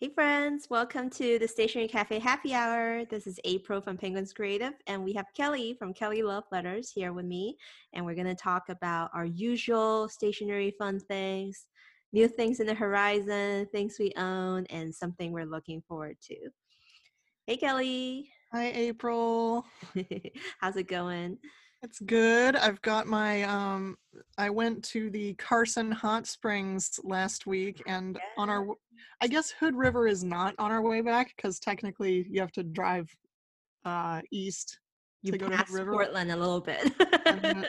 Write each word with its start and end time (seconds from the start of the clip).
Hey 0.00 0.10
friends, 0.10 0.68
welcome 0.70 1.10
to 1.10 1.40
the 1.40 1.48
Stationery 1.48 1.88
Cafe 1.88 2.20
Happy 2.20 2.54
Hour. 2.54 3.04
This 3.06 3.26
is 3.26 3.40
April 3.42 3.80
from 3.80 3.96
Penguins 3.96 4.32
Creative, 4.32 4.74
and 4.86 5.02
we 5.02 5.12
have 5.14 5.26
Kelly 5.36 5.74
from 5.76 5.92
Kelly 5.92 6.22
Love 6.22 6.44
Letters 6.52 6.92
here 6.94 7.12
with 7.12 7.24
me, 7.24 7.56
and 7.92 8.06
we're 8.06 8.14
going 8.14 8.28
to 8.28 8.36
talk 8.36 8.68
about 8.68 9.10
our 9.12 9.24
usual 9.24 10.08
stationery 10.08 10.72
fun 10.78 11.00
things, 11.00 11.66
new 12.12 12.28
things 12.28 12.60
in 12.60 12.68
the 12.68 12.74
horizon, 12.74 13.66
things 13.72 13.96
we 13.98 14.12
own, 14.16 14.66
and 14.66 14.94
something 14.94 15.32
we're 15.32 15.44
looking 15.44 15.82
forward 15.88 16.16
to. 16.28 16.36
Hey 17.48 17.56
Kelly. 17.56 18.30
Hi 18.52 18.66
April. 18.68 19.66
How's 20.60 20.76
it 20.76 20.86
going? 20.86 21.38
It's 21.82 22.00
good. 22.00 22.56
I've 22.56 22.82
got 22.82 23.06
my 23.06 23.44
um 23.44 23.96
I 24.36 24.50
went 24.50 24.82
to 24.86 25.10
the 25.10 25.34
Carson 25.34 25.92
Hot 25.92 26.26
Springs 26.26 26.98
last 27.04 27.46
week 27.46 27.82
and 27.86 28.18
on 28.36 28.50
our 28.50 28.66
I 29.20 29.28
guess 29.28 29.50
Hood 29.50 29.76
River 29.76 30.08
is 30.08 30.24
not 30.24 30.54
on 30.58 30.72
our 30.72 30.82
way 30.82 31.02
back 31.02 31.34
cuz 31.40 31.60
technically 31.60 32.26
you 32.28 32.40
have 32.40 32.52
to 32.52 32.64
drive 32.64 33.08
uh 33.84 34.20
east 34.32 34.80
you 35.22 35.32
to 35.32 35.38
go 35.38 35.48
to 35.48 35.56
Hood 35.56 35.70
River. 35.70 35.92
Portland 35.92 36.32
a 36.32 36.36
little 36.36 36.60
bit. 36.60 36.92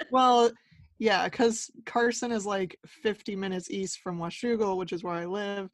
well, 0.11 0.51
yeah, 0.97 1.29
cuz 1.29 1.69
Carson 1.85 2.31
is 2.31 2.45
like 2.47 2.77
50 2.87 3.35
minutes 3.35 3.69
east 3.69 3.99
from 3.99 4.17
Washougal, 4.17 4.77
which 4.77 4.91
is 4.91 5.03
where 5.03 5.15
I 5.15 5.25
live, 5.25 5.69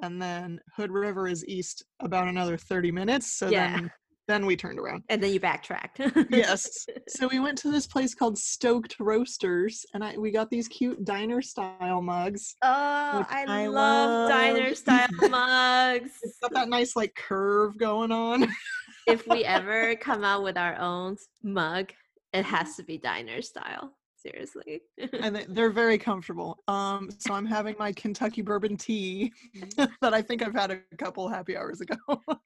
and 0.00 0.22
then 0.22 0.60
Hood 0.76 0.92
River 0.92 1.26
is 1.26 1.44
east 1.46 1.84
about 2.00 2.28
another 2.28 2.56
30 2.56 2.92
minutes. 2.92 3.32
So 3.32 3.48
yeah. 3.48 3.76
then 3.76 3.90
then 4.30 4.46
we 4.46 4.56
turned 4.56 4.78
around. 4.78 5.02
And 5.08 5.22
then 5.22 5.32
you 5.32 5.40
backtracked. 5.40 6.00
yes. 6.30 6.86
So 7.08 7.26
we 7.26 7.40
went 7.40 7.58
to 7.58 7.72
this 7.72 7.86
place 7.86 8.14
called 8.14 8.38
Stoked 8.38 8.96
Roasters 9.00 9.84
and 9.94 10.04
I 10.04 10.16
we 10.16 10.30
got 10.30 10.48
these 10.48 10.68
cute 10.68 11.04
diner 11.04 11.42
style 11.42 12.00
mugs. 12.00 12.54
Oh, 12.62 13.26
I, 13.28 13.44
I 13.48 13.66
love, 13.66 13.74
love, 13.74 14.28
diner 14.28 14.74
style 14.74 15.08
mugs. 15.28 16.10
It's 16.22 16.38
got 16.40 16.52
that 16.52 16.68
nice 16.68 16.94
like 16.94 17.14
curve 17.14 17.76
going 17.78 18.12
on. 18.12 18.46
if 19.08 19.26
we 19.26 19.44
ever 19.44 19.96
come 19.96 20.24
out 20.24 20.44
with 20.44 20.56
our 20.56 20.78
own 20.78 21.16
mug, 21.42 21.92
it 22.32 22.44
has 22.44 22.76
to 22.76 22.84
be 22.84 22.96
diner 22.96 23.42
style 23.42 23.92
seriously. 24.20 24.82
And 25.20 25.46
they're 25.48 25.70
very 25.70 25.98
comfortable. 25.98 26.58
Um 26.68 27.10
so 27.18 27.34
i'm 27.34 27.46
having 27.46 27.74
my 27.78 27.92
kentucky 27.92 28.42
bourbon 28.42 28.76
tea 28.76 29.32
mm-hmm. 29.56 29.84
that 30.00 30.14
i 30.14 30.22
think 30.22 30.42
i've 30.42 30.54
had 30.54 30.70
a 30.70 30.80
couple 30.98 31.28
happy 31.28 31.56
hours 31.56 31.80
ago. 31.80 31.96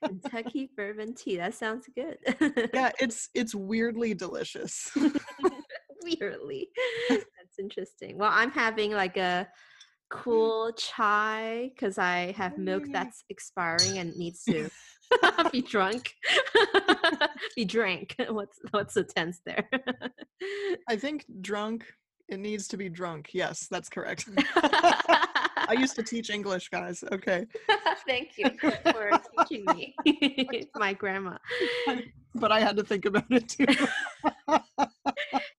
Kentucky 0.05 0.71
bourbon 0.77 1.15
tea 1.15 1.37
that 1.37 1.55
sounds 1.55 1.87
good. 1.95 2.19
Yeah 2.73 2.91
it's 3.01 3.29
it's 3.35 3.55
weirdly 3.55 4.15
delicious. 4.15 4.91
Weirdly. 6.05 6.69
That's 7.09 7.59
interesting. 7.59 8.19
Well 8.19 8.31
i'm 8.33 8.51
having 8.51 8.93
like 8.93 9.17
a 9.17 9.49
cool 10.11 10.71
chai 10.77 11.71
because 11.75 11.99
i 11.99 12.33
have 12.37 12.57
milk 12.59 12.85
that's 12.93 13.25
expiring 13.31 13.99
and 13.99 14.15
needs 14.17 14.45
to 14.45 14.69
be 15.53 15.63
drunk. 15.63 16.15
Be 17.57 17.65
drank. 17.65 18.17
What's 18.29 18.59
what's 18.73 18.95
the 18.95 19.05
tense 19.05 19.41
there? 19.45 19.69
I 20.89 20.97
think 20.97 21.25
drunk 21.41 21.85
it 22.29 22.39
needs 22.41 22.67
to 22.69 22.77
be 22.77 22.89
drunk. 22.89 23.31
Yes 23.33 23.69
that's 23.71 23.89
correct. 23.89 24.29
I 24.57 25.77
used 25.79 25.95
to 25.97 26.03
teach 26.03 26.31
english 26.31 26.69
guys. 26.69 27.05
Okay. 27.13 27.47
Thank 28.07 28.37
you 28.39 28.51
for 28.61 29.11
teaching 29.39 29.65
me. 29.75 29.95
My 30.75 30.93
grandma. 30.93 31.37
But 32.35 32.51
i 32.51 32.61
had 32.61 32.77
to 32.77 32.83
think 32.83 33.05
about 33.05 33.31
it 33.31 33.49
too. 33.49 33.67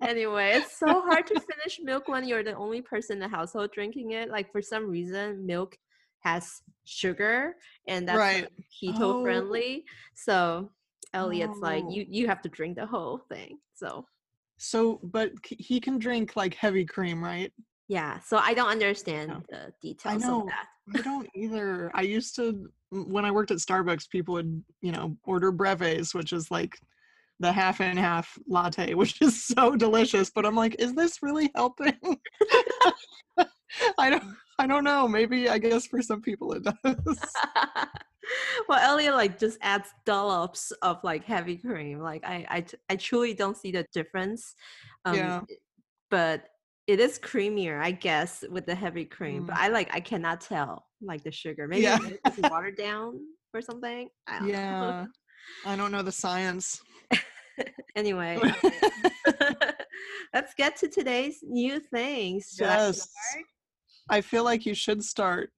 Anyway 0.01 0.53
it's 0.55 0.77
so 0.77 1.01
hard 1.01 1.27
to 1.27 1.39
finish 1.39 1.79
milk 1.81 2.07
when 2.07 2.27
you're 2.27 2.43
the 2.43 2.55
only 2.55 2.81
person 2.81 3.15
in 3.15 3.19
the 3.19 3.27
household 3.27 3.71
drinking 3.71 4.11
it. 4.11 4.29
Like 4.29 4.51
for 4.51 4.61
some 4.61 4.89
reason 4.89 5.45
milk 5.45 5.77
has 6.25 6.61
sugar 6.85 7.53
and 7.87 8.07
that's 8.07 8.17
right. 8.17 8.47
keto 8.83 8.99
oh. 9.01 9.23
friendly. 9.23 9.85
So 10.15 10.71
Elliot's 11.13 11.57
oh. 11.57 11.61
like, 11.61 11.83
you 11.89 12.05
you 12.09 12.27
have 12.27 12.41
to 12.41 12.49
drink 12.49 12.75
the 12.75 12.85
whole 12.85 13.19
thing. 13.29 13.59
So 13.73 14.05
so 14.57 14.99
but 15.03 15.31
he 15.43 15.79
can 15.79 15.99
drink 15.99 16.35
like 16.35 16.55
heavy 16.55 16.85
cream, 16.85 17.23
right? 17.23 17.51
Yeah. 17.87 18.19
So 18.19 18.37
I 18.37 18.53
don't 18.53 18.69
understand 18.69 19.29
no. 19.29 19.43
the 19.49 19.73
details 19.81 20.23
I 20.23 20.27
know. 20.27 20.41
of 20.41 20.47
that. 20.47 20.67
I 20.95 21.01
don't 21.01 21.29
either. 21.35 21.91
I 21.93 22.01
used 22.01 22.35
to 22.37 22.67
when 22.89 23.25
I 23.25 23.31
worked 23.31 23.51
at 23.51 23.57
Starbucks, 23.57 24.09
people 24.09 24.35
would, 24.35 24.63
you 24.81 24.91
know, 24.91 25.15
order 25.23 25.51
breves, 25.51 26.13
which 26.13 26.33
is 26.33 26.49
like 26.49 26.77
the 27.39 27.51
half 27.51 27.81
and 27.81 27.99
half 27.99 28.37
latte, 28.47 28.93
which 29.01 29.21
is 29.21 29.43
so 29.43 29.75
delicious. 29.75 30.31
But 30.33 30.45
I'm 30.45 30.55
like, 30.55 30.75
is 30.79 30.95
this 30.95 31.21
really 31.21 31.51
helping? 31.55 31.93
I 33.99 34.09
don't 34.09 34.23
I 34.57 34.67
don't 34.67 34.83
know. 34.83 35.07
Maybe 35.07 35.49
I 35.49 35.57
guess 35.57 35.85
for 35.87 36.01
some 36.01 36.21
people 36.21 36.53
it 36.53 36.63
does. 36.83 37.19
well, 38.69 38.79
Elliot 38.79 39.13
like 39.13 39.39
just 39.39 39.57
adds 39.61 39.89
dollops 40.05 40.71
of 40.81 41.03
like 41.03 41.23
heavy 41.25 41.57
cream. 41.57 41.99
Like 41.99 42.23
I, 42.25 42.45
I, 42.49 42.65
I 42.89 42.95
truly 42.95 43.33
don't 43.33 43.57
see 43.57 43.71
the 43.71 43.85
difference. 43.93 44.55
Um, 45.03 45.15
yeah. 45.15 45.41
But 46.09 46.45
it 46.87 46.99
is 46.99 47.19
creamier, 47.19 47.81
I 47.81 47.91
guess, 47.91 48.43
with 48.49 48.65
the 48.65 48.75
heavy 48.75 49.05
cream. 49.05 49.43
Mm. 49.43 49.47
But 49.47 49.57
I 49.57 49.67
like 49.69 49.89
I 49.93 49.99
cannot 49.99 50.41
tell 50.41 50.85
like 51.01 51.23
the 51.23 51.31
sugar. 51.31 51.67
Maybe 51.67 51.83
yeah. 51.83 51.97
it's 52.25 52.37
watered 52.49 52.77
down 52.77 53.19
or 53.53 53.61
something. 53.61 54.09
I 54.27 54.45
yeah. 54.45 55.05
I 55.65 55.75
don't 55.75 55.91
know 55.91 56.01
the 56.01 56.11
science. 56.11 56.81
anyway, 57.95 58.39
let's 60.33 60.53
get 60.55 60.75
to 60.77 60.87
today's 60.87 61.39
new 61.43 61.79
things. 61.79 62.53
Should 62.57 62.65
yes. 62.65 63.07
I 64.09 64.21
feel 64.21 64.43
like 64.43 64.65
you 64.65 64.73
should 64.73 65.03
start. 65.03 65.51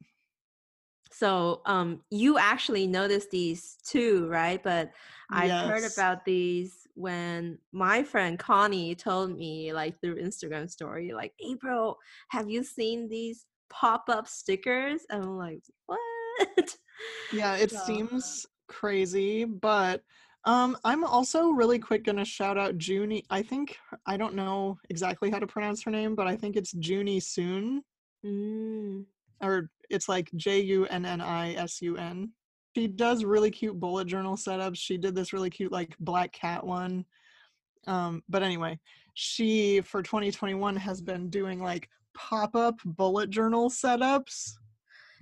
So 1.11 1.61
um, 1.65 2.01
you 2.09 2.37
actually 2.37 2.85
noticed 2.87 3.31
these 3.31 3.77
too, 3.85 4.27
right? 4.27 4.61
But 4.61 4.91
I 5.31 5.45
yes. 5.45 5.67
heard 5.67 5.91
about 5.91 6.25
these 6.25 6.87
when 6.93 7.57
my 7.71 8.03
friend 8.03 8.37
Connie 8.37 8.95
told 8.95 9.37
me, 9.37 9.73
like 9.73 9.99
through 10.01 10.21
Instagram 10.21 10.69
story, 10.69 11.13
like 11.13 11.33
April, 11.39 11.97
have 12.29 12.49
you 12.49 12.63
seen 12.63 13.07
these 13.07 13.45
pop-up 13.69 14.27
stickers? 14.27 15.01
And 15.09 15.23
I'm 15.23 15.37
like, 15.37 15.61
what? 15.85 16.77
Yeah, 17.31 17.55
it 17.57 17.71
so, 17.71 17.77
seems 17.79 18.45
crazy, 18.67 19.45
but 19.45 20.01
um, 20.45 20.77
I'm 20.85 21.03
also 21.03 21.49
really 21.49 21.77
quick 21.79 22.05
gonna 22.05 22.25
shout 22.25 22.57
out 22.57 22.77
Junie. 22.85 23.25
I 23.29 23.41
think 23.41 23.77
I 24.05 24.17
don't 24.17 24.33
know 24.33 24.77
exactly 24.89 25.29
how 25.29 25.39
to 25.39 25.47
pronounce 25.47 25.83
her 25.83 25.91
name, 25.91 26.15
but 26.15 26.27
I 26.27 26.35
think 26.35 26.55
it's 26.55 26.73
Junie 26.73 27.19
Soon. 27.19 27.83
Mm. 28.25 29.05
Or 29.41 29.69
it's 29.89 30.09
like 30.09 30.29
J 30.35 30.61
U 30.61 30.85
N 30.87 31.05
N 31.05 31.21
I 31.21 31.53
S 31.53 31.81
U 31.81 31.97
N. 31.97 32.31
She 32.75 32.87
does 32.87 33.23
really 33.23 33.51
cute 33.51 33.79
bullet 33.79 34.07
journal 34.07 34.35
setups. 34.35 34.77
She 34.77 34.97
did 34.97 35.15
this 35.15 35.33
really 35.33 35.49
cute 35.49 35.71
like 35.71 35.95
black 35.99 36.31
cat 36.31 36.65
one. 36.65 37.05
Um, 37.87 38.21
but 38.29 38.43
anyway, 38.43 38.79
she 39.13 39.81
for 39.81 40.03
2021 40.03 40.75
has 40.75 41.01
been 41.01 41.29
doing 41.29 41.61
like 41.61 41.89
pop-up 42.15 42.75
bullet 42.85 43.29
journal 43.29 43.69
setups. 43.69 44.53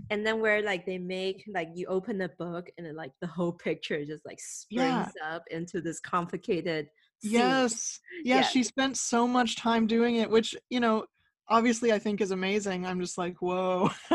And 0.10 0.26
then 0.26 0.42
where 0.42 0.62
like 0.62 0.86
they 0.86 0.98
make 0.98 1.46
like 1.54 1.70
you 1.74 1.88
open 1.88 2.18
the 2.18 2.30
book 2.38 2.70
and 2.78 2.86
then 2.86 2.96
like 2.96 3.12
the 3.22 3.28
whole 3.28 3.54
picture 3.54 4.04
just 4.04 4.26
like 4.26 4.40
springs 4.40 5.12
yeah. 5.22 5.36
up 5.36 5.44
into 5.52 5.80
this 5.80 6.00
complicated. 6.02 6.88
Yes. 7.22 8.00
Yeah, 8.24 8.36
yeah, 8.38 8.42
she 8.42 8.64
spent 8.64 8.98
so 8.98 9.28
much 9.28 9.56
time 9.56 9.88
doing 9.88 10.18
it, 10.18 10.30
which, 10.30 10.56
you 10.70 10.80
know, 10.80 11.06
obviously 11.50 11.94
I 11.94 12.00
think 12.00 12.22
is 12.22 12.32
amazing. 12.32 12.86
I'm 12.86 13.00
just 13.00 13.18
like, 13.18 13.36
whoa. 13.42 13.90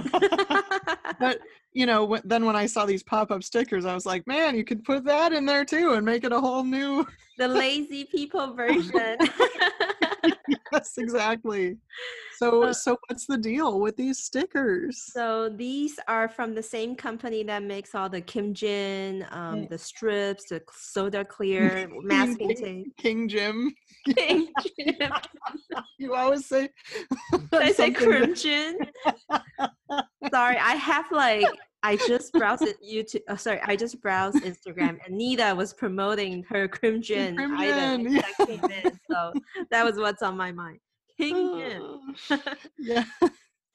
but 1.20 1.40
you 1.72 1.86
know, 1.86 2.18
then 2.24 2.44
when 2.44 2.56
I 2.56 2.66
saw 2.66 2.84
these 2.84 3.02
pop-up 3.02 3.44
stickers, 3.44 3.84
I 3.84 3.94
was 3.94 4.04
like, 4.04 4.26
man, 4.26 4.56
you 4.56 4.64
could 4.64 4.84
put 4.84 5.04
that 5.04 5.32
in 5.32 5.46
there 5.46 5.64
too 5.64 5.92
and 5.92 6.04
make 6.04 6.24
it 6.24 6.32
a 6.32 6.40
whole 6.40 6.64
new 6.64 7.06
the 7.40 7.48
lazy 7.48 8.04
people 8.04 8.52
version. 8.54 9.16
yes, 10.72 10.98
exactly. 10.98 11.76
So, 12.36 12.72
so 12.72 12.96
what's 13.08 13.26
the 13.26 13.36
deal 13.36 13.80
with 13.80 13.96
these 13.96 14.18
stickers? 14.18 15.02
So 15.12 15.48
these 15.48 15.98
are 16.08 16.28
from 16.28 16.54
the 16.54 16.62
same 16.62 16.94
company 16.96 17.42
that 17.44 17.62
makes 17.62 17.94
all 17.94 18.08
the 18.08 18.20
Kim 18.20 18.54
Jin, 18.54 19.26
um, 19.30 19.66
the 19.68 19.78
strips, 19.78 20.46
the 20.48 20.62
soda 20.72 21.24
clear 21.24 21.88
masking 22.02 22.54
tape. 22.54 22.96
King 22.96 23.28
Jim. 23.28 23.74
King 24.16 24.48
Jim. 24.78 25.12
you 25.98 26.14
always 26.14 26.46
say. 26.46 26.70
I 27.52 27.72
say 27.72 27.90
Crimson. 27.90 28.78
Sorry, 30.30 30.56
I 30.56 30.74
have 30.76 31.10
like 31.12 31.44
I 31.82 31.96
just 31.96 32.32
browsed 32.32 32.64
YouTube. 32.86 33.22
Oh, 33.28 33.36
sorry, 33.36 33.60
I 33.64 33.76
just 33.76 34.00
browsed 34.02 34.38
Instagram. 34.38 34.98
and 35.04 35.14
Anita 35.14 35.54
was 35.56 35.72
promoting 35.72 36.44
her 36.48 36.68
Crimson 36.68 37.38
item 37.38 38.08
yeah. 38.08 38.22
that 38.22 38.46
came 38.46 38.64
in, 38.64 39.00
so 39.10 39.32
that 39.70 39.84
was 39.84 39.96
what's 39.96 40.22
on 40.22 40.36
my 40.36 40.52
mind. 40.52 40.78
King 41.16 42.00
yeah. 42.78 43.04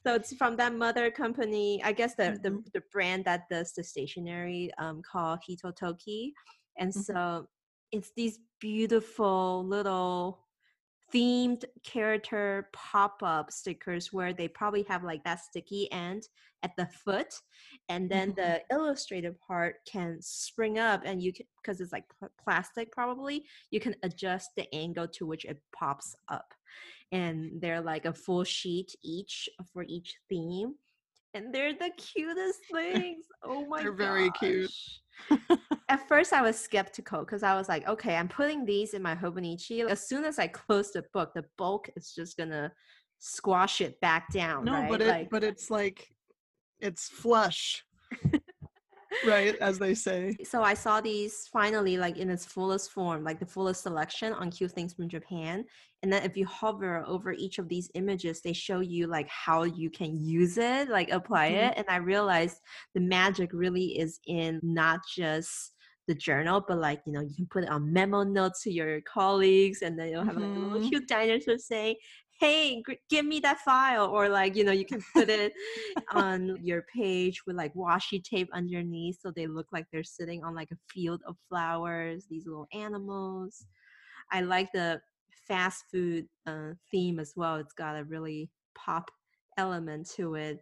So 0.05 0.13
it's 0.13 0.33
from 0.35 0.55
that 0.57 0.73
mother 0.75 1.09
company. 1.09 1.81
I 1.83 1.91
guess 1.91 2.15
the 2.15 2.23
mm-hmm. 2.23 2.43
the, 2.43 2.63
the 2.75 2.81
brand 2.91 3.25
that 3.25 3.43
does 3.49 3.73
the 3.73 3.83
stationery 3.83 4.69
um, 4.77 5.01
called 5.09 5.39
Hitotoki, 5.49 6.31
and 6.77 6.91
mm-hmm. 6.91 7.01
so 7.01 7.47
it's 7.91 8.11
these 8.15 8.39
beautiful 8.59 9.65
little 9.65 10.44
themed 11.15 11.63
character 11.83 12.69
pop-up 12.73 13.49
stickers 13.51 14.11
where 14.11 14.33
they 14.33 14.47
probably 14.49 14.83
have 14.83 15.03
like 15.03 15.23
that 15.23 15.39
sticky 15.39 15.89
end 15.91 16.27
at 16.63 16.75
the 16.77 16.85
foot 16.87 17.33
and 17.89 18.09
then 18.09 18.31
Mhm. 18.31 18.35
the 18.35 18.63
illustrated 18.75 19.39
part 19.39 19.75
can 19.85 20.21
spring 20.21 20.77
up 20.77 21.03
and 21.05 21.21
you 21.21 21.31
can 21.31 21.45
because 21.61 21.79
it's 21.79 21.93
like 21.93 22.03
pl- 22.19 22.31
plastic 22.43 22.91
probably 22.91 23.45
you 23.71 23.79
can 23.79 23.95
adjust 24.03 24.49
the 24.57 24.67
angle 24.75 25.07
to 25.07 25.25
which 25.25 25.45
it 25.45 25.61
pops 25.71 26.15
up 26.27 26.53
and 27.11 27.61
they're 27.61 27.81
like 27.81 28.05
a 28.05 28.13
full 28.13 28.43
sheet 28.43 28.93
each 29.03 29.47
for 29.71 29.85
each 29.87 30.17
theme 30.27 30.75
and 31.35 31.53
they're 31.53 31.73
the 31.73 31.91
cutest 31.97 32.61
things 32.71 33.25
oh 33.43 33.65
my 33.67 33.81
They're 33.81 33.91
very 33.91 34.31
cute. 34.39 34.71
At 35.89 36.07
first, 36.07 36.33
I 36.33 36.41
was 36.41 36.59
skeptical 36.59 37.19
because 37.19 37.43
I 37.43 37.55
was 37.55 37.69
like, 37.69 37.87
okay, 37.87 38.15
I'm 38.15 38.27
putting 38.27 38.65
these 38.65 38.93
in 38.93 39.01
my 39.01 39.15
Hobonichi. 39.15 39.85
As 39.85 40.07
soon 40.07 40.25
as 40.25 40.39
I 40.39 40.47
close 40.47 40.91
the 40.91 41.03
book, 41.13 41.33
the 41.33 41.45
bulk 41.57 41.89
is 41.95 42.13
just 42.13 42.37
gonna 42.37 42.71
squash 43.19 43.81
it 43.81 43.99
back 44.01 44.31
down. 44.33 44.65
No, 44.65 44.73
right? 44.73 44.89
but 44.89 45.01
it 45.01 45.07
like, 45.07 45.29
but 45.29 45.43
it's 45.43 45.69
like 45.69 46.09
it's 46.79 47.07
flush. 47.07 47.83
Right, 49.23 49.55
as 49.61 49.79
they 49.79 49.93
say. 49.95 50.37
so 50.43 50.61
I 50.63 50.73
saw 50.73 51.01
these 51.01 51.47
finally 51.47 51.97
like 51.97 52.17
in 52.17 52.29
its 52.29 52.45
fullest 52.45 52.91
form, 52.91 53.23
like 53.23 53.39
the 53.39 53.45
fullest 53.45 53.83
selection 53.83 54.33
on 54.33 54.51
Cute 54.51 54.71
Things 54.71 54.93
from 54.93 55.07
Japan. 55.09 55.65
And 56.03 56.11
then 56.11 56.23
if 56.23 56.35
you 56.37 56.45
hover 56.45 57.03
over 57.07 57.31
each 57.33 57.57
of 57.57 57.67
these 57.69 57.89
images, 57.95 58.41
they 58.41 58.53
show 58.53 58.79
you 58.81 59.07
like 59.07 59.27
how 59.29 59.63
you 59.63 59.89
can 59.89 60.15
use 60.23 60.57
it, 60.57 60.89
like 60.89 61.09
apply 61.11 61.51
Mhm. 61.51 61.69
it. 61.71 61.77
And 61.77 61.85
I 61.89 61.97
realized 61.97 62.61
the 62.93 63.01
magic 63.01 63.51
really 63.53 63.97
is 63.97 64.19
in 64.27 64.59
not 64.61 64.99
just 65.15 65.71
the 66.07 66.13
journal, 66.15 66.63
but 66.67 66.77
like, 66.77 67.01
you 67.07 67.13
know, 67.13 67.21
you 67.21 67.33
can 67.35 67.47
put 67.47 67.63
it 67.63 67.69
on 67.69 67.91
memo 67.91 68.21
notes 68.23 68.61
to 68.63 68.71
your 68.71 69.01
colleagues 69.01 69.81
and 69.81 69.97
then 69.97 70.09
you'll 70.09 70.23
have 70.23 70.35
like 70.35 70.51
a 70.55 70.59
little 70.59 70.79
Mhm. 70.79 70.87
cute 70.87 71.07
dinosaur 71.07 71.57
saying, 71.57 71.95
hey 72.39 72.81
gr- 72.81 72.93
give 73.09 73.25
me 73.25 73.39
that 73.39 73.59
file 73.59 74.07
or 74.07 74.27
like 74.29 74.55
you 74.55 74.63
know 74.63 74.71
you 74.71 74.85
can 74.85 75.01
put 75.13 75.29
it 75.29 75.53
on 76.11 76.57
your 76.61 76.83
page 76.93 77.45
with 77.45 77.55
like 77.55 77.73
washi 77.73 78.23
tape 78.23 78.49
underneath 78.53 79.19
so 79.21 79.31
they 79.31 79.47
look 79.47 79.67
like 79.71 79.85
they're 79.91 80.03
sitting 80.03 80.43
on 80.43 80.53
like 80.55 80.71
a 80.71 80.77
field 80.93 81.21
of 81.27 81.35
flowers 81.49 82.25
these 82.29 82.45
little 82.45 82.67
animals. 82.73 83.65
I 84.31 84.41
like 84.41 84.71
the 84.73 85.01
fast 85.47 85.85
food 85.91 86.27
uh, 86.47 86.71
theme 86.91 87.19
as 87.19 87.33
well 87.35 87.55
it's 87.55 87.73
got 87.73 87.97
a 87.97 88.03
really 88.03 88.49
pop 88.75 89.11
element 89.57 90.09
to 90.15 90.35
it. 90.35 90.59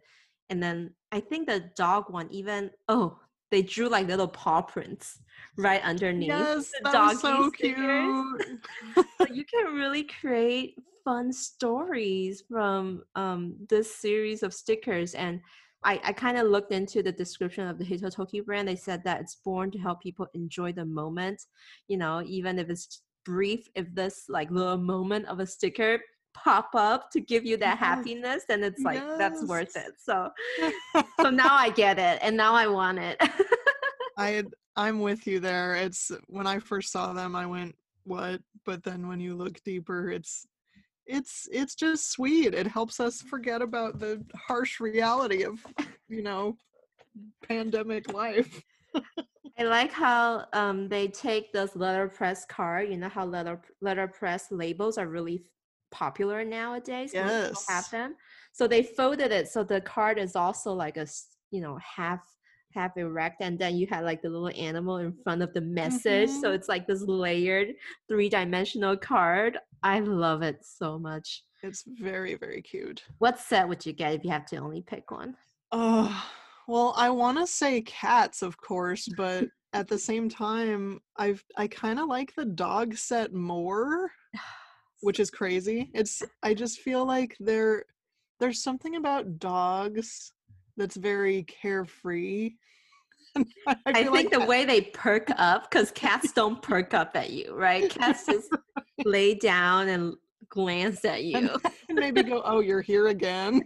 And 0.50 0.62
then 0.62 0.94
i 1.12 1.20
think 1.20 1.48
the 1.48 1.70
dog 1.76 2.04
one 2.10 2.28
even 2.30 2.70
oh 2.88 3.18
they 3.50 3.62
drew 3.62 3.88
like 3.88 4.06
little 4.08 4.28
paw 4.28 4.62
prints 4.62 5.20
right 5.56 5.82
underneath 5.82 6.28
Yes, 6.28 6.70
the 6.82 6.90
that 6.92 7.18
so 7.18 7.50
stickers. 7.50 7.70
cute. 7.76 8.60
so 9.20 9.26
you 9.32 9.44
can 9.44 9.74
really 9.74 10.04
create 10.04 10.76
fun 11.04 11.32
stories 11.32 12.42
from 12.48 13.02
um, 13.14 13.54
this 13.68 13.94
series 13.94 14.42
of 14.42 14.54
stickers 14.54 15.14
and 15.14 15.40
i, 15.84 16.00
I 16.02 16.12
kind 16.12 16.38
of 16.38 16.46
looked 16.46 16.72
into 16.72 17.02
the 17.02 17.12
description 17.12 17.68
of 17.68 17.78
the 17.78 17.84
hitotoki 17.84 18.44
brand 18.44 18.66
they 18.66 18.76
said 18.76 19.04
that 19.04 19.20
it's 19.20 19.36
born 19.36 19.70
to 19.72 19.78
help 19.78 20.00
people 20.02 20.26
enjoy 20.34 20.72
the 20.72 20.84
moment 20.84 21.42
you 21.88 21.96
know 21.96 22.22
even 22.26 22.58
if 22.58 22.70
it's 22.70 23.02
brief 23.24 23.68
if 23.74 23.92
this 23.94 24.24
like 24.28 24.50
little 24.50 24.76
moment 24.78 25.26
of 25.26 25.40
a 25.40 25.46
sticker 25.46 25.98
pop 26.34 26.70
up 26.74 27.10
to 27.10 27.20
give 27.20 27.44
you 27.44 27.56
that 27.56 27.78
Yes. 27.78 27.88
happiness 27.88 28.44
then 28.48 28.64
it's 28.64 28.82
like 28.84 29.02
that's 29.18 29.46
worth 29.46 29.76
it 29.76 29.92
so 29.98 30.30
so 31.20 31.30
now 31.30 31.54
i 31.54 31.70
get 31.70 31.98
it 31.98 32.18
and 32.22 32.36
now 32.36 32.54
i 32.54 32.66
want 32.66 32.98
it 32.98 33.16
I 34.16 34.44
I'm 34.76 35.00
with 35.00 35.26
you 35.26 35.38
there. 35.38 35.76
It's 35.76 36.10
when 36.26 36.46
I 36.46 36.58
first 36.58 36.90
saw 36.90 37.12
them, 37.12 37.36
I 37.36 37.46
went, 37.46 37.76
"What?" 38.04 38.40
But 38.64 38.82
then 38.82 39.06
when 39.06 39.20
you 39.20 39.36
look 39.36 39.62
deeper, 39.62 40.10
it's 40.10 40.46
it's 41.06 41.48
it's 41.52 41.74
just 41.74 42.10
sweet. 42.10 42.54
It 42.54 42.66
helps 42.66 43.00
us 43.00 43.22
forget 43.22 43.62
about 43.62 43.98
the 43.98 44.24
harsh 44.34 44.80
reality 44.80 45.44
of, 45.44 45.64
you 46.08 46.22
know, 46.22 46.56
pandemic 47.46 48.12
life. 48.12 48.62
I 49.58 49.64
like 49.64 49.92
how 49.92 50.46
um, 50.52 50.88
they 50.88 51.08
take 51.08 51.52
those 51.52 51.76
letterpress 51.76 52.44
card. 52.46 52.90
You 52.90 52.96
know 52.96 53.08
how 53.08 53.24
letter 53.24 53.60
letterpress 53.80 54.48
labels 54.50 54.98
are 54.98 55.06
really 55.06 55.44
popular 55.92 56.44
nowadays. 56.44 57.12
people 57.12 57.62
have 57.68 57.88
them. 57.90 58.16
So 58.52 58.66
they 58.66 58.82
folded 58.82 59.30
it 59.32 59.48
so 59.48 59.62
the 59.62 59.80
card 59.80 60.18
is 60.18 60.36
also 60.36 60.72
like 60.72 60.96
a 60.96 61.06
you 61.50 61.60
know 61.60 61.78
half 61.78 62.20
half 62.74 62.96
erect, 62.96 63.36
and 63.40 63.58
then 63.58 63.76
you 63.76 63.86
had 63.88 64.04
like 64.04 64.22
the 64.22 64.28
little 64.28 64.50
animal 64.60 64.98
in 64.98 65.12
front 65.22 65.42
of 65.42 65.52
the 65.54 65.60
message. 65.60 66.30
So 66.30 66.50
Mhm. 66.50 66.54
it's 66.54 66.68
like 66.68 66.86
this 66.86 67.02
layered 67.02 67.74
three 68.08 68.28
dimensional 68.28 68.96
card. 68.96 69.58
I 69.82 70.00
love 70.00 70.42
it 70.42 70.64
so 70.64 70.98
much. 70.98 71.44
It's 71.62 71.82
very 71.86 72.34
very 72.34 72.60
cute. 72.62 73.04
What 73.18 73.38
set 73.38 73.68
would 73.68 73.86
you 73.86 73.92
get 73.92 74.14
if 74.14 74.24
you 74.24 74.30
have 74.30 74.46
to 74.46 74.56
only 74.58 74.82
pick 74.82 75.10
one? 75.10 75.36
Oh, 75.72 76.30
well, 76.68 76.94
I 76.96 77.10
want 77.10 77.38
to 77.38 77.46
say 77.46 77.80
cats, 77.82 78.42
of 78.42 78.56
course, 78.58 79.08
but 79.08 79.48
at 79.72 79.88
the 79.88 79.98
same 79.98 80.28
time, 80.28 81.00
I've 81.16 81.42
I 81.56 81.66
kind 81.68 81.98
of 81.98 82.08
like 82.08 82.34
the 82.34 82.44
dog 82.44 82.96
set 82.96 83.32
more, 83.32 84.10
which 85.00 85.20
is 85.20 85.30
crazy. 85.30 85.90
It's 85.94 86.22
I 86.42 86.54
just 86.54 86.80
feel 86.80 87.06
like 87.06 87.36
there 87.40 87.84
there's 88.40 88.62
something 88.62 88.96
about 88.96 89.38
dogs 89.38 90.33
that's 90.76 90.96
very 90.96 91.44
carefree. 91.44 92.52
I, 93.36 93.76
I, 93.86 93.92
think 93.92 94.10
like 94.10 94.30
the 94.30 94.44
way 94.44 94.64
they 94.64 94.80
perk 94.80 95.28
up, 95.38 95.70
because 95.70 95.90
cats 95.90 96.32
don't 96.32 96.62
perk 96.62 96.94
up 96.94 97.12
at 97.16 97.30
you, 97.30 97.54
right? 97.54 97.90
Cats 97.90 98.26
just 98.26 98.50
lay 99.04 99.34
down 99.34 99.88
and 99.88 100.14
glance 100.48 101.04
at 101.04 101.24
you. 101.24 101.50
and 101.88 101.98
maybe 101.98 102.22
go, 102.22 102.42
"Oh, 102.44 102.60
you're 102.60 102.80
here 102.82 103.08
again." 103.08 103.62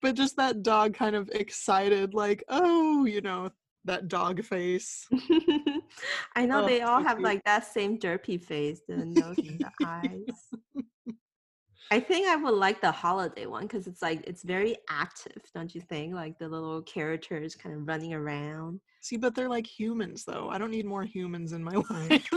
but 0.00 0.14
just 0.14 0.36
that 0.36 0.62
dog 0.62 0.94
kind 0.94 1.16
of 1.16 1.28
excited, 1.30 2.14
like, 2.14 2.44
"Oh, 2.48 3.04
you 3.04 3.20
know, 3.20 3.50
that 3.84 4.06
dog 4.06 4.44
face." 4.44 5.08
I 6.36 6.46
know 6.46 6.62
Oh, 6.62 6.66
they 6.66 6.82
all 6.82 7.02
have 7.02 7.16
cute. 7.16 7.24
like 7.24 7.44
that 7.44 7.66
same 7.66 7.98
derpy 7.98 8.40
face, 8.40 8.82
the 8.86 8.96
nose 8.96 9.38
and 9.38 9.58
the 9.58 9.70
eyes. 9.84 10.84
I 11.90 12.00
think 12.00 12.28
I 12.28 12.36
would 12.36 12.54
like 12.54 12.80
the 12.80 12.92
holiday 12.92 13.46
one 13.46 13.62
because 13.62 13.86
it's 13.86 14.02
like 14.02 14.22
it's 14.26 14.42
very 14.42 14.76
active, 14.90 15.42
don't 15.54 15.74
you 15.74 15.80
think? 15.80 16.14
Like 16.14 16.38
the 16.38 16.48
little 16.48 16.82
characters 16.82 17.54
kind 17.54 17.74
of 17.74 17.88
running 17.88 18.12
around. 18.12 18.80
See, 19.00 19.16
but 19.16 19.34
they're 19.34 19.48
like 19.48 19.66
humans, 19.66 20.24
though. 20.24 20.48
I 20.50 20.58
don't 20.58 20.70
need 20.70 20.84
more 20.84 21.04
humans 21.04 21.52
in 21.52 21.64
my 21.64 21.82
life. 21.90 22.28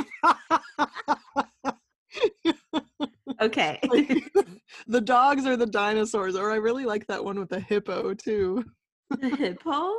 Okay. 3.42 3.80
Like, 3.90 4.32
the 4.88 5.02
dogs 5.02 5.46
are 5.46 5.58
the 5.58 5.66
dinosaurs, 5.66 6.36
or 6.36 6.52
I 6.52 6.56
really 6.56 6.86
like 6.86 7.08
that 7.08 7.24
one 7.24 7.38
with 7.38 7.50
the 7.50 7.60
hippo 7.60 8.14
too. 8.14 8.64
the 9.10 9.30
hippo? 9.30 9.92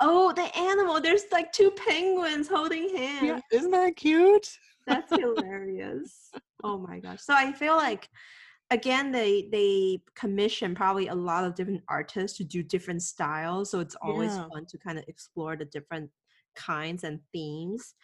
Oh, 0.00 0.32
the 0.36 0.56
animal. 0.56 1.00
There's 1.00 1.24
like 1.32 1.52
two 1.52 1.72
penguins 1.72 2.46
holding 2.48 2.94
hands. 2.96 3.26
Yeah, 3.26 3.58
isn't 3.58 3.72
that 3.72 3.96
cute? 3.96 4.48
That's 4.86 5.12
hilarious. 5.12 6.30
Oh 6.62 6.78
my 6.78 7.00
gosh. 7.00 7.22
So 7.22 7.34
I 7.34 7.52
feel 7.52 7.76
like 7.76 8.08
again 8.70 9.12
they 9.12 9.48
they 9.50 10.02
commission 10.14 10.74
probably 10.74 11.08
a 11.08 11.14
lot 11.14 11.44
of 11.44 11.54
different 11.54 11.82
artists 11.88 12.36
to 12.38 12.44
do 12.44 12.62
different 12.62 13.02
styles. 13.02 13.70
So 13.70 13.80
it's 13.80 13.96
always 13.96 14.38
Yeah. 14.38 14.46
fun 14.52 14.66
to 14.66 14.78
kind 14.78 14.98
of 14.98 15.04
explore 15.08 15.56
the 15.56 15.64
different 15.64 16.10
kinds 16.54 17.04
and 17.04 17.20
themes. 17.32 17.94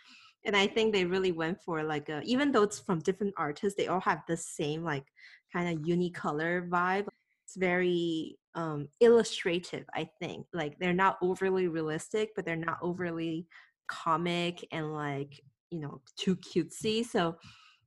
And 0.45 0.57
I 0.57 0.67
think 0.69 0.93
they 0.93 1.05
really 1.05 1.33
went 1.33 1.61
for 1.65 1.83
like 1.83 2.09
a 2.09 2.23
even 2.25 2.53
though 2.53 2.63
it's 2.63 2.79
from 2.81 3.01
different 3.01 3.35
artists, 3.37 3.77
they 3.77 3.89
all 3.89 4.01
have 4.01 4.23
the 4.29 4.37
same 4.37 4.85
like 4.85 5.07
kind 5.53 5.69
of 5.77 5.85
unicolor 5.85 6.69
vibe. 6.69 7.09
It's 7.45 7.57
very 7.57 8.39
um 8.55 8.89
illustrative, 9.01 9.87
I 9.95 10.09
think. 10.21 10.47
Like 10.53 10.79
they're 10.79 10.93
not 10.95 11.19
overly 11.23 11.69
realistic, 11.69 12.31
but 12.37 12.45
they're 12.45 12.57
not 12.57 12.79
overly 12.83 13.47
comic 13.89 14.67
and 14.73 14.93
like 14.95 15.41
you 15.71 15.79
know 15.81 16.01
too 16.17 16.37
cutesy 16.37 17.05
so 17.05 17.37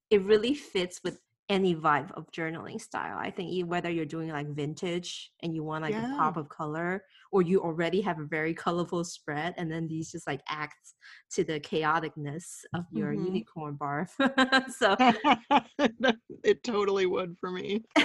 it 0.09 0.23
really 0.23 0.53
fits 0.53 1.01
with 1.03 1.19
any 1.49 1.75
vibe 1.75 2.11
of 2.11 2.31
journaling 2.31 2.79
style. 2.79 3.17
I 3.17 3.31
think 3.31 3.67
whether 3.67 3.89
you're 3.89 4.05
doing 4.05 4.29
like 4.29 4.53
vintage 4.55 5.31
and 5.41 5.55
you 5.55 5.63
want 5.63 5.83
like 5.83 5.95
a 5.95 6.15
pop 6.17 6.37
of 6.37 6.47
color 6.47 7.03
or 7.31 7.41
you 7.41 7.61
already 7.61 8.01
have 8.01 8.19
a 8.19 8.25
very 8.25 8.53
colorful 8.53 9.03
spread 9.03 9.55
and 9.57 9.71
then 9.71 9.87
these 9.87 10.11
just 10.11 10.27
like 10.27 10.41
act 10.47 10.93
to 11.31 11.43
the 11.43 11.59
chaoticness 11.59 12.63
of 12.73 12.85
your 12.91 13.13
Mhm. 13.13 13.25
unicorn 13.25 13.77
barf. 13.77 14.09
So 14.71 14.95
it 16.43 16.63
totally 16.63 17.07
would 17.07 17.35
for 17.39 17.49
me. 17.51 17.83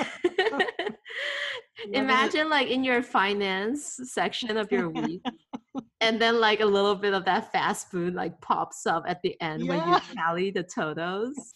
imagine 1.92 2.48
like 2.48 2.68
in 2.68 2.82
your 2.82 3.02
finance 3.02 4.00
section 4.04 4.56
of 4.56 4.72
your 4.72 4.88
week 4.88 5.20
and 6.00 6.20
then 6.20 6.40
like 6.40 6.60
a 6.60 6.66
little 6.66 6.94
bit 6.94 7.12
of 7.12 7.26
that 7.26 7.52
fast 7.52 7.90
food 7.90 8.14
like 8.14 8.40
pops 8.40 8.86
up 8.86 9.04
at 9.06 9.20
the 9.22 9.38
end 9.42 9.68
when 9.68 9.86
you 9.86 9.98
tally 10.16 10.50
the 10.50 10.62
totals 10.62 11.52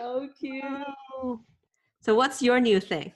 so 0.00 0.28
cute 0.38 0.64
Oh. 1.12 1.40
so 2.00 2.14
what's 2.14 2.40
your 2.42 2.60
new 2.60 2.80
thing 2.80 3.12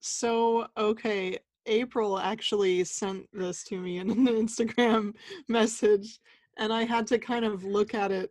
So, 0.00 0.66
okay, 0.76 1.38
April 1.66 2.18
actually 2.18 2.84
sent 2.84 3.26
this 3.32 3.64
to 3.64 3.80
me 3.80 3.98
in 3.98 4.10
an 4.10 4.26
Instagram 4.44 5.14
message. 5.48 6.18
and 6.58 6.72
I 6.72 6.84
had 6.84 7.06
to 7.08 7.18
kind 7.18 7.44
of 7.44 7.64
look 7.64 7.94
at 7.94 8.10
it 8.12 8.30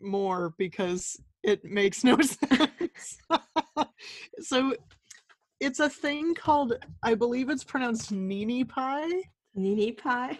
more 0.00 0.54
because 0.58 1.16
it 1.42 1.64
makes 1.64 2.02
no 2.04 2.16
sense. 2.20 3.18
so 4.40 4.74
it's 5.60 5.80
a 5.80 5.88
thing 5.88 6.34
called 6.34 6.74
I 7.02 7.14
believe 7.14 7.48
it's 7.50 7.64
pronounced 7.64 8.12
Ninipie. 8.12 9.22
Nini 9.54 9.92
pie. 9.92 10.38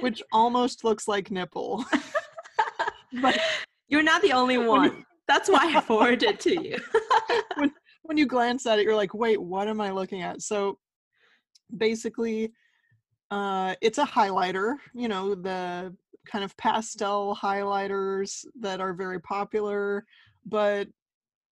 which 0.00 0.22
almost 0.32 0.82
looks 0.84 1.06
like 1.08 1.30
nipple. 1.30 1.84
but 3.22 3.38
you're 3.88 4.02
not 4.02 4.22
the 4.22 4.32
only 4.32 4.58
one. 4.58 5.04
That's 5.28 5.48
why 5.48 5.72
I 5.74 5.80
forwarded 5.80 6.22
it 6.22 6.40
to 6.40 6.62
you. 6.62 6.78
when, 7.56 7.72
when 8.02 8.16
you 8.16 8.26
glance 8.26 8.66
at 8.66 8.78
it, 8.78 8.84
you're 8.84 8.94
like, 8.94 9.14
wait, 9.14 9.40
what 9.40 9.68
am 9.68 9.80
I 9.80 9.90
looking 9.90 10.22
at? 10.22 10.42
So 10.42 10.78
basically, 11.76 12.52
uh, 13.30 13.74
it's 13.80 13.98
a 13.98 14.04
highlighter, 14.04 14.76
you 14.94 15.08
know, 15.08 15.34
the 15.34 15.94
kind 16.26 16.44
of 16.44 16.56
pastel 16.56 17.36
highlighters 17.40 18.44
that 18.60 18.80
are 18.80 18.92
very 18.92 19.20
popular, 19.20 20.04
but 20.44 20.88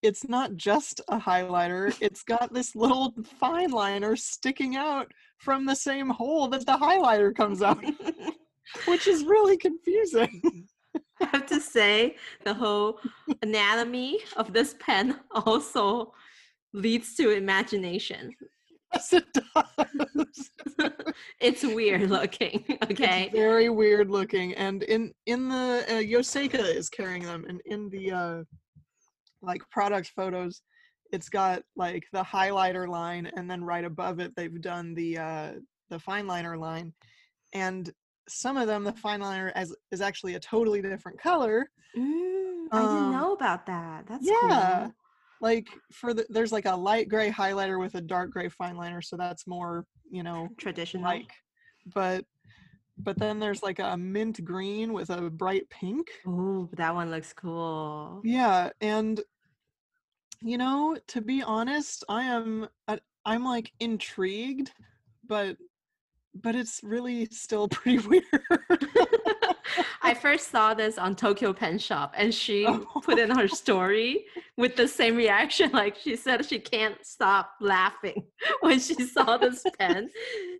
it's 0.02 0.28
not 0.28 0.54
just 0.56 1.00
a 1.08 1.18
highlighter. 1.18 1.96
It's 2.00 2.22
got 2.22 2.52
this 2.52 2.76
little 2.76 3.14
fine 3.40 3.70
liner 3.70 4.16
sticking 4.16 4.76
out 4.76 5.10
from 5.38 5.64
the 5.64 5.74
same 5.74 6.10
hole 6.10 6.46
that 6.48 6.66
the 6.66 6.76
highlighter 6.76 7.34
comes 7.34 7.62
out, 7.62 7.82
which 8.86 9.08
is 9.08 9.24
really 9.24 9.56
confusing. 9.56 10.68
I 11.20 11.26
have 11.26 11.46
to 11.46 11.60
say, 11.60 12.16
the 12.44 12.54
whole 12.54 13.00
anatomy 13.42 14.20
of 14.36 14.52
this 14.52 14.74
pen 14.80 15.20
also 15.30 16.12
leads 16.72 17.14
to 17.16 17.30
imagination. 17.30 18.32
Yes, 18.92 19.12
it 19.12 19.24
does. 19.32 20.50
it's 21.40 21.64
weird 21.64 22.10
looking. 22.10 22.64
Okay. 22.84 23.24
It's 23.24 23.32
very 23.32 23.68
weird 23.68 24.10
looking, 24.10 24.54
and 24.54 24.82
in 24.84 25.12
in 25.26 25.48
the 25.48 25.84
uh, 25.88 25.92
Yoseka 25.94 26.62
is 26.76 26.88
carrying 26.88 27.24
them, 27.24 27.44
and 27.48 27.60
in 27.66 27.88
the 27.90 28.12
uh, 28.12 28.44
like 29.42 29.68
product 29.70 30.12
photos, 30.14 30.62
it's 31.12 31.28
got 31.28 31.62
like 31.76 32.04
the 32.12 32.22
highlighter 32.22 32.88
line, 32.88 33.30
and 33.36 33.50
then 33.50 33.64
right 33.64 33.84
above 33.84 34.20
it, 34.20 34.32
they've 34.36 34.60
done 34.60 34.94
the 34.94 35.18
uh, 35.18 35.52
the 35.90 35.98
fine 35.98 36.28
liner 36.28 36.56
line, 36.56 36.92
and 37.52 37.92
some 38.28 38.56
of 38.56 38.66
them 38.66 38.84
the 38.84 38.92
fine 38.92 39.20
liner 39.20 39.52
as 39.54 39.74
is 39.90 40.00
actually 40.00 40.34
a 40.34 40.40
totally 40.40 40.82
different 40.82 41.20
color. 41.20 41.68
Mm, 41.96 42.66
I 42.72 42.82
didn't 42.82 42.96
um, 42.96 43.12
know 43.12 43.32
about 43.32 43.66
that. 43.66 44.06
That's 44.06 44.26
yeah. 44.26 44.80
Cool. 44.80 44.94
Like 45.40 45.68
for 45.92 46.14
the 46.14 46.26
there's 46.30 46.52
like 46.52 46.66
a 46.66 46.74
light 46.74 47.08
gray 47.08 47.30
highlighter 47.30 47.78
with 47.78 47.94
a 47.94 48.00
dark 48.00 48.30
gray 48.30 48.48
fine 48.48 48.76
liner, 48.76 49.02
so 49.02 49.16
that's 49.16 49.46
more 49.46 49.84
you 50.10 50.22
know 50.22 50.48
traditional. 50.56 51.04
Like, 51.04 51.30
but 51.94 52.24
but 52.98 53.18
then 53.18 53.38
there's 53.38 53.62
like 53.62 53.78
a 53.78 53.96
mint 53.96 54.42
green 54.44 54.92
with 54.92 55.10
a 55.10 55.30
bright 55.30 55.68
pink. 55.68 56.08
Oh, 56.26 56.68
that 56.74 56.94
one 56.94 57.10
looks 57.10 57.32
cool. 57.32 58.20
Yeah, 58.24 58.70
and 58.80 59.20
you 60.40 60.58
know, 60.58 60.96
to 61.08 61.20
be 61.20 61.42
honest, 61.42 62.04
I 62.08 62.24
am 62.24 62.68
I'm 63.24 63.44
like 63.44 63.72
intrigued, 63.80 64.72
but 65.26 65.56
but 66.42 66.54
it's 66.54 66.80
really 66.82 67.26
still 67.26 67.68
pretty 67.68 67.98
weird. 68.06 68.24
I 70.02 70.14
first 70.20 70.50
saw 70.50 70.74
this 70.74 70.98
on 70.98 71.16
Tokyo 71.16 71.52
Pen 71.52 71.78
Shop 71.78 72.14
and 72.16 72.34
she 72.34 72.66
oh. 72.66 72.86
put 73.02 73.18
in 73.18 73.30
her 73.30 73.44
oh. 73.44 73.46
story 73.46 74.24
with 74.56 74.76
the 74.76 74.86
same 74.86 75.16
reaction. 75.16 75.70
Like 75.72 75.96
she 75.96 76.16
said 76.16 76.44
she 76.44 76.58
can't 76.58 77.04
stop 77.04 77.50
laughing 77.60 78.24
when 78.60 78.78
she 78.78 78.94
saw 79.06 79.36
this 79.36 79.64
pen. 79.78 80.10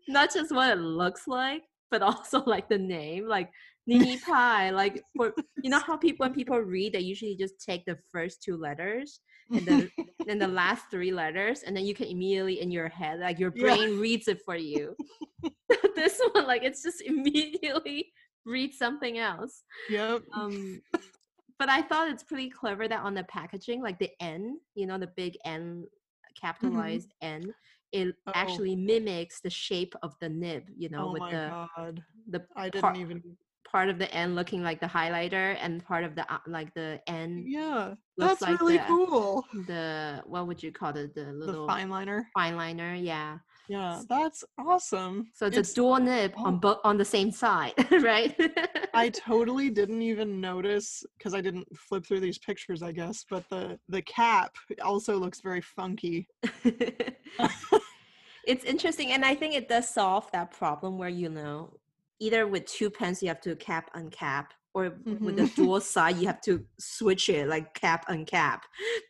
Not 0.09 0.33
just 0.33 0.55
what 0.55 0.71
it 0.71 0.81
looks 0.81 1.27
like, 1.27 1.63
but 1.91 2.03
also 2.03 2.43
like 2.45 2.69
the 2.69 2.79
name, 2.79 3.29
like 3.29 3.51
Ninipie. 3.89 4.73
Like 4.73 5.03
for 5.17 5.33
you 5.63 5.71
know 5.71 5.81
how 5.81 5.97
people 5.97 6.25
when 6.25 6.35
people 6.35 6.59
read, 6.59 6.95
they 6.95 7.01
usually 7.01 7.37
just 7.37 7.61
take 7.65 7.85
the 7.85 7.99
first 8.11 8.43
two 8.43 8.57
letters 8.57 9.21
and 9.51 9.67
then 9.67 9.91
then 10.27 10.39
the 10.39 10.49
last 10.49 10.85
three 10.91 11.13
letters, 11.13 11.63
and 11.63 11.77
then 11.77 11.85
you 11.85 11.95
can 11.95 12.07
immediately 12.07 12.61
in 12.61 12.71
your 12.71 12.89
head, 12.89 13.21
like 13.21 13.39
your 13.39 13.51
brain 13.51 13.95
yeah. 13.95 14.01
reads 14.01 14.29
it 14.29 14.41
for 14.45 14.57
you. 14.57 14.97
this 15.97 16.21
one, 16.33 16.47
like 16.47 16.63
it's 16.63 16.83
just 16.83 17.03
immediately 17.03 18.13
read 18.45 18.73
something 18.73 19.19
else. 19.19 19.63
Yep. 19.91 20.23
Um, 20.33 20.81
but 21.59 21.69
I 21.69 21.83
thought 21.83 22.11
it's 22.11 22.23
pretty 22.23 22.51
clever 22.51 22.89
that 22.89 23.01
on 23.01 23.15
the 23.15 23.25
packaging, 23.25 23.83
like 23.83 23.99
the 23.99 24.11
N, 24.21 24.59
you 24.75 24.87
know, 24.87 24.99
the 24.99 25.11
big 25.17 25.37
N, 25.45 25.85
capitalized 26.41 27.15
mm-hmm. 27.23 27.45
N, 27.45 27.55
it 27.93 28.15
oh. 28.27 28.33
actually 28.35 28.75
mimics 28.75 29.41
the 29.41 29.51
shape 29.51 29.95
of 30.03 30.15
the 30.21 30.29
nib. 30.29 30.65
You 30.77 30.89
know, 30.89 31.09
oh 31.09 31.13
with 31.13 31.31
the 31.31 31.67
God. 31.77 32.03
the 32.29 32.45
I 32.57 32.69
didn't 32.71 32.97
even 32.97 33.23
part 33.75 33.89
of 33.89 33.99
the 33.99 34.09
end 34.15 34.37
looking 34.37 34.63
like 34.63 34.79
the 34.79 34.87
highlighter 34.87 35.57
and 35.61 35.85
part 35.85 36.05
of 36.05 36.15
the 36.15 36.25
uh, 36.33 36.39
like 36.47 36.73
the 36.75 37.01
end 37.09 37.43
Yeah, 37.45 37.95
that's 38.17 38.41
like 38.41 38.61
really 38.61 38.77
the, 38.77 38.85
cool. 38.85 39.45
The 39.67 40.23
what 40.27 40.47
would 40.47 40.63
you 40.63 40.71
call 40.71 40.91
it? 40.91 41.13
The 41.13 41.33
little 41.33 41.67
the 41.67 41.73
fine 41.73 41.91
liner. 41.91 42.29
Fine 42.35 42.55
liner, 42.55 42.95
yeah. 42.95 43.39
Yeah, 43.69 44.03
that's 44.09 44.45
awesome. 44.59 45.27
So 45.35 45.47
it's, 45.47 45.57
it's 45.57 45.73
a 45.73 45.75
dual 45.75 45.99
nib 45.99 46.35
oh. 46.37 46.45
on 46.47 46.59
both 46.59 46.79
on 46.85 46.97
the 46.97 47.05
same 47.05 47.33
side, 47.33 47.73
right? 47.91 48.33
I 48.95 49.09
totally 49.29 49.71
didn't 49.71 50.03
even 50.03 50.41
notice 50.41 51.03
because 51.19 51.35
I 51.35 51.41
didn't 51.41 51.67
flip 51.77 52.07
through 52.07 52.21
these 52.21 52.39
pictures, 52.39 52.81
I 52.81 52.93
guess. 52.93 53.25
But 53.29 53.43
the 53.51 53.77
the 53.89 54.03
cap 54.03 54.53
also 54.85 55.19
looks 55.19 55.41
very 55.41 55.63
funky. 55.63 56.29
it's 58.47 58.65
interesting, 58.65 59.11
and 59.11 59.25
I 59.25 59.35
think 59.35 59.55
it 59.55 59.69
does 59.69 59.89
solve 59.89 60.31
that 60.31 60.53
problem 60.53 60.97
where 60.97 61.09
you 61.09 61.29
know 61.29 61.75
either 62.21 62.47
with 62.47 62.67
two 62.67 62.91
pens 62.91 63.23
you 63.23 63.29
have 63.29 63.41
to 63.41 63.57
cap 63.57 63.91
uncap 63.95 64.47
or 64.75 64.91
mm-hmm. 64.91 65.25
with 65.25 65.37
the 65.37 65.47
dual 65.55 65.81
side 65.81 66.17
you 66.17 66.27
have 66.27 66.41
to 66.41 66.65
switch 66.79 67.29
it 67.29 67.49
like 67.49 67.73
cap 67.75 68.07
uncap. 68.09 68.61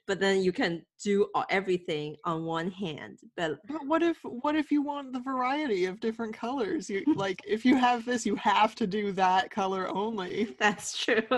But 0.07 0.21
then 0.21 0.43
you 0.43 0.53
can 0.53 0.85
do 1.03 1.27
everything 1.51 2.17
on 2.25 2.45
one 2.45 2.71
hand 2.71 3.21
but, 3.37 3.59
but 3.67 3.87
what 3.87 4.03
if 4.03 4.19
what 4.23 4.57
if 4.57 4.71
you 4.71 4.83
want 4.83 5.13
the 5.13 5.21
variety 5.21 5.87
of 5.87 6.01
different 6.01 6.35
colors? 6.35 6.89
You 6.91 7.03
like 7.17 7.41
if 7.47 7.65
you 7.65 7.77
have 7.77 8.05
this 8.05 8.27
you 8.27 8.37
have 8.37 8.75
to 8.77 8.87
do 8.87 9.13
that 9.13 9.51
color 9.51 9.89
only. 9.95 10.55
That's 10.59 10.97
true. 10.97 11.23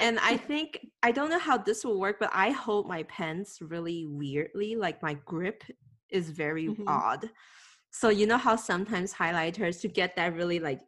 And 0.00 0.18
i 0.20 0.36
think 0.36 0.88
i 1.04 1.12
don't 1.12 1.30
know 1.30 1.38
how 1.38 1.56
this 1.56 1.84
will 1.84 2.00
work 2.00 2.16
but 2.18 2.30
i 2.32 2.50
hold 2.50 2.88
my 2.88 3.04
pens 3.04 3.58
really 3.60 4.06
weirdly 4.06 4.74
like 4.74 5.00
my 5.02 5.14
grip 5.24 5.62
is 6.10 6.30
very 6.30 6.66
mm-hmm. 6.66 6.88
odd 6.88 7.30
so 7.94 8.08
you 8.08 8.26
know 8.26 8.36
how 8.36 8.56
sometimes 8.56 9.14
highlighters 9.14 9.80
to 9.80 9.86
get 9.86 10.16
that 10.16 10.34
really 10.34 10.58
like 10.58 10.80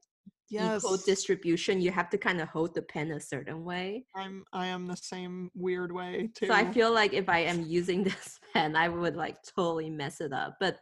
yes. 0.48 0.82
equal 0.82 0.96
distribution, 0.96 1.80
you 1.80 1.92
have 1.92 2.10
to 2.10 2.18
kind 2.18 2.40
of 2.40 2.48
hold 2.48 2.74
the 2.74 2.82
pen 2.82 3.12
a 3.12 3.20
certain 3.20 3.64
way. 3.64 4.04
I'm 4.16 4.44
I 4.52 4.66
am 4.66 4.88
the 4.88 4.96
same 4.96 5.52
weird 5.54 5.92
way 5.92 6.30
too. 6.34 6.48
So 6.48 6.52
I 6.52 6.64
feel 6.64 6.92
like 6.92 7.12
if 7.12 7.28
I 7.28 7.38
am 7.38 7.62
using 7.62 8.02
this 8.04 8.40
pen, 8.52 8.74
I 8.74 8.88
would 8.88 9.14
like 9.14 9.36
totally 9.44 9.88
mess 9.88 10.20
it 10.20 10.32
up. 10.32 10.56
But 10.58 10.80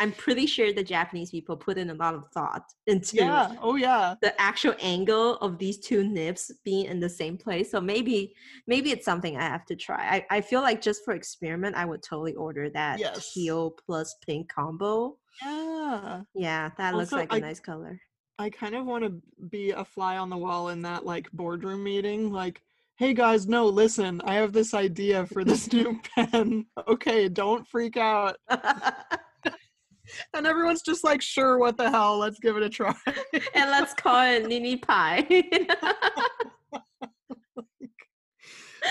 I'm 0.00 0.12
pretty 0.12 0.46
sure 0.46 0.72
the 0.72 0.82
Japanese 0.82 1.30
people 1.30 1.58
put 1.58 1.76
in 1.76 1.90
a 1.90 1.94
lot 1.94 2.14
of 2.14 2.26
thought 2.32 2.64
into 2.86 3.16
yeah. 3.16 3.54
Oh 3.60 3.76
yeah. 3.76 4.14
the 4.22 4.38
actual 4.40 4.74
angle 4.80 5.36
of 5.36 5.58
these 5.58 5.78
two 5.78 6.02
nibs 6.02 6.50
being 6.64 6.86
in 6.86 7.00
the 7.00 7.08
same 7.08 7.36
place. 7.36 7.70
So 7.70 7.82
maybe 7.82 8.34
maybe 8.66 8.92
it's 8.92 9.04
something 9.04 9.36
I 9.36 9.42
have 9.42 9.66
to 9.66 9.76
try. 9.76 10.24
I, 10.30 10.38
I 10.38 10.40
feel 10.40 10.62
like 10.62 10.80
just 10.80 11.04
for 11.04 11.12
experiment, 11.12 11.76
I 11.76 11.84
would 11.84 12.02
totally 12.02 12.34
order 12.34 12.70
that 12.70 12.98
yes. 12.98 13.32
teal 13.34 13.72
plus 13.72 14.16
pink 14.26 14.50
combo. 14.50 15.18
Yeah. 15.42 16.22
Yeah, 16.34 16.70
that 16.78 16.94
also, 16.94 16.98
looks 16.98 17.12
like 17.12 17.32
a 17.32 17.36
I, 17.36 17.40
nice 17.40 17.60
color. 17.60 18.00
I 18.38 18.48
kind 18.48 18.74
of 18.74 18.86
want 18.86 19.04
to 19.04 19.20
be 19.50 19.72
a 19.72 19.84
fly 19.84 20.16
on 20.16 20.30
the 20.30 20.38
wall 20.38 20.70
in 20.70 20.80
that 20.82 21.04
like 21.04 21.30
boardroom 21.32 21.84
meeting. 21.84 22.32
Like, 22.32 22.62
hey 22.96 23.12
guys, 23.12 23.46
no, 23.46 23.66
listen, 23.66 24.22
I 24.24 24.36
have 24.36 24.54
this 24.54 24.72
idea 24.72 25.26
for 25.26 25.44
this 25.44 25.70
new 25.74 26.00
pen. 26.14 26.64
Okay, 26.88 27.28
don't 27.28 27.68
freak 27.68 27.98
out 27.98 28.36
and 30.34 30.46
everyone's 30.46 30.82
just 30.82 31.04
like, 31.04 31.22
sure, 31.22 31.58
what 31.58 31.76
the 31.76 31.90
hell? 31.90 32.18
Let's 32.18 32.38
give 32.38 32.56
it 32.56 32.62
a 32.62 32.68
try. 32.68 32.94
and 33.54 33.70
let's 33.70 33.94
call 33.94 34.22
it 34.22 34.44
Ninipie. 34.44 35.66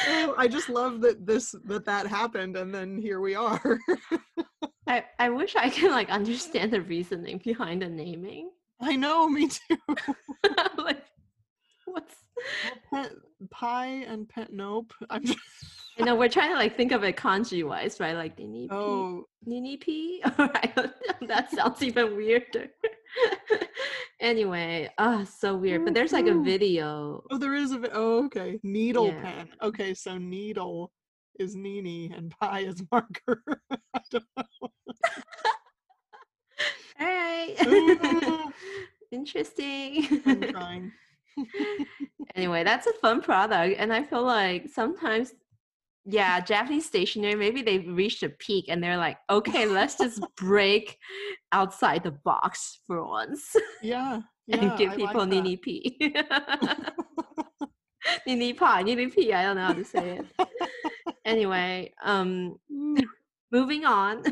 oh, 0.08 0.36
I 0.38 0.48
just 0.48 0.70
love 0.70 1.02
that 1.02 1.26
this 1.26 1.56
that 1.66 1.86
that 1.86 2.08
happened, 2.08 2.56
and 2.58 2.74
then 2.74 2.98
here 2.98 3.20
we 3.20 3.36
are. 3.36 3.80
I 4.88 5.06
I 5.18 5.30
wish 5.30 5.56
I 5.56 5.70
could 5.70 5.92
like 5.92 6.10
understand 6.10 6.72
the 6.72 6.82
reasoning 6.82 7.40
behind 7.44 7.82
the 7.82 7.90
naming. 7.90 8.52
I 8.82 8.96
know, 8.96 9.28
me 9.28 9.50
too. 9.50 9.78
like, 10.78 11.04
what's 11.86 12.16
pie 13.48 14.04
and 14.08 14.28
pet? 14.28 14.52
Nope. 14.52 14.94
I'm 15.10 15.26
just. 15.26 15.40
You 15.98 16.06
know, 16.06 16.16
we're 16.16 16.30
trying 16.30 16.52
to 16.52 16.56
like 16.56 16.78
think 16.78 16.94
of 16.94 17.04
it 17.04 17.18
kanji 17.18 17.68
wise, 17.68 18.00
right? 18.00 18.16
Like 18.16 18.40
nini 18.40 18.70
oh. 18.72 19.26
nini 19.46 19.76
p. 19.76 20.24
that 20.38 21.48
sounds 21.52 21.84
even 21.84 22.16
weirder. 22.16 22.70
anyway, 24.22 24.90
oh, 24.98 25.26
so 25.26 25.58
weird. 25.58 25.84
But 25.84 25.94
there's 25.94 26.14
like 26.14 26.28
a 26.28 26.30
mm-hmm. 26.30 26.46
video. 26.46 27.24
Oh, 27.30 27.38
there 27.38 27.54
is 27.54 27.72
a. 27.74 27.80
Vi- 27.80 27.90
oh, 27.92 28.26
okay. 28.26 28.60
Needle 28.64 29.08
yeah. 29.08 29.22
pen. 29.22 29.50
Okay, 29.62 29.94
so 29.94 30.18
needle 30.18 30.94
is 31.38 31.56
Nini 31.56 32.12
and 32.16 32.32
pie 32.40 32.62
is 32.62 32.82
marker. 32.92 33.44
I 33.94 34.02
don't 34.10 34.24
know. 34.38 34.70
All 37.00 37.08
right. 37.08 38.52
interesting. 39.12 40.22
I'm 40.26 40.42
trying. 40.44 40.92
Anyway, 42.40 42.64
that's 42.64 42.88
a 42.88 42.94
fun 42.94 43.22
product, 43.22 43.76
and 43.80 43.92
I 43.92 44.02
feel 44.04 44.24
like 44.24 44.70
sometimes, 44.70 45.34
yeah, 46.06 46.40
Japanese 46.40 46.86
stationery 46.86 47.36
maybe 47.36 47.62
they've 47.62 47.86
reached 47.86 48.24
a 48.24 48.30
peak, 48.30 48.66
and 48.70 48.82
they're 48.82 48.96
like, 48.96 49.18
okay, 49.30 49.66
let's 49.66 49.98
just 50.04 50.24
break 50.38 50.98
outside 51.52 52.04
the 52.04 52.12
box 52.12 52.80
for 52.88 53.06
once. 53.06 53.54
Yeah, 53.84 54.22
yeah 54.48 54.58
and 54.58 54.78
give 54.78 54.92
I 54.92 54.96
people 54.96 55.20
like 55.20 55.30
nini 55.30 55.58
p. 55.58 56.14
nini 58.26 58.54
pa, 58.54 58.82
nini 58.82 59.08
p. 59.08 59.34
I 59.34 59.44
don't 59.44 59.58
know 59.58 59.66
how 59.66 59.74
to 59.74 59.84
say 59.84 60.20
it. 60.20 60.26
Anyway, 61.26 61.94
um, 62.02 62.56
moving 63.52 63.84
on 63.84 64.24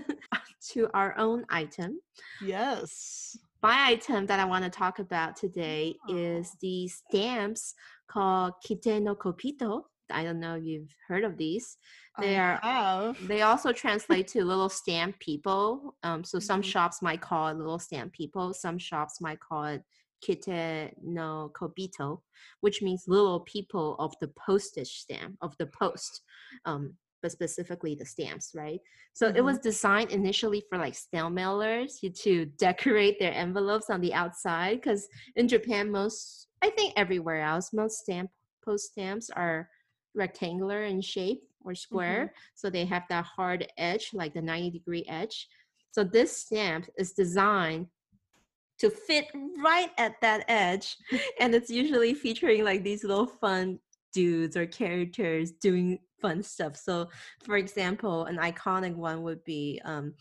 to 0.70 0.90
our 0.94 1.18
own 1.18 1.46
item. 1.50 2.00
yes. 2.42 3.38
My 3.64 3.88
item 3.90 4.26
that 4.28 4.40
I 4.40 4.46
want 4.46 4.64
to 4.66 4.70
talk 4.70 5.00
about 5.00 5.36
today 5.36 5.96
is 6.08 6.52
Oh. 6.54 6.58
the 6.62 6.88
stamps 6.88 7.74
called 8.08 8.54
Kitte 8.64 9.02
no 9.02 9.16
Kobito. 9.16 9.84
I 10.10 10.24
don't 10.24 10.40
know 10.40 10.56
if 10.56 10.64
you've 10.64 10.94
heard 11.08 11.24
of 11.26 11.38
these. 11.38 11.78
They 12.20 12.38
I 12.38 12.40
are 12.40 12.60
have. 12.62 13.28
they 13.28 13.42
also 13.42 13.74
translate 13.74 14.28
to 14.30 14.46
little 14.46 14.70
stamp 14.70 15.20
people. 15.20 15.98
Um, 16.04 16.24
so 16.24 16.40
some 16.40 16.62
Mhm. 16.62 16.66
shops 16.66 17.02
might 17.02 17.22
call 17.22 17.50
it 17.50 17.58
little 17.58 17.80
stamp 17.80 18.14
people. 18.14 18.54
Some 18.54 18.78
shops 18.78 19.20
might 19.20 19.40
call 19.40 19.66
it 19.66 19.84
kitte 20.22 20.94
no 21.04 21.52
kobito, 21.54 22.22
which 22.62 22.82
means 22.82 23.04
little 23.08 23.42
people 23.42 23.96
of 24.00 24.14
the 24.22 24.30
postage 24.30 25.00
stamp 25.02 25.38
of 25.42 25.56
the 25.58 25.68
post. 25.68 26.22
Um, 26.66 26.98
but 27.22 27.32
specifically 27.32 27.96
the 27.96 28.06
stamps, 28.06 28.52
right? 28.54 28.80
So 29.14 29.28
it 29.28 29.38
Mhm. 29.38 29.46
was 29.46 29.60
designed 29.60 30.12
initially 30.12 30.62
for 30.70 30.78
like 30.78 30.96
snail 30.96 31.30
mailers 31.30 32.00
to 32.24 32.46
decorate 32.46 33.20
their 33.20 33.34
envelopes 33.34 33.90
on 33.90 34.02
the 34.02 34.14
outside. 34.14 34.82
Because 34.82 35.08
in 35.36 35.48
Japan, 35.48 35.92
most 35.92 36.48
I 36.62 36.70
think 36.72 36.94
everywhere 36.96 37.42
else, 37.42 37.72
most 37.72 38.00
stamp 38.00 38.32
post 38.64 38.92
stamps 38.92 39.30
are 39.30 39.70
rectangular 40.16 40.84
in 40.84 41.02
shape 41.02 41.44
or 41.64 41.76
square. 41.76 42.34
So 42.56 42.70
they 42.70 42.86
have 42.86 43.04
that 43.10 43.26
hard 43.26 43.72
edge, 43.78 44.12
like 44.14 44.34
the 44.34 44.42
90 44.42 44.72
degree 44.72 45.06
edge. 45.08 45.48
So 45.92 46.04
this 46.04 46.36
stamp 46.36 46.90
is 46.98 47.14
designed 47.14 47.88
to 48.80 48.90
fit 48.90 49.26
right 49.64 49.92
at 49.98 50.20
that 50.22 50.46
edge. 50.48 50.98
and 51.40 51.54
it's 51.56 51.70
usually 51.70 52.14
featuring 52.14 52.64
like 52.64 52.84
these 52.84 53.04
little 53.04 53.28
fun 53.28 53.80
dudes 54.14 54.56
or 54.58 54.66
characters 54.66 55.52
doing 55.52 56.00
fun 56.22 56.44
stuff. 56.44 56.76
So 56.76 57.10
for 57.44 57.58
example, 57.58 58.26
an 58.26 58.38
iconic 58.38 58.96
one 58.96 59.24
would 59.24 59.44
be 59.44 59.82
um 59.86 60.14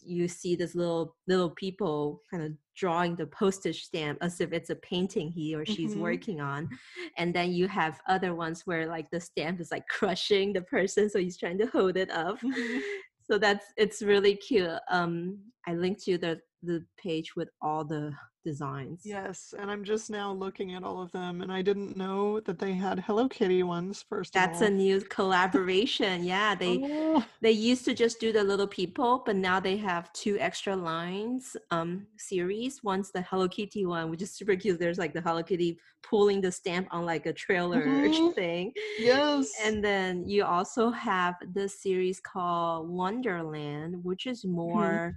you 0.00 0.28
see 0.28 0.54
this 0.54 0.74
little 0.76 1.16
little 1.26 1.50
people 1.50 2.22
kind 2.30 2.42
of 2.42 2.52
drawing 2.76 3.16
the 3.16 3.26
postage 3.26 3.82
stamp 3.82 4.16
as 4.20 4.40
if 4.40 4.52
it's 4.52 4.70
a 4.70 4.76
painting 4.76 5.28
he 5.28 5.54
or 5.56 5.66
she's 5.66 5.96
Mhm. 5.96 6.00
working 6.00 6.40
on 6.40 6.68
and 7.16 7.34
then 7.34 7.52
you 7.52 7.66
have 7.66 8.00
other 8.06 8.32
ones 8.34 8.62
where 8.64 8.86
like 8.86 9.10
the 9.10 9.20
stamp 9.20 9.60
is 9.60 9.72
like 9.72 9.86
crushing 9.88 10.52
the 10.52 10.62
person 10.62 11.10
so 11.10 11.18
he's 11.18 11.36
trying 11.36 11.58
to 11.58 11.66
hold 11.66 11.96
it 11.96 12.10
up 12.12 12.38
Mhm. 12.40 12.80
so 13.28 13.38
that's 13.38 13.66
it's 13.76 14.00
really 14.00 14.36
cute 14.36 14.78
um 14.88 15.36
i 15.66 15.74
linked 15.74 16.06
you 16.06 16.16
the 16.16 16.40
the 16.62 16.84
page 16.96 17.34
with 17.34 17.48
all 17.60 17.84
the 17.84 18.12
designs 18.50 19.00
Yes, 19.04 19.54
and 19.58 19.70
I'm 19.70 19.84
just 19.92 20.06
now 20.10 20.28
looking 20.44 20.74
at 20.76 20.82
all 20.88 20.98
of 21.04 21.10
them, 21.12 21.34
and 21.42 21.50
I 21.58 21.62
didn't 21.62 21.96
know 21.96 22.40
that 22.46 22.58
they 22.58 22.72
had 22.84 22.98
Hello 23.06 23.24
Kitty 23.28 23.62
ones. 23.62 23.96
First, 24.10 24.30
of 24.36 24.42
that's 24.42 24.60
a 24.60 24.70
new 24.70 25.00
collaboration 25.18 26.16
yeah 26.24 26.54
they 26.54 26.74
Oh, 26.80 27.24
they 27.40 27.50
used 27.52 27.84
to 27.84 27.94
just 27.94 28.20
do 28.20 28.32
the 28.32 28.42
little 28.44 28.66
people 28.80 29.22
but 29.24 29.36
now 29.36 29.58
they 29.60 29.76
have 29.76 30.12
two 30.12 30.34
extra 30.48 30.74
lines 30.76 31.56
um 31.70 32.06
series 32.16 32.82
one's 32.82 33.10
the 33.12 33.22
hello 33.22 33.48
kitty 33.48 33.84
one 33.86 34.10
which 34.10 34.22
is 34.22 34.32
super 34.38 34.56
cute 34.56 34.78
there's 34.78 34.98
like 34.98 35.14
the 35.14 35.20
hello 35.20 35.42
kitty 35.42 35.78
pulling 36.02 36.40
the 36.40 36.52
stamp 36.52 36.86
on 36.90 37.04
like 37.06 37.26
a 37.26 37.32
trailer 37.32 37.82
Mhm. 38.10 38.34
thing 38.34 38.72
yes. 38.98 39.52
and 39.64 39.82
then 39.84 40.28
you 40.28 40.44
also 40.44 40.90
have 40.90 41.34
the 41.54 41.68
series 41.68 42.20
called 42.20 42.88
wonderland 42.88 43.92
which 44.04 44.26
is 44.26 44.44
more 44.44 45.14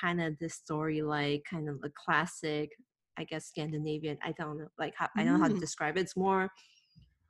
kind 0.00 0.20
of 0.20 0.38
the 0.38 0.48
story 0.48 1.02
like 1.02 1.42
kind 1.50 1.68
of 1.68 1.76
a 1.84 1.90
classic 2.02 2.70
i 3.18 3.24
guess 3.24 3.46
scandinavian 3.46 4.18
i 4.24 4.32
don't 4.32 4.58
know 4.58 4.68
like 4.78 4.94
how, 4.96 5.08
i 5.16 5.24
don't 5.24 5.34
know 5.34 5.38
how 5.40 5.48
to 5.48 5.54
Mm. 5.54 5.60
describe 5.60 5.96
it 5.96 6.00
it's 6.00 6.16
more 6.16 6.50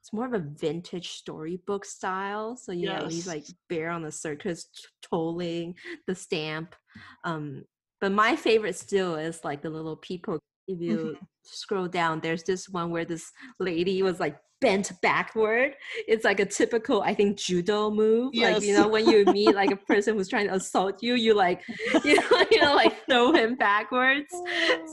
it's 0.01 0.13
more 0.13 0.27
of 0.27 0.35
a 0.35 0.41
vintage 0.41 1.11
storybook 1.11 1.85
style 1.85 2.57
so 2.57 2.73
you 2.73 2.87
know 2.89 3.07
he's 3.07 3.27
like 3.27 3.45
bear 3.69 3.91
on 3.91 4.03
the 4.03 4.11
circus 4.11 4.69
tolling 5.03 5.75
the 6.07 6.15
stamp 6.15 6.75
um 7.25 7.65
but 8.01 8.11
my 8.13 8.35
favorite 8.35 8.77
still 8.77 9.15
is 9.15 9.45
like 9.45 9.63
the 9.63 9.71
little 9.71 9.97
people 9.97 10.39
if 10.67 10.81
you 10.81 10.99
Mhm. 10.99 11.17
scroll 11.45 11.89
down 11.89 12.21
there's 12.21 12.43
this 12.45 12.69
one 12.69 12.91
where 12.91 13.05
this 13.05 13.31
lady 13.59 14.03
was 14.03 14.21
like 14.21 14.37
bent 14.63 14.93
backward. 15.03 15.75
It's 16.09 16.25
like 16.25 16.41
a 16.41 16.47
typical 16.47 17.03
i 17.03 17.13
think 17.13 17.37
judo 17.37 17.91
move. 17.91 18.35
Like 18.35 18.63
you 18.63 18.75
know 18.75 18.89
when 18.89 19.07
you 19.07 19.25
meet 19.33 19.55
like 19.55 19.71
a 19.71 19.77
person 19.77 20.17
who's 20.17 20.29
trying 20.29 20.49
to 20.49 20.55
assault 20.55 21.03
you 21.03 21.15
you 21.15 21.35
like 21.35 21.61
you 22.05 22.15
know, 22.17 22.45
you 22.51 22.61
know 22.63 22.75
like 22.75 22.95
throw 23.07 23.33
him 23.33 23.57
backwards. 23.57 24.33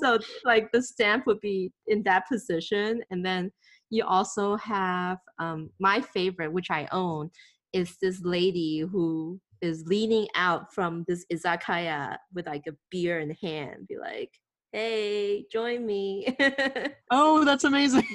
So 0.02 0.20
like 0.44 0.70
the 0.74 0.82
stamp 0.82 1.26
would 1.28 1.40
be 1.40 1.72
in 1.88 2.04
that 2.04 2.24
position. 2.28 3.02
And 3.12 3.26
then 3.26 3.52
you 3.90 4.04
also 4.04 4.58
have 4.58 5.18
um, 5.40 5.70
my 5.80 6.02
favorite 6.02 6.52
which 6.52 6.70
i 6.70 6.88
own 6.92 7.30
is 7.74 7.98
this 8.02 8.22
lady 8.24 8.80
who 8.92 9.40
is 9.62 9.84
leaning 9.86 10.28
out 10.36 10.74
from 10.74 11.06
this 11.08 11.26
izakaya 11.32 12.18
with 12.34 12.48
like 12.48 12.64
a 12.68 12.72
beer 12.92 13.20
in 13.20 13.32
hand 13.42 13.88
be 13.88 13.98
like 13.98 14.32
hey 14.72 15.46
join 15.52 15.86
me. 15.86 16.36
Oh, 17.12 17.44
that's 17.44 17.64
amazing. 17.64 18.06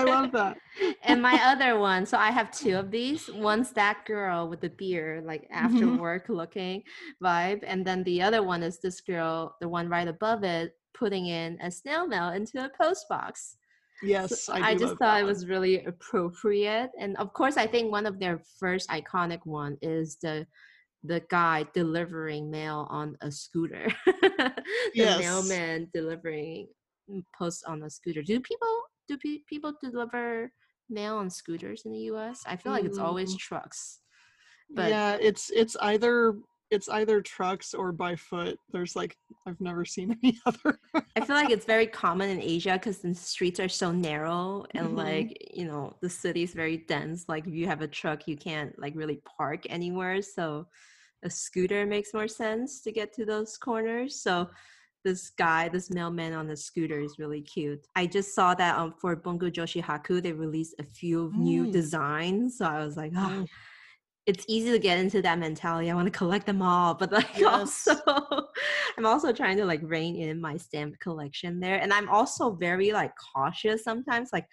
I 0.00 0.04
love 0.04 0.32
that. 0.32 0.56
and 1.02 1.20
my 1.20 1.36
other 1.44 1.78
one 1.78 2.06
so 2.06 2.16
i 2.16 2.30
have 2.30 2.50
two 2.50 2.76
of 2.76 2.90
these 2.90 3.28
one's 3.32 3.70
that 3.72 4.04
girl 4.06 4.48
with 4.48 4.60
the 4.60 4.70
beer 4.70 5.22
like 5.24 5.46
after 5.50 5.84
Mhm. 5.86 5.98
work 5.98 6.28
looking 6.28 6.82
vibe 7.22 7.62
and 7.66 7.84
then 7.86 8.02
the 8.04 8.22
other 8.22 8.42
one 8.42 8.62
is 8.62 8.78
this 8.80 9.00
girl 9.00 9.56
the 9.60 9.68
one 9.68 9.88
right 9.88 10.08
above 10.08 10.42
it 10.44 10.76
putting 10.94 11.26
in 11.26 11.58
a 11.60 11.70
snail 11.70 12.06
mail 12.06 12.28
into 12.30 12.64
a 12.64 12.70
post 12.80 13.06
box 13.08 13.56
Yes, 14.02 14.46
So 14.46 14.54
I, 14.54 14.70
I, 14.70 14.74
just 14.74 14.96
thought 14.96 15.20
it 15.20 15.24
was 15.24 15.46
really 15.46 15.84
appropriate 15.84 16.90
and 16.98 17.16
of 17.18 17.32
course 17.34 17.56
i 17.58 17.66
think 17.66 17.92
one 17.92 18.06
of 18.06 18.18
their 18.18 18.40
first 18.58 18.88
iconic 18.88 19.40
one 19.44 19.76
is 19.82 20.16
the 20.22 20.46
the 21.04 21.20
guy 21.30 21.66
delivering 21.74 22.50
mail 22.50 22.86
on 22.90 23.16
a 23.20 23.30
scooter 23.30 23.86
the 24.06 24.52
Yes. 24.94 25.18
mailman 25.20 25.88
delivering 25.92 26.68
mm, 27.10 27.22
post 27.38 27.64
on 27.66 27.82
a 27.82 27.90
scooter 27.90 28.22
do 28.22 28.40
people 28.40 28.74
do 29.10 29.18
pe- 29.18 29.42
people 29.48 29.72
deliver 29.82 30.52
mail 30.88 31.16
on 31.16 31.28
scooters 31.30 31.82
in 31.86 31.92
the 31.92 31.98
us 32.10 32.42
i 32.46 32.54
feel 32.56 32.72
like 32.72 32.84
it's 32.84 32.98
always 32.98 33.34
Mm. 33.34 33.38
trucks 33.38 34.00
but 34.72 34.90
yeah, 34.90 35.16
it's 35.20 35.50
it's 35.50 35.76
either 35.80 36.36
it's 36.70 36.88
either 36.88 37.20
trucks 37.20 37.74
or 37.74 37.90
by 37.90 38.14
foot. 38.14 38.56
There's 38.72 38.94
like 38.94 39.16
I've 39.46 39.60
never 39.60 39.84
seen 39.84 40.16
any 40.22 40.38
other. 40.46 40.78
I 41.16 41.20
feel 41.26 41.34
like 41.34 41.50
it's 41.50 41.66
very 41.66 41.88
common 41.88 42.30
in 42.30 42.40
Asia 42.40 42.74
because 42.74 42.98
the 42.98 43.12
streets 43.14 43.58
are 43.58 43.68
so 43.68 43.90
narrow 43.90 44.64
and 44.76 44.90
Mhm. 44.90 44.96
like 44.96 45.30
you 45.52 45.66
know 45.66 45.96
the 46.02 46.08
city 46.08 46.44
is 46.44 46.54
very 46.54 46.76
dense. 46.92 47.24
Like 47.28 47.48
if 47.48 47.54
you 47.54 47.66
have 47.66 47.82
a 47.82 47.88
truck, 47.88 48.28
you 48.28 48.36
can't 48.36 48.72
like 48.78 48.94
really 48.94 49.20
park 49.38 49.64
anywhere. 49.68 50.22
So 50.22 50.68
a 51.24 51.30
scooter 51.30 51.84
makes 51.84 52.14
more 52.14 52.28
sense 52.28 52.80
to 52.82 52.92
get 52.92 53.12
to 53.14 53.24
those 53.24 53.56
corners. 53.58 54.22
So 54.22 54.48
this 55.04 55.30
guy, 55.30 55.68
this 55.68 55.90
mailman 55.90 56.32
on 56.34 56.46
the 56.46 56.56
scooter 56.56 57.00
is 57.00 57.18
really 57.18 57.40
cute. 57.40 57.86
I 57.96 58.06
just 58.06 58.34
saw 58.34 58.54
that 58.54 58.78
um 58.78 58.94
for 59.00 59.16
Bungu 59.16 59.50
Joshi 59.50 59.82
Haku 59.82 60.22
they 60.22 60.32
released 60.32 60.74
a 60.78 60.84
few 60.84 61.32
new 61.36 61.64
Mm. 61.66 61.72
designs. 61.72 62.58
So 62.58 62.64
I 62.66 62.84
was 62.84 62.96
like, 62.96 63.12
oh, 63.16 63.30
Mm. 63.30 63.46
it's 64.26 64.44
easy 64.48 64.70
to 64.70 64.78
get 64.78 64.98
into 64.98 65.22
that 65.22 65.38
mentality. 65.38 65.90
I 65.90 65.94
want 65.94 66.06
to 66.12 66.18
collect 66.18 66.46
them 66.46 66.60
all, 66.62 66.94
but 66.94 67.10
like 67.12 67.28
Yes. 67.38 67.88
also 67.88 68.46
I'm 68.98 69.06
also 69.06 69.32
trying 69.32 69.56
to 69.56 69.64
like 69.64 69.80
rein 69.82 70.16
in 70.16 70.40
my 70.40 70.56
stamp 70.58 70.98
collection 71.00 71.60
there. 71.60 71.80
And 71.80 71.92
I'm 71.92 72.08
also 72.08 72.50
very 72.52 72.92
like 72.92 73.12
cautious 73.34 73.82
sometimes. 73.84 74.30
Like 74.32 74.46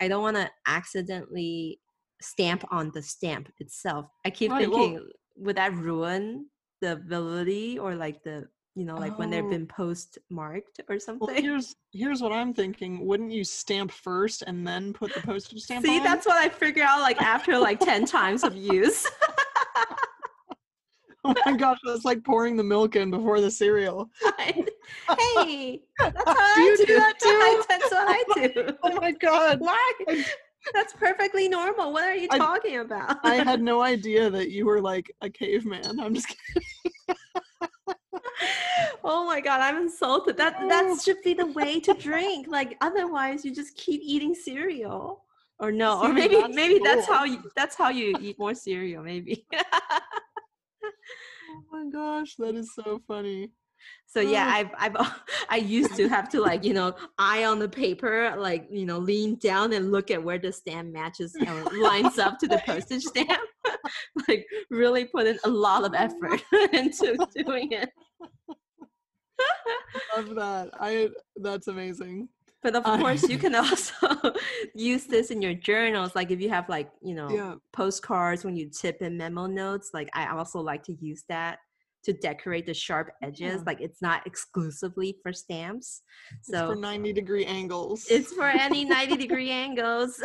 I 0.00 0.08
don't 0.08 0.22
want 0.22 0.36
to 0.36 0.50
accidentally 0.66 1.80
stamp 2.20 2.64
on 2.70 2.90
the 2.94 3.02
stamp 3.02 3.48
itself. 3.60 4.06
I 4.24 4.30
keep 4.30 4.50
Right, 4.50 4.68
well- 4.68 4.80
thinking 4.80 5.08
would 5.36 5.56
that 5.56 5.72
ruin 5.74 6.46
the 6.80 6.96
validity 7.06 7.78
or 7.78 7.94
like 7.94 8.22
the 8.24 8.48
you 8.74 8.84
know 8.84 8.96
like 8.96 9.18
when 9.18 9.30
they've 9.30 9.44
Oh. 9.44 9.50
been 9.50 9.66
postmarked 9.66 10.80
or 10.88 10.96
Well, 10.96 11.00
something. 11.00 11.42
here's 11.42 11.74
here's 11.92 12.22
what 12.22 12.32
I'm 12.32 12.54
thinking. 12.54 13.04
Wouldn't 13.06 13.32
you 13.32 13.44
stamp 13.44 13.90
first 13.92 14.42
and 14.46 14.66
then 14.66 14.92
put 14.92 15.12
the 15.14 15.20
postage 15.20 15.60
stamp 15.60 15.84
See, 15.84 15.98
on? 15.98 16.04
that's 16.04 16.26
what 16.26 16.36
I 16.36 16.48
figure 16.48 16.84
out 16.84 17.00
like 17.00 17.20
after 17.20 17.58
like 17.58 17.80
10 17.80 18.06
times 18.06 18.44
of 18.44 18.54
use. 18.56 19.06
oh 21.24 21.34
my 21.46 21.56
gosh, 21.56 21.78
that's 21.84 22.04
like 22.04 22.24
pouring 22.24 22.56
the 22.56 22.64
milk 22.64 22.96
in 22.96 23.10
before 23.10 23.40
the 23.40 23.50
cereal. 23.50 24.08
hey, 24.38 24.64
that's 25.98 26.22
how 26.26 26.34
Do 26.56 26.62
I 26.62 26.74
do 26.78 26.84
do 26.86 26.94
that 26.96 27.14
too? 27.20 27.62
that's 27.68 27.90
what 27.90 28.08
I 28.08 28.24
do. 28.52 28.76
Oh 28.82 28.94
my 29.00 29.12
god. 29.12 29.60
Why? 29.60 29.92
That's 30.74 30.92
perfectly 30.94 31.48
normal. 31.48 31.92
What 31.92 32.04
are 32.04 32.14
you 32.14 32.28
I- 32.30 32.38
talking 32.38 32.78
about? 32.78 33.18
I 33.24 33.36
had 33.36 33.60
no 33.62 33.82
idea 33.82 34.30
that 34.30 34.50
you 34.50 34.66
were 34.66 34.80
like 34.80 35.10
a 35.20 35.30
caveman. 35.30 36.00
I'm 36.00 36.14
just 36.14 36.28
kidding. 36.28 36.91
Oh 39.04 39.24
my 39.26 39.40
god, 39.40 39.60
I'm 39.60 39.82
insulted. 39.82 40.36
That 40.36 40.56
that 40.68 40.84
oh. 40.86 40.98
should 40.98 41.22
be 41.22 41.34
the 41.34 41.46
way 41.46 41.80
to 41.80 41.94
drink. 41.94 42.46
Like 42.48 42.76
otherwise, 42.80 43.44
you 43.44 43.54
just 43.54 43.76
keep 43.76 44.00
eating 44.04 44.34
cereal. 44.34 45.24
Or 45.58 45.70
no, 45.70 46.02
or 46.02 46.12
maybe 46.12 46.36
that's 46.36 46.54
maybe 46.54 46.80
that's 46.82 47.06
how 47.06 47.24
you 47.24 47.42
that's 47.54 47.76
how 47.76 47.90
you 47.90 48.16
eat 48.20 48.38
more 48.38 48.54
cereal. 48.54 49.02
Maybe. 49.02 49.46
Oh 51.54 51.84
my 51.84 51.90
gosh, 51.90 52.36
that 52.36 52.54
is 52.54 52.74
so 52.74 53.00
funny. 53.06 53.50
So 54.06 54.20
yeah, 54.20 54.46
Oh. 54.46 54.50
I've 54.58 54.70
I've 54.96 55.12
I 55.48 55.56
used 55.56 55.96
to 55.96 56.08
have 56.08 56.28
to 56.30 56.40
like 56.40 56.64
you 56.64 56.74
know 56.74 56.94
eye 57.18 57.44
on 57.44 57.58
the 57.58 57.68
paper, 57.68 58.34
like 58.38 58.66
you 58.70 58.84
know 58.86 58.98
lean 58.98 59.36
down 59.36 59.72
and 59.72 59.90
look 59.90 60.10
at 60.10 60.22
where 60.22 60.38
the 60.38 60.52
stamp 60.52 60.92
matches 60.92 61.34
or 61.46 61.64
lines 61.80 62.18
up 62.18 62.38
to 62.40 62.46
the 62.46 62.60
postage 62.66 63.02
stamp. 63.12 63.40
like 64.28 64.44
really 64.70 65.04
put 65.06 65.26
in 65.26 65.38
a 65.44 65.48
lot 65.48 65.84
of 65.84 65.94
effort 65.94 66.42
into 66.72 67.16
doing 67.36 67.72
it. 67.72 67.88
Love 70.16 70.34
that. 70.34 70.70
I 70.80 71.08
that's 71.36 71.68
amazing. 71.68 72.28
But 72.62 72.76
of 72.76 72.84
course, 72.84 73.28
you 73.28 73.38
can 73.38 73.54
also 73.56 74.32
use 74.74 75.06
this 75.06 75.30
in 75.32 75.42
your 75.42 75.54
journals. 75.54 76.14
Like 76.14 76.30
if 76.30 76.40
you 76.40 76.48
have 76.50 76.68
like 76.68 76.90
you 77.02 77.14
know 77.14 77.28
Yeah. 77.30 77.54
postcards 77.72 78.44
when 78.44 78.56
you 78.56 78.68
tip 78.70 79.02
in 79.02 79.16
memo 79.16 79.46
notes. 79.46 79.90
Like 79.94 80.10
I 80.12 80.28
also 80.28 80.60
like 80.60 80.82
to 80.84 80.92
use 81.00 81.24
that 81.28 81.58
to 82.04 82.12
decorate 82.12 82.66
the 82.66 82.74
sharp 82.74 83.10
edges. 83.22 83.40
Yeah. 83.56 83.62
Like 83.66 83.80
it's 83.80 84.02
not 84.02 84.26
exclusively 84.26 85.16
for 85.22 85.32
stamps. 85.32 86.02
It's 86.38 86.48
So 86.48 86.68
for 86.68 86.76
90 86.76 87.12
degree 87.12 87.44
angles. 87.44 88.06
It's 88.10 88.32
for 88.32 88.46
any 88.48 88.84
90 88.84 89.16
degree 89.26 89.50
angles. 89.50 90.20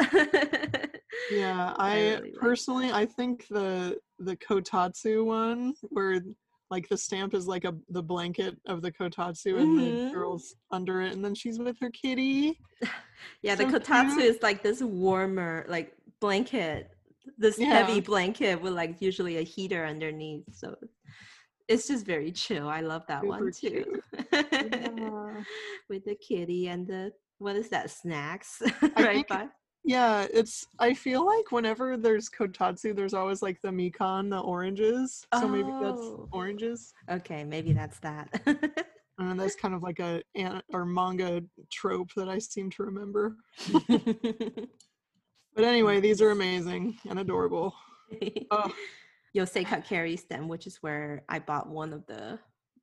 yeah, 1.31 1.73
I 1.77 1.91
I, 1.91 1.99
really 1.99 2.21
like 2.31 2.33
personally 2.39 2.91
I 2.91 3.05
think 3.05 3.47
the 3.49 3.97
the 4.19 4.35
kotatsu 4.37 5.25
one 5.25 5.73
where 5.81 6.21
like 6.69 6.89
the 6.89 6.97
stamp 6.97 7.33
is 7.33 7.47
like 7.47 7.63
a 7.65 7.73
the 7.89 8.03
blanket 8.03 8.57
of 8.67 8.81
the 8.81 8.91
kotatsu 8.91 9.59
and 9.59 9.77
Mhm. 9.79 10.07
the 10.07 10.11
girl's 10.13 10.55
under 10.71 11.01
it 11.01 11.13
and 11.13 11.23
then 11.23 11.35
she's 11.35 11.59
with 11.59 11.77
her 11.79 11.89
kitty. 11.91 12.59
yeah, 13.41 13.55
the 13.55 13.65
kotatsu 13.65 14.15
cute. 14.17 14.35
is 14.35 14.41
like 14.41 14.63
this 14.63 14.81
warmer, 14.81 15.65
like 15.69 15.93
blanket, 16.19 16.89
this 17.37 17.57
Yeah. 17.59 17.67
heavy 17.67 17.99
blanket 18.01 18.59
with 18.61 18.73
like 18.73 19.01
usually 19.01 19.37
a 19.37 19.43
heater 19.43 19.85
underneath. 19.85 20.43
So 20.53 20.75
it's 21.67 21.87
just 21.87 22.05
very 22.05 22.31
chill. 22.31 22.67
I 22.69 22.81
love 22.81 23.03
that 23.07 23.25
one 23.25 23.51
too. 23.51 24.01
Yeah. 24.31 25.41
With 25.89 26.05
the 26.05 26.15
kitty 26.15 26.67
and 26.69 26.87
the 26.87 27.11
what 27.39 27.55
is 27.55 27.69
that? 27.69 27.89
Snacks, 27.91 28.61
right? 28.97 29.27
think- 29.27 29.49
Yeah, 29.83 30.25
it's 30.33 30.65
I 30.79 30.93
feel 30.93 31.25
like 31.25 31.51
whenever 31.51 31.95
there's 31.97 32.29
kotatsu 32.29 32.95
there's 32.95 33.13
always 33.13 33.41
like 33.41 33.59
the 33.61 33.69
mikan, 33.69 34.29
the 34.29 34.39
oranges. 34.39 35.25
So 35.39 35.47
maybe 35.47 35.69
that's 35.81 36.01
Oh. 36.01 36.27
oranges. 36.31 36.93
Okay, 37.09 37.43
maybe 37.43 37.73
that's 37.73 37.99
that. 37.99 38.27
And 38.45 38.59
uh, 39.19 39.33
that's 39.43 39.55
kind 39.55 39.73
of 39.75 39.83
like 39.83 39.99
a 39.99 40.21
an- 40.35 40.61
or 40.73 40.85
manga 40.85 41.41
trope 41.71 42.11
that 42.15 42.27
I 42.29 42.39
seem 42.39 42.69
to 42.71 42.83
remember. 42.83 43.35
But 45.55 45.63
anyway, 45.63 45.99
these 45.99 46.21
are 46.21 46.29
amazing 46.31 46.97
and 47.09 47.17
adorable. 47.19 47.73
Oh, 48.51 48.71
Yosei 49.37 49.65
carries 49.85 50.23
them, 50.23 50.47
which 50.47 50.65
is 50.67 50.77
where 50.81 51.23
I 51.29 51.39
bought 51.39 51.69
one 51.69 51.93
of 51.93 52.05
the 52.07 52.39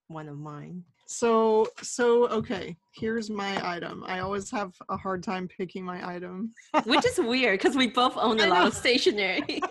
one 0.09 0.29
of 0.29 0.39
mine. 0.39 0.85
so 1.07 1.67
so 1.83 2.29
okay, 2.29 2.77
here's 2.95 3.29
my 3.31 3.53
item. 3.75 4.05
I 4.07 4.21
always 4.21 4.51
have 4.51 4.73
a 4.89 4.97
hard 4.97 5.23
time 5.23 5.49
picking 5.49 5.85
my 5.85 6.07
item. 6.15 6.53
Which 6.85 7.05
is 7.07 7.19
weird 7.19 7.59
because 7.59 7.77
we 7.77 7.89
both 7.89 8.17
own 8.27 8.41
a 8.41 8.47
lot 8.47 8.67
of 8.67 8.75
stationery. 8.75 9.43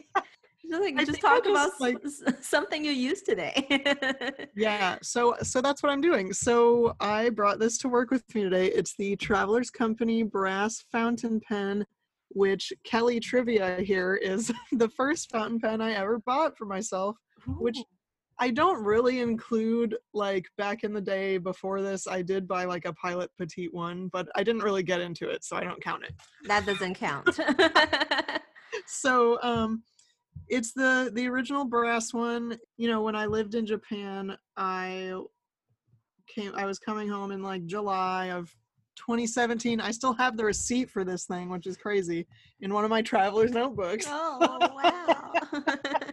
Just 0.70 0.82
like 0.82 0.96
I 0.98 1.04
just 1.06 1.22
talk 1.22 1.46
about 1.46 1.72
like- 1.80 1.98
something 2.42 2.84
you 2.84 2.92
used 2.92 3.26
today. 3.26 3.56
Yeah, 4.56 4.98
so 5.04 5.36
so 5.44 5.62
that's 5.62 5.84
what 5.84 5.92
I'm 5.92 6.02
doing. 6.02 6.34
So 6.34 6.96
I 7.00 7.30
brought 7.30 7.60
this 7.60 7.78
to 7.80 7.90
work 7.90 8.10
with 8.12 8.24
me 8.34 8.44
today. 8.44 8.68
It's 8.68 8.96
the 8.96 9.16
Travelers 9.18 9.70
Company 9.70 10.24
brass 10.24 10.84
fountain 10.92 11.40
pen, 11.48 11.86
which 12.34 12.72
Kelly 12.84 13.20
Trivia 13.20 13.78
here 13.82 14.16
is 14.16 14.52
the 14.72 14.90
first 14.90 15.32
fountain 15.32 15.60
pen 15.60 15.82
I 15.82 15.94
ever 15.94 16.20
bought 16.20 16.58
for 16.58 16.66
myself. 16.66 17.18
Which 17.60 17.78
I 18.40 18.50
don't 18.50 18.84
really 18.84 19.20
include 19.20 19.96
like 20.14 20.46
back 20.58 20.84
in 20.84 20.94
the 20.94 21.02
day 21.02 21.38
before 21.38 21.82
this 21.82 22.08
I 22.08 22.22
did 22.22 22.48
buy 22.48 22.66
like 22.66 22.86
a 22.86 22.94
Pilot 22.94 23.30
Petite 23.38 23.74
one, 23.74 24.10
but 24.12 24.28
I 24.36 24.44
didn't 24.44 24.64
really 24.64 24.84
get 24.84 25.02
into 25.02 25.30
it, 25.30 25.44
so 25.44 25.56
I 25.56 25.64
don't 25.64 25.84
count 25.84 26.04
it. 26.04 26.14
that 26.48 26.66
doesn't 26.66 26.96
count. 26.96 27.40
So 28.86 29.40
um 29.42 29.84
it's 30.48 30.74
the 30.74 31.12
the 31.14 31.28
original 31.28 31.66
brass 31.66 32.14
one. 32.14 32.58
You 32.78 32.90
know, 32.90 33.02
when 33.02 33.16
I 33.16 33.26
lived 33.26 33.56
in 33.56 33.66
Japan, 33.66 34.38
I 34.58 35.14
came 36.28 36.54
I 36.56 36.66
was 36.66 36.80
coming 36.80 37.08
home 37.08 37.32
in 37.32 37.42
like 37.44 37.66
July 37.66 38.32
of 38.32 38.54
2017. 38.96 39.80
I 39.80 39.92
still 39.92 40.14
have 40.14 40.38
the 40.38 40.46
receipt 40.46 40.90
for 40.90 41.04
this 41.04 41.26
thing, 41.26 41.50
which 41.50 41.68
is 41.68 41.78
crazy, 41.78 42.28
in 42.62 42.74
one 42.74 42.84
of 42.84 42.90
my 42.90 43.02
traveler's 43.02 43.52
notebooks. 43.52 44.06
oh 44.08 44.58
wow! 44.84 46.02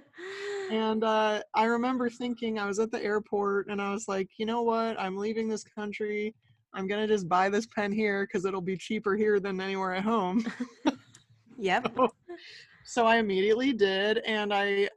And 0.70 1.02
uh, 1.02 1.42
I 1.52 1.64
remember 1.64 2.08
thinking 2.08 2.58
I 2.58 2.66
was 2.66 2.78
at 2.78 2.92
the 2.92 3.02
airport 3.02 3.68
and 3.68 3.82
I 3.82 3.92
was 3.92 4.06
like, 4.06 4.28
you 4.36 4.46
know 4.46 4.62
what? 4.62 4.98
I'm 5.00 5.16
leaving 5.16 5.48
this 5.48 5.64
country. 5.64 6.32
I'm 6.72 6.86
gonna 6.86 7.08
just 7.08 7.28
buy 7.28 7.48
this 7.48 7.66
pen 7.66 7.90
here 7.90 8.24
because 8.24 8.44
it'll 8.44 8.60
be 8.60 8.76
cheaper 8.76 9.16
here 9.16 9.40
than 9.40 9.60
anywhere 9.60 9.94
at 9.94 10.04
home. 10.04 10.46
yep. 11.58 11.92
so 12.84 13.04
I 13.04 13.16
immediately 13.16 13.72
did, 13.72 14.18
and 14.18 14.54
I 14.54 14.88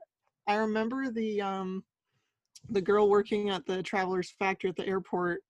I 0.48 0.56
remember 0.56 1.10
the 1.10 1.42
um 1.42 1.84
the 2.70 2.82
girl 2.82 3.10
working 3.10 3.50
at 3.50 3.66
the 3.66 3.82
travelers 3.82 4.36
factory 4.38 4.70
at 4.70 4.76
the 4.76 4.88
airport 4.88 5.42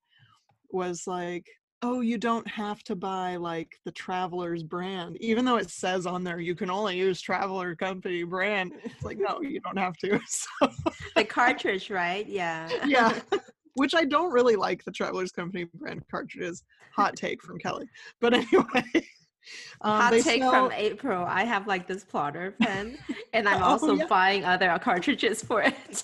was 0.72 1.04
like, 1.06 1.46
"Oh, 1.84 2.02
you 2.02 2.17
don't 2.17 2.48
have 2.48 2.82
to 2.86 2.96
buy 2.96 3.36
like 3.36 3.78
the 3.86 3.91
travelers 3.91 4.63
brand, 4.63 5.17
even 5.19 5.46
though 5.46 5.58
it 5.58 5.69
says 5.69 6.06
on 6.06 6.24
there 6.24 6.39
you 6.39 6.56
can 6.56 6.69
only 6.72 6.98
use 6.98 7.22
traveler 7.22 7.76
company 7.76 8.24
brand." 8.24 8.72
It's 8.84 9.04
like, 9.04 9.17
no, 9.19 9.41
you 9.41 9.60
don't 9.60 9.78
have 9.78 9.98
to. 9.98 10.19
So 10.28 10.69
The 11.15 11.26
cartridge, 11.26 11.89
right? 11.89 12.26
Yeah. 12.28 12.69
yeah 12.86 13.19
which 13.76 13.96
i 13.96 14.06
don't 14.06 14.32
really 14.32 14.56
like 14.56 14.84
the 14.86 14.91
travelers 14.91 15.32
company 15.32 15.63
brand 15.74 16.04
cartridges 16.12 16.63
hot 16.96 17.15
take 17.15 17.41
from 17.41 17.58
kelly 17.58 17.88
but 18.22 18.32
anyway 18.34 18.84
um, 19.82 20.02
Hot 20.02 20.13
take 20.13 20.41
sell- 20.43 20.52
from 20.52 20.72
April. 20.72 21.26
I 21.26 21.43
have 21.43 21.67
like 21.67 21.88
this 21.88 22.04
plotter 22.06 22.52
pen, 22.52 22.98
and 23.34 23.50
I'm 23.50 23.62
Oh, 23.62 23.72
also 23.72 23.96
yeah. 23.96 24.06
buying 24.06 24.46
other 24.46 24.78
cartridges 24.80 25.43
for 25.43 25.62
it. 25.63 26.04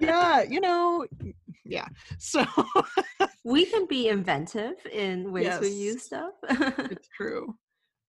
yeah 0.00 0.42
you 0.42 0.60
know 0.60 1.06
yeah. 1.68 1.86
So 2.18 2.44
we 3.44 3.64
can 3.66 3.86
be 3.86 4.08
inventive 4.08 4.74
in 4.92 5.32
ways 5.32 5.60
we 5.60 5.68
use 5.68 6.02
stuff. 6.02 6.32
it's 6.42 7.08
true. 7.16 7.54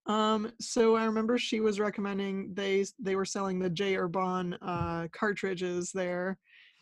Um 0.08 0.52
so 0.60 0.96
i 0.96 1.06
remember 1.06 1.38
she 1.38 1.60
was 1.60 1.80
recommending 1.80 2.54
they 2.54 2.86
they 3.00 3.16
were 3.16 3.26
selling 3.26 3.60
the 3.60 3.70
J. 3.70 3.96
Herbin 3.96 4.58
uh 4.62 5.08
cartridges 5.12 5.92
there 5.92 6.38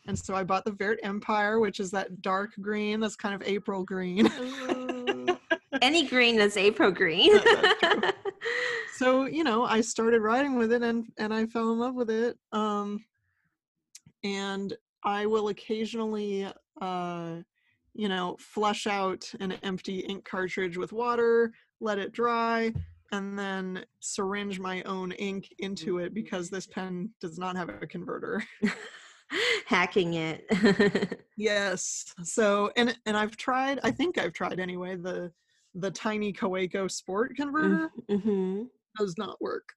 and 0.08 0.18
so 0.18 0.34
i 0.34 0.44
bought 0.44 0.64
the 0.64 0.72
vert 0.72 1.00
empire 1.04 1.60
which 1.60 1.82
is 1.82 1.92
that 1.92 2.22
dark 2.22 2.52
green 2.62 3.02
that's 3.02 3.18
kind 3.18 3.36
of 3.36 3.46
april 3.46 3.84
green. 3.84 4.32
Any 5.82 6.08
green 6.14 6.40
is 6.40 6.56
April 6.56 6.92
green. 6.92 7.34
That's 7.82 8.18
so 8.98 9.26
you 9.26 9.44
know 9.44 9.64
i 9.64 9.80
started 9.80 10.22
writing 10.22 10.58
with 10.58 10.72
it 10.72 10.82
and 10.82 11.06
and 11.18 11.34
i 11.34 11.46
fell 11.46 11.72
in 11.72 11.80
love 11.80 11.94
with 11.94 12.10
it 12.10 12.38
um 12.52 13.04
and 14.24 14.74
i 15.04 15.26
will 15.26 15.50
occasionally 15.50 16.48
uh 16.82 17.36
you 17.94 18.10
know 18.10 18.36
flush 18.40 18.88
out 18.88 19.30
an 19.40 19.54
empty 19.64 20.00
ink 20.00 20.24
cartridge 20.26 20.78
with 20.78 20.92
water 20.94 21.52
let 21.80 21.98
it 21.98 22.12
dry 22.12 22.72
and 23.12 23.38
then 23.38 23.86
syringe 24.00 24.60
my 24.60 24.82
own 24.84 25.12
ink 25.14 25.54
into 25.60 26.00
it 26.00 26.14
because 26.14 26.50
this 26.50 26.68
pen 26.68 27.10
does 27.22 27.38
not 27.38 27.56
have 27.56 27.70
a 27.70 27.88
converter. 27.88 28.44
Hacking 29.66 30.14
it. 30.16 31.22
yes. 31.38 32.14
So 32.24 32.72
and 32.78 32.98
and 33.06 33.18
i've 33.18 33.36
tried 33.36 33.80
i 33.84 33.92
think 33.92 34.18
i've 34.18 34.34
tried 34.34 34.60
anyway 34.60 34.96
the 34.96 35.32
the 35.76 35.92
tiny 35.92 36.32
Kaweco 36.32 36.90
sport 36.90 37.36
converter. 37.36 37.90
hmm 38.10 38.64
does 38.98 39.16
not 39.18 39.40
work 39.42 39.74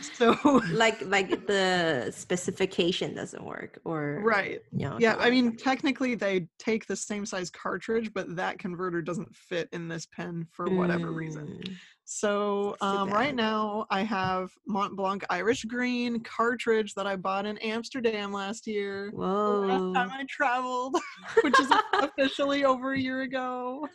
so 0.00 0.36
like 0.72 1.00
like 1.06 1.46
the 1.46 2.12
specification 2.14 3.14
doesn't 3.14 3.44
work 3.44 3.78
or 3.84 4.20
right 4.24 4.60
you 4.72 4.88
know, 4.88 4.96
yeah 4.98 5.16
i 5.18 5.30
mean 5.30 5.56
technically 5.56 6.14
they 6.14 6.46
take 6.58 6.86
the 6.86 6.96
same 6.96 7.24
size 7.24 7.50
cartridge 7.50 8.12
but 8.12 8.34
that 8.36 8.58
converter 8.58 9.00
doesn't 9.00 9.34
fit 9.34 9.68
in 9.72 9.88
this 9.88 10.06
pen 10.06 10.46
for 10.50 10.66
whatever 10.66 11.12
reason 11.12 11.42
Mm. 11.42 11.74
so 12.04 12.76
um, 12.80 13.10
right 13.10 13.34
now 13.34 13.86
i 13.90 14.02
have 14.02 14.50
mont 14.66 14.96
blanc 14.96 15.24
irish 15.30 15.64
green 15.64 16.20
cartridge 16.20 16.94
that 16.94 17.06
i 17.06 17.16
bought 17.16 17.46
in 17.46 17.56
amsterdam 17.58 18.32
last 18.32 18.66
year 18.66 19.10
the 19.12 19.16
last 19.16 19.80
Whoa. 19.80 19.92
time 19.94 20.10
i 20.12 20.24
traveled 20.28 20.96
which 21.42 21.58
is 21.58 21.70
officially 21.94 22.64
over 22.64 22.92
a 22.92 22.98
year 22.98 23.22
ago 23.22 23.86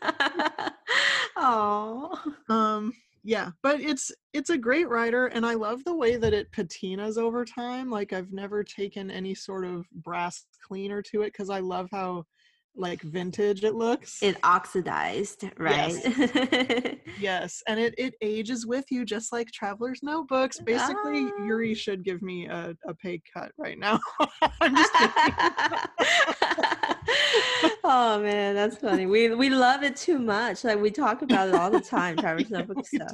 Oh. 1.37 2.19
um 2.49 2.93
yeah 3.27 3.49
but 3.61 3.81
it's 3.81 4.09
it's 4.31 4.51
a 4.51 4.57
great 4.57 4.87
writer 4.87 5.25
and 5.27 5.45
i 5.45 5.53
love 5.53 5.83
the 5.83 5.93
way 5.93 6.15
that 6.15 6.33
it 6.33 6.49
patinas 6.53 7.17
over 7.17 7.43
time 7.43 7.91
like 7.91 8.13
i've 8.13 8.31
never 8.31 8.63
taken 8.63 9.11
any 9.11 9.35
sort 9.35 9.65
of 9.65 9.85
brass 9.95 10.45
cleaner 10.65 11.01
to 11.01 11.23
it 11.23 11.33
because 11.33 11.49
i 11.49 11.59
love 11.59 11.89
how 11.91 12.23
like 12.77 13.01
vintage 13.01 13.63
it 13.63 13.75
looks. 13.75 14.21
It 14.21 14.37
oxidized, 14.43 15.43
right? 15.57 15.93
Yes. 15.93 16.95
yes, 17.19 17.63
and 17.67 17.79
it 17.79 17.93
it 17.97 18.13
ages 18.21 18.65
with 18.65 18.85
you 18.91 19.05
just 19.05 19.31
like 19.31 19.51
traveler's 19.51 20.01
notebooks. 20.03 20.59
Basically, 20.59 21.31
Ah. 21.37 21.45
Yuri 21.45 21.73
should 21.73 22.03
give 22.03 22.21
me 22.21 22.47
a, 22.47 22.75
a 22.87 22.93
pay 22.93 23.21
cut 23.33 23.51
right 23.57 23.77
now. 23.79 23.99
I'm 24.61 24.75
just 24.75 24.93
kidding. 24.93 25.33
oh 27.83 28.19
man, 28.21 28.55
that's 28.55 28.77
funny. 28.77 29.05
We 29.05 29.33
we 29.35 29.49
love 29.49 29.83
it 29.83 29.95
too 29.95 30.19
much. 30.19 30.63
Like 30.63 30.81
we 30.81 30.91
talk 30.91 31.21
about 31.21 31.49
it 31.49 31.55
all 31.55 31.71
the 31.71 31.81
time, 31.81 32.17
Traveler's 32.17 32.49
Notebook 32.49 32.85
stuff. 32.85 33.13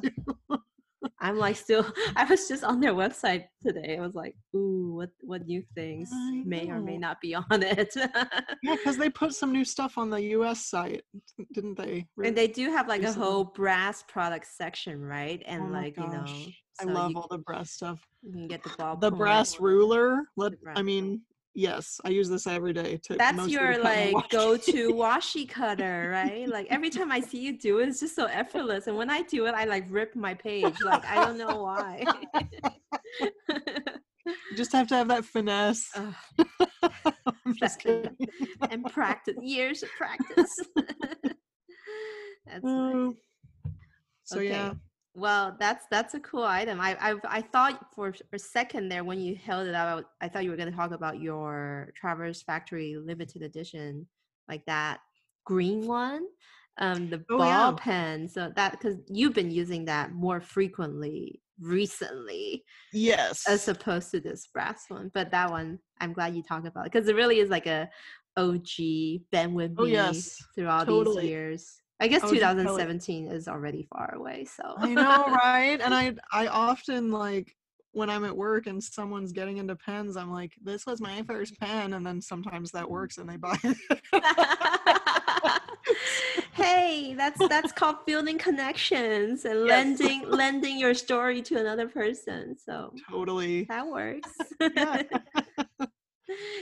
I'm 1.23 1.37
like 1.39 1.55
still 1.55 1.85
I 2.17 2.25
was 2.25 2.47
just 2.49 2.63
on 2.65 2.81
their 2.81 2.93
website 2.93 3.45
today. 3.65 3.97
I 3.97 4.01
was 4.01 4.13
like, 4.13 4.35
ooh, 4.55 4.93
what 4.95 5.09
what 5.21 5.47
new 5.47 5.63
things 5.73 6.11
may 6.45 6.69
or 6.69 6.81
may 6.81 6.97
not 6.97 7.21
be 7.21 7.33
on 7.33 7.63
it. 7.63 7.95
Yeah, 7.95 8.75
because 8.75 8.97
they 8.97 9.09
put 9.09 9.33
some 9.33 9.51
new 9.57 9.63
stuff 9.63 9.97
on 9.97 10.09
the 10.09 10.21
US 10.37 10.65
site, 10.65 11.03
didn't 11.53 11.77
they? 11.77 12.05
and 12.23 12.37
they 12.37 12.47
do 12.47 12.69
have 12.71 12.89
like 12.89 13.03
a 13.03 13.13
whole 13.13 13.45
brass 13.45 14.03
product 14.03 14.47
section, 14.47 15.01
right? 15.01 15.41
Oh 15.47 15.51
and 15.51 15.63
Oh 15.63 15.71
like, 15.71 15.95
you 15.97 16.03
know, 16.03 16.25
gosh, 16.25 16.63
I 16.81 16.83
love 16.83 17.11
you, 17.11 17.17
all 17.17 17.27
the 17.31 17.37
brass 17.37 17.71
stuff. 17.71 18.05
you 18.21 18.33
can 18.33 18.47
get 18.49 18.61
the 18.63 18.71
ball. 18.77 18.97
The 18.97 19.11
brass 19.11 19.61
ruler. 19.61 20.23
Let 20.35 20.61
brass 20.61 20.77
I 20.77 20.81
mean, 20.81 21.21
yes, 21.53 21.99
I 22.03 22.09
use 22.09 22.29
this 22.29 22.47
every 22.47 22.73
day 22.73 22.99
to. 23.03 23.15
That's 23.17 23.47
your 23.47 23.77
like 23.83 24.13
washi. 24.15 24.29
go-to 24.29 24.93
washi 24.93 25.47
cutter, 25.47 26.09
right? 26.11 26.47
Like 26.47 26.67
every 26.69 26.89
time 26.89 27.11
I 27.11 27.19
see 27.19 27.39
you 27.39 27.57
do 27.57 27.79
it, 27.79 27.89
it's 27.89 27.99
just 27.99 28.15
so 28.15 28.25
effortless. 28.25 28.87
And 28.87 28.97
when 28.97 29.09
I 29.09 29.21
do 29.23 29.45
it, 29.45 29.53
I 29.53 29.65
like 29.65 29.85
rip 29.89 30.15
my 30.15 30.33
page. 30.33 30.75
Like 30.81 31.05
I 31.05 31.25
don't 31.25 31.37
know 31.37 31.61
why. 31.61 32.05
You 34.25 34.55
just 34.55 34.71
have 34.71 34.87
to 34.87 34.95
have 34.95 35.09
that 35.09 35.25
finesse. 35.25 35.89
I'm 35.97 36.15
just 37.55 37.79
kidding. 37.79 38.15
and 38.69 38.85
practice 38.85 39.35
years 39.41 39.83
of 39.83 39.89
practice. 39.97 40.55
That's 42.45 42.63
nice. 42.63 42.63
Mm. 42.63 43.15
So 44.23 44.39
yeah, 44.39 44.69
Okay. 44.69 44.77
Well, 45.15 45.55
that's 45.59 45.85
that's 45.91 46.15
a 46.15 46.19
cool 46.19 46.43
item. 46.43 46.81
I 46.81 46.97
I, 46.99 47.15
I 47.25 47.41
thought 47.41 47.85
for 47.93 48.13
a 48.33 48.39
second 48.39 48.89
there 48.89 49.03
when 49.03 49.19
you 49.19 49.35
held 49.35 49.67
it 49.67 49.75
out, 49.75 50.05
I 50.21 50.27
thought 50.27 50.43
you 50.43 50.49
were 50.49 50.57
going 50.57 50.71
to 50.71 50.75
talk 50.75 50.91
about 50.91 51.19
your 51.21 51.91
Traveler's 51.95 52.41
Factory 52.41 52.95
limited 52.95 53.43
edition, 53.43 54.07
like 54.49 54.65
that 54.65 54.99
green 55.45 55.85
one, 55.85 56.23
um, 56.79 57.09
the 57.09 57.23
Oh, 57.29 57.37
ball 57.37 57.47
yeah. 57.71 57.75
pen. 57.77 58.27
So 58.27 58.51
that 58.55 58.71
because 58.71 58.97
you've 59.07 59.33
been 59.35 59.51
using 59.51 59.85
that 59.85 60.13
more 60.13 60.41
frequently 60.41 61.41
recently 61.59 62.63
yes. 62.91 63.43
as 63.47 63.67
opposed 63.67 64.09
to 64.11 64.19
this 64.19 64.47
brass 64.47 64.85
one. 64.87 65.11
But 65.13 65.29
that 65.31 65.51
one, 65.51 65.77
I'm 66.01 66.13
glad 66.13 66.35
you 66.35 66.41
talked 66.41 66.65
about 66.65 66.87
it 66.87 66.91
because 66.91 67.07
it 67.07 67.15
really 67.15 67.39
is 67.39 67.49
like 67.51 67.67
a 67.67 67.87
OG 68.35 69.21
been 69.31 69.53
with 69.53 69.75
Oh, 69.77 69.85
me 69.85 69.91
yes. 69.91 70.35
through 70.55 70.67
all 70.69 70.83
Totally. 70.85 71.21
these 71.21 71.29
years. 71.29 71.82
I 72.03 72.07
guess 72.07 72.19
Kelly. 72.19 72.39
2017 72.39 73.27
is 73.27 73.47
already 73.47 73.83
far 73.83 74.13
away. 74.13 74.43
So 74.43 74.73
I 74.77 74.93
know, 74.93 75.25
right? 75.41 75.79
And 75.81 75.93
I 75.93 76.13
I 76.33 76.47
often 76.47 77.11
like 77.11 77.55
when 77.93 78.09
I'm 78.09 78.25
at 78.25 78.35
work 78.35 78.67
and 78.67 78.83
someone's 78.83 79.31
getting 79.31 79.55
into 79.57 79.77
pens, 79.77 80.17
I'm 80.17 80.29
like, 80.29 80.51
this 80.61 80.85
was 80.85 80.99
my 80.99 81.23
first 81.23 81.57
pen, 81.61 81.93
and 81.93 82.05
then 82.05 82.19
sometimes 82.19 82.71
that 82.71 82.89
works 82.89 83.19
and 83.19 83.29
they 83.29 83.37
buy 83.37 83.55
it. 83.63 83.77
hey, 86.53 87.13
that's 87.15 87.47
that's 87.47 87.71
called 87.71 88.05
building 88.05 88.37
connections 88.37 89.45
and 89.45 89.59
Yes. 89.65 89.87
lending 90.01 90.29
lending 90.29 90.77
your 90.77 90.93
story 90.93 91.41
to 91.43 91.57
another 91.57 91.87
person. 91.87 92.57
So 92.57 92.93
totally. 93.09 93.63
that 93.69 93.87
works. 93.87 94.29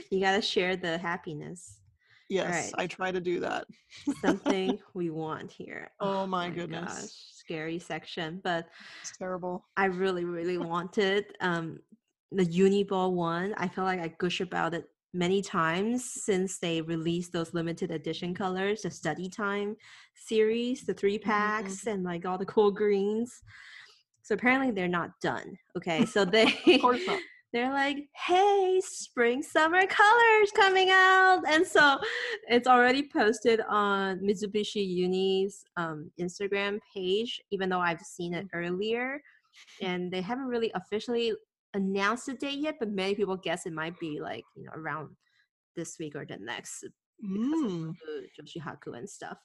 You 0.08 0.20
gotta 0.20 0.42
share 0.42 0.76
the 0.76 0.98
happiness. 0.98 1.81
Yes, 2.32 2.46
right. 2.46 2.72
I 2.78 2.86
try 2.86 3.12
to 3.12 3.20
do 3.20 3.40
that. 3.40 3.66
Something 4.22 4.78
we 4.94 5.10
want 5.10 5.52
here. 5.52 5.90
Oh 6.00 6.26
my 6.26 6.48
goodness. 6.48 7.14
scary 7.30 7.78
section. 7.78 8.40
But 8.42 8.68
It's 9.02 9.12
terrible. 9.16 9.66
I 9.76 9.86
really, 9.86 10.24
really 10.24 10.56
wanted 10.56 11.26
um 11.40 11.80
the 12.30 12.46
Uniball 12.46 13.12
one. 13.12 13.54
I 13.58 13.68
feel 13.68 13.84
like 13.84 14.00
I 14.00 14.08
gush 14.18 14.40
about 14.40 14.72
it 14.72 14.86
many 15.12 15.42
times 15.42 16.10
since 16.10 16.58
they 16.58 16.80
released 16.80 17.34
those 17.34 17.52
limited 17.52 17.90
edition 17.90 18.34
colors, 18.34 18.80
the 18.80 18.90
study 18.90 19.28
time 19.28 19.76
series, 20.14 20.86
the 20.86 20.94
three 20.94 21.18
packs, 21.18 21.86
and 21.86 22.02
like 22.02 22.24
all 22.24 22.38
the 22.38 22.46
cool 22.46 22.70
greens. 22.70 23.42
So 24.22 24.34
apparently 24.34 24.70
they're 24.70 24.88
not 24.88 25.20
done. 25.20 25.58
Okay, 25.76 26.06
so 26.14 26.24
they 26.24 26.44
Of 26.66 26.80
course 26.80 27.06
not. 27.06 27.20
They're 27.52 27.72
like, 27.72 28.08
hey, 28.14 28.80
spring 28.82 29.42
summer 29.42 29.86
colors 29.86 30.50
coming 30.56 30.88
out. 30.90 31.42
And 31.46 31.66
so 31.66 31.98
it's 32.48 32.66
already 32.66 33.08
posted 33.12 33.60
on 33.68 34.20
Mitsubishi 34.20 34.86
Uni's 34.86 35.64
um, 35.76 36.10
Instagram 36.20 36.78
page, 36.94 37.40
even 37.50 37.68
though 37.68 37.80
I've 37.80 38.00
seen 38.00 38.32
it 38.34 38.46
earlier. 38.54 39.20
And 39.82 40.10
they 40.10 40.22
haven't 40.22 40.46
really 40.46 40.70
officially 40.74 41.32
announced 41.74 42.26
the 42.26 42.34
date 42.34 42.58
yet, 42.58 42.76
but 42.78 42.90
many 42.90 43.14
people 43.14 43.36
guess 43.36 43.66
it 43.66 43.72
might 43.72 43.98
be 44.00 44.20
like, 44.20 44.44
you 44.56 44.64
know, 44.64 44.72
around 44.74 45.10
this 45.76 45.98
week 45.98 46.16
or 46.16 46.24
the 46.24 46.38
next 46.38 46.84
because 47.20 47.62
Mm. 47.62 47.90
of 47.90 47.96
the 48.06 48.26
Joshihaku 48.42 48.98
and 48.98 49.08
stuff. 49.08 49.38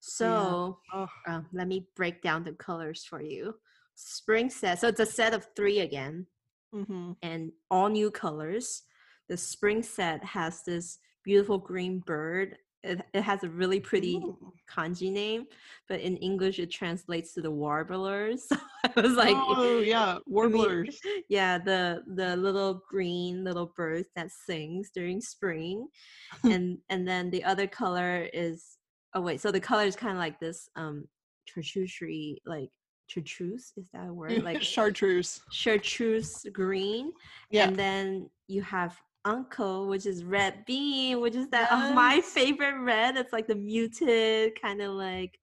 So 0.00 0.78
Oh, 0.92 1.08
um, 1.26 1.46
let 1.52 1.66
me 1.68 1.86
break 1.96 2.22
down 2.22 2.44
the 2.44 2.52
colors 2.52 3.04
for 3.04 3.22
you. 3.22 3.54
Spring 3.94 4.50
set. 4.50 4.80
So 4.80 4.88
it's 4.88 5.00
a 5.00 5.06
set 5.06 5.32
of 5.32 5.46
three 5.56 5.80
again 5.80 6.26
hmm 6.72 7.12
and 7.22 7.52
all 7.70 7.88
new 7.88 8.10
colors. 8.10 8.82
The 9.28 9.36
spring 9.36 9.82
set 9.82 10.24
has 10.24 10.62
this 10.62 10.98
beautiful 11.24 11.58
green 11.58 12.00
bird. 12.00 12.56
It, 12.82 13.00
it 13.14 13.22
has 13.22 13.44
a 13.44 13.48
really 13.48 13.78
pretty 13.78 14.16
Ooh. 14.16 14.52
kanji 14.68 15.12
name, 15.12 15.44
but 15.88 16.00
in 16.00 16.16
English 16.16 16.58
it 16.58 16.70
translates 16.70 17.32
to 17.34 17.42
the 17.42 17.50
warblers. 17.50 18.48
So 18.94 19.00
I 19.00 19.00
was 19.00 19.12
like, 19.12 19.36
oh 19.38 19.80
yeah, 19.80 20.18
warblers. 20.26 20.98
yeah, 21.28 21.56
the 21.56 22.02
the 22.16 22.36
little 22.36 22.82
green 22.90 23.44
little 23.44 23.72
bird 23.76 24.06
that 24.16 24.30
sings 24.32 24.90
during 24.92 25.20
spring, 25.20 25.86
and 26.44 26.78
and 26.90 27.06
then 27.06 27.30
the 27.30 27.44
other 27.44 27.68
color 27.68 28.28
is 28.32 28.76
oh 29.14 29.20
wait, 29.20 29.40
so 29.40 29.52
the 29.52 29.60
color 29.60 29.84
is 29.84 29.94
kind 29.94 30.12
of 30.12 30.18
like 30.18 30.40
this 30.40 30.68
um 30.74 31.04
chartreuse 31.46 32.40
like 32.44 32.70
chartreuse 33.06 33.72
is 33.76 33.86
that 33.92 34.08
a 34.08 34.12
word 34.12 34.42
like 34.44 34.62
chartreuse. 34.62 35.40
chartreuse 35.50 36.46
green 36.52 37.12
Yeah. 37.50 37.68
and 37.68 37.76
then 37.76 38.30
you 38.48 38.62
have 38.62 38.98
anko 39.24 39.86
which 39.86 40.06
is 40.06 40.24
red 40.24 40.64
bean 40.66 41.20
which 41.20 41.34
is 41.36 41.48
that 41.50 41.70
of 41.90 41.94
my 41.94 42.20
favorite 42.20 42.78
red 42.80 43.16
it's 43.16 43.32
like 43.32 43.46
the 43.46 43.54
muted 43.54 44.60
kind 44.60 44.80
of 44.82 44.92
like 44.92 45.38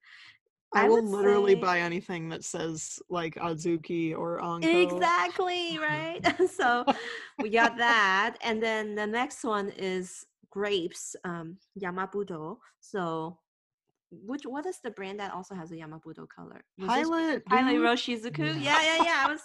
I, 0.76 0.86
I 0.86 0.90
will 0.90 1.04
literally 1.04 1.56
say- 1.56 1.62
buy 1.62 1.80
anything 1.80 2.30
that 2.30 2.44
says 2.44 3.00
like 3.10 3.36
Azuki 3.36 4.16
or 4.16 4.44
Anko. 4.44 4.68
exactly 4.68 5.80
right 5.80 6.22
so 6.50 6.86
we 7.42 7.50
got 7.50 7.78
that 7.78 8.36
and 8.44 8.62
then 8.62 8.94
the 8.96 9.08
next 9.08 9.44
one 9.44 9.70
is 9.70 10.26
grapes 10.52 11.16
um 11.24 11.58
yamabudo 11.82 12.58
so 12.82 13.38
which 14.12 14.44
what 14.44 14.66
is 14.66 14.80
the 14.84 14.92
brand 14.92 15.20
that 15.20 15.32
also 15.34 15.54
has 15.56 15.72
a 15.72 15.76
yamabudo 15.76 16.28
color 16.28 16.62
Pilot. 16.86 17.46
Pilot. 17.46 17.76
Iroshizuku. 17.76 18.62
Yeah, 18.62 18.82
yeah, 18.82 19.04
yeah. 19.04 19.24
I 19.26 19.32
was 19.32 19.42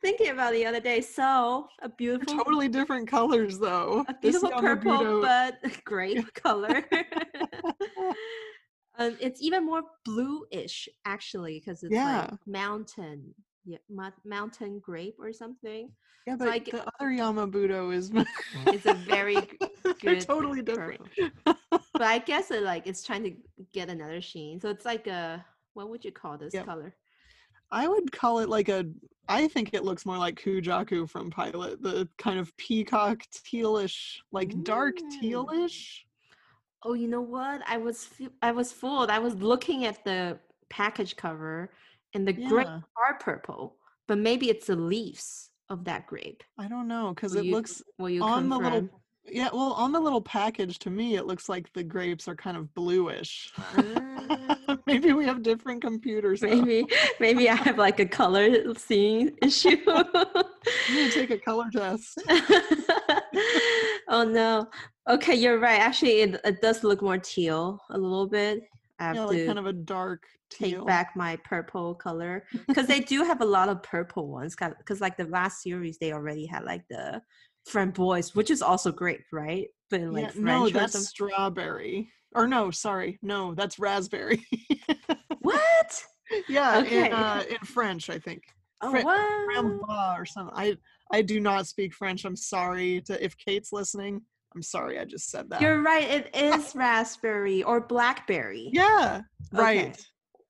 thinking 0.00 0.28
about 0.30 0.52
it 0.54 0.58
the 0.58 0.66
other 0.66 0.80
day. 0.80 1.00
So 1.00 1.66
a 1.82 1.88
beautiful, 1.88 2.36
Totally 2.36 2.68
different 2.68 3.08
colors 3.08 3.58
though. 3.58 4.04
a 4.08 4.14
This 4.22 4.38
beautiful 4.40 4.60
purple 4.60 4.92
Yamabudo- 4.92 5.22
but 5.22 5.84
grape 5.84 6.32
color. 6.34 6.84
um, 8.98 9.16
it's 9.20 9.42
even 9.42 9.66
more 9.66 9.82
bluish 10.04 10.88
actually 11.04 11.58
because 11.60 11.82
it's 11.82 11.92
Yeah. 11.92 12.28
like 12.30 12.46
mountain, 12.46 13.34
yeah, 13.64 13.78
mo- 13.90 14.12
mountain 14.24 14.78
grape 14.80 15.16
or 15.18 15.32
something. 15.32 15.90
yeah, 16.26 16.36
but 16.36 16.48
I 16.48 16.58
get- 16.58 16.72
the 16.74 16.84
other 17.00 17.10
Yamabudo 17.10 17.92
is. 17.94 18.10
It's 18.72 18.86
a 18.86 18.94
very 18.94 19.36
g- 19.36 19.58
They're 20.02 20.20
totally 20.20 20.62
different. 20.62 21.02
But 21.92 22.02
I 22.02 22.18
guess 22.18 22.50
it 22.50 22.62
like 22.64 22.86
it's 22.86 23.02
trying 23.04 23.22
to 23.24 23.32
get 23.72 23.88
another 23.88 24.20
sheen. 24.20 24.60
So 24.60 24.68
it's 24.68 24.84
like 24.84 25.06
a 25.06 25.44
what 25.74 25.88
would 25.90 26.04
you 26.04 26.10
call 26.12 26.36
this 26.38 26.52
Yep. 26.54 26.66
color? 26.66 26.94
I 27.70 27.86
would 27.88 28.10
call 28.12 28.40
it 28.40 28.48
like 28.48 28.68
a. 28.68 28.84
I 29.28 29.48
think 29.48 29.70
it 29.72 29.84
looks 29.84 30.04
more 30.04 30.18
like 30.18 30.34
Kujaku 30.40 31.08
from 31.08 31.30
Pilot, 31.30 31.82
the 31.82 32.08
kind 32.18 32.38
of 32.38 32.54
peacock 32.56 33.22
tealish, 33.32 34.16
like 34.32 34.62
dark 34.64 34.96
Mm. 34.98 35.10
tealish. 35.22 36.00
Oh, 36.82 36.94
you 36.94 37.08
know 37.08 37.20
what? 37.22 37.62
I 37.66 37.76
was 37.78 38.08
I 38.42 38.50
was 38.52 38.72
fooled. 38.72 39.08
I 39.08 39.18
was 39.20 39.34
looking 39.36 39.84
at 39.84 40.04
the 40.04 40.38
package 40.68 41.16
cover, 41.16 41.70
and 42.14 42.26
the 42.26 42.34
Yeah. 42.34 42.80
are 42.96 43.14
purple, 43.20 43.76
but 44.08 44.18
maybe 44.18 44.48
it's 44.48 44.66
the 44.68 44.76
leaves 44.76 45.50
of 45.68 45.84
that 45.84 46.06
grape. 46.06 46.42
I 46.58 46.68
don't 46.68 46.88
know 46.88 47.12
because 47.14 47.34
it 47.34 47.44
you- 47.46 47.52
looks 47.52 47.82
on 47.98 48.48
the 48.48 48.58
little 48.58 48.88
Yeah, 49.26 49.48
well, 49.54 49.72
on 49.72 49.90
the 49.90 50.00
little 50.00 50.20
package, 50.20 50.78
to 50.80 50.90
me, 50.90 51.16
it 51.16 51.24
looks 51.24 51.48
like 51.48 51.72
the 51.72 51.82
grapes 51.82 52.28
are 52.28 52.36
kind 52.36 52.58
of 52.58 52.72
bluish. 52.74 53.50
Uh, 53.74 54.76
maybe 54.86 55.14
we 55.14 55.24
have 55.24 55.42
different 55.42 55.80
computers. 55.80 56.42
Maybe, 56.42 56.86
maybe 57.18 57.48
I 57.48 57.54
have 57.54 57.78
like 57.78 58.00
a 58.00 58.04
color 58.06 58.74
seeing 58.74 59.34
issue. 59.40 59.78
you 59.86 60.94
need 60.94 61.10
to 61.12 61.26
take 61.26 61.30
a 61.30 61.38
color 61.38 61.70
test. 61.72 62.22
oh 64.08 64.24
no. 64.24 64.68
Okay, 65.08 65.34
you're 65.34 65.58
right. 65.58 65.80
Actually, 65.80 66.20
it, 66.20 66.40
it 66.44 66.60
does 66.60 66.84
look 66.84 67.00
more 67.00 67.18
teal 67.18 67.80
a 67.90 67.98
little 67.98 68.26
bit. 68.26 68.60
I 69.04 69.08
have 69.08 69.16
yeah, 69.16 69.24
like 69.24 69.46
kind 69.46 69.58
of 69.58 69.66
a 69.66 69.72
dark 69.72 70.24
teal. 70.50 70.78
take 70.78 70.86
back 70.86 71.12
my 71.14 71.36
purple 71.44 71.94
color 71.94 72.44
because 72.66 72.86
they 72.86 73.00
do 73.00 73.22
have 73.22 73.40
a 73.42 73.44
lot 73.44 73.68
of 73.68 73.82
purple 73.82 74.28
ones. 74.28 74.56
Because 74.56 75.00
like 75.00 75.16
the 75.16 75.24
last 75.24 75.62
series, 75.62 75.98
they 75.98 76.12
already 76.12 76.46
had 76.46 76.64
like 76.64 76.84
the 76.88 77.20
framboise, 77.68 78.34
which 78.34 78.50
is 78.50 78.62
also 78.62 78.90
great, 78.90 79.20
right? 79.32 79.68
But 79.90 80.00
in, 80.00 80.12
like 80.12 80.34
yeah, 80.34 80.40
no, 80.40 80.68
that's 80.70 81.08
strawberry. 81.08 82.08
Or 82.34 82.48
no, 82.48 82.70
sorry, 82.70 83.18
no, 83.22 83.54
that's 83.54 83.78
raspberry. 83.78 84.44
what? 85.40 86.04
Yeah, 86.48 86.78
okay. 86.78 87.08
in, 87.08 87.12
uh, 87.12 87.44
in 87.50 87.58
French, 87.58 88.08
I 88.08 88.18
think. 88.18 88.44
Oh, 88.80 88.90
Fr- 88.90 89.02
what? 89.02 90.18
or 90.18 90.24
something. 90.24 90.54
I 90.56 90.74
I 91.12 91.20
do 91.20 91.38
not 91.38 91.66
speak 91.66 91.94
French. 91.94 92.24
I'm 92.24 92.34
sorry 92.34 93.02
to 93.02 93.22
if 93.22 93.36
Kate's 93.36 93.70
listening. 93.70 94.22
I'm 94.54 94.62
sorry, 94.62 94.98
I 94.98 95.04
just 95.04 95.30
said 95.30 95.50
that. 95.50 95.60
You're 95.60 95.82
right. 95.82 96.08
It 96.08 96.30
is 96.34 96.74
raspberry 96.74 97.62
or 97.62 97.80
blackberry. 97.80 98.70
Yeah, 98.72 99.22
right. 99.52 100.00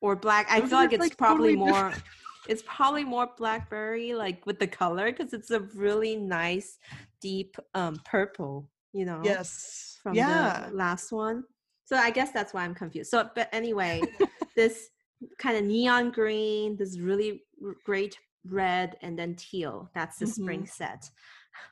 Or 0.00 0.14
black. 0.16 0.46
I 0.50 0.60
feel 0.60 0.78
like 0.78 0.92
it's 0.92 1.00
like 1.00 1.16
probably 1.16 1.56
totally 1.56 1.72
more. 1.72 1.92
It's 2.46 2.62
probably 2.66 3.04
more 3.04 3.30
blackberry, 3.38 4.12
like 4.12 4.44
with 4.44 4.58
the 4.58 4.66
color, 4.66 5.10
because 5.10 5.32
it's 5.32 5.50
a 5.50 5.60
really 5.60 6.14
nice, 6.14 6.78
deep 7.22 7.56
um 7.72 7.96
purple. 8.04 8.68
You 8.92 9.06
know. 9.06 9.22
Yes. 9.24 9.98
From 10.02 10.14
yeah. 10.14 10.66
the 10.68 10.76
last 10.76 11.10
one. 11.10 11.44
So 11.86 11.96
I 11.96 12.10
guess 12.10 12.32
that's 12.32 12.52
why 12.52 12.64
I'm 12.64 12.74
confused. 12.74 13.10
So, 13.10 13.28
but 13.34 13.48
anyway, 13.52 14.02
this 14.56 14.90
kind 15.38 15.56
of 15.56 15.64
neon 15.64 16.10
green, 16.10 16.76
this 16.76 16.98
really 16.98 17.42
great 17.84 18.18
red, 18.46 18.96
and 19.02 19.18
then 19.18 19.34
teal. 19.36 19.90
That's 19.94 20.18
the 20.18 20.26
mm-hmm. 20.26 20.42
spring 20.42 20.66
set. 20.66 21.08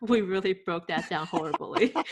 We 0.00 0.20
really 0.22 0.52
broke 0.52 0.88
that 0.88 1.08
down 1.08 1.26
horribly. 1.26 1.94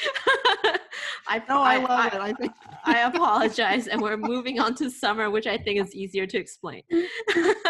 I, 1.31 1.43
oh, 1.49 1.63
I, 1.63 1.75
I 1.75 1.79
love 1.79 1.89
I, 1.91 2.07
it. 2.07 2.15
I 2.21 2.33
think 2.33 2.53
I 2.85 3.01
apologize, 3.15 3.87
and 3.87 4.01
we're 4.03 4.17
moving 4.17 4.59
on 4.59 4.75
to 4.77 4.91
summer, 4.91 5.31
which 5.31 5.47
I 5.47 5.57
think 5.57 5.81
is 5.81 5.95
easier 5.95 6.27
to 6.27 6.37
explain. 6.37 6.83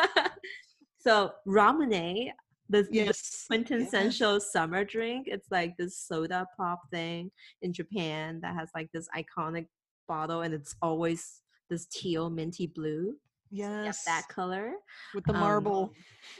so 0.99 1.33
ramune, 1.47 2.31
the, 2.71 2.89
yes. 2.91 3.47
the 3.49 3.57
quintessential 3.57 4.35
yes. 4.35 4.51
summer 4.51 4.85
drink. 4.85 5.27
It's 5.29 5.49
like 5.51 5.77
this 5.77 5.99
soda 5.99 6.47
pop 6.57 6.81
thing 6.91 7.31
in 7.61 7.73
Japan 7.75 8.41
that 8.43 8.55
has 8.55 8.71
like 8.75 8.89
this 8.93 9.09
iconic 9.15 9.67
bottle, 10.09 10.41
and 10.41 10.55
it's 10.55 10.75
always 10.81 11.43
this 11.69 11.87
teal 11.87 12.31
minty 12.31 12.67
blue. 12.67 13.15
Yes, 13.51 14.05
that 14.05 14.29
color 14.29 14.73
with 15.15 15.25
the 15.25 15.33
marble. 15.33 15.93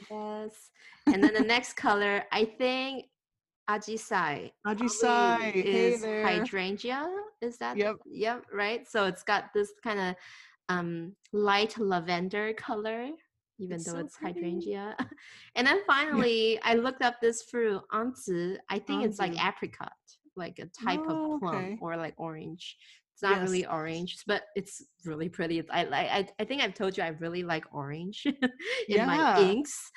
Um, 0.09 0.17
yes, 0.49 0.71
and 1.07 1.23
then 1.23 1.33
the 1.33 1.41
next 1.41 1.73
color, 1.73 2.23
I 2.31 2.45
think 2.45 3.05
Ajisai. 3.71 4.51
Ajisai 4.67 5.53
is 5.55 6.03
hey 6.03 6.23
hydrangea. 6.23 7.09
Is 7.41 7.57
that? 7.57 7.77
Yep. 7.77 7.97
Yep. 8.05 8.45
Right. 8.53 8.87
So 8.87 9.05
it's 9.05 9.23
got 9.23 9.53
this 9.53 9.71
kind 9.83 9.99
of 9.99 10.15
um, 10.69 11.15
light 11.31 11.77
lavender 11.77 12.53
color, 12.53 13.09
even 13.59 13.75
it's 13.75 13.85
though 13.85 13.93
so 13.93 13.99
it's 13.99 14.17
pretty. 14.17 14.39
hydrangea. 14.39 14.95
and 15.55 15.65
then 15.65 15.81
finally, 15.87 16.59
I 16.63 16.75
looked 16.75 17.01
up 17.01 17.21
this 17.21 17.43
fruit, 17.43 17.81
anzi. 17.93 18.57
I 18.69 18.79
think 18.79 19.03
anzi. 19.03 19.05
it's 19.05 19.19
like 19.19 19.33
apricot, 19.45 19.93
like 20.35 20.59
a 20.59 20.65
type 20.65 21.01
oh, 21.07 21.35
of 21.35 21.41
plum 21.41 21.55
okay. 21.55 21.77
or 21.81 21.95
like 21.95 22.15
orange. 22.17 22.77
It's 23.13 23.23
not 23.23 23.37
yes. 23.37 23.43
really 23.43 23.65
orange, 23.65 24.17
but 24.27 24.43
it's 24.55 24.83
really 25.05 25.29
pretty. 25.29 25.63
I 25.69 25.85
I 25.85 26.27
I 26.39 26.43
think 26.43 26.61
I've 26.61 26.73
told 26.73 26.97
you 26.97 27.03
I 27.03 27.09
really 27.19 27.43
like 27.43 27.65
orange 27.71 28.23
in 28.25 28.35
yeah. 28.87 29.05
my 29.05 29.41
inks. 29.41 29.91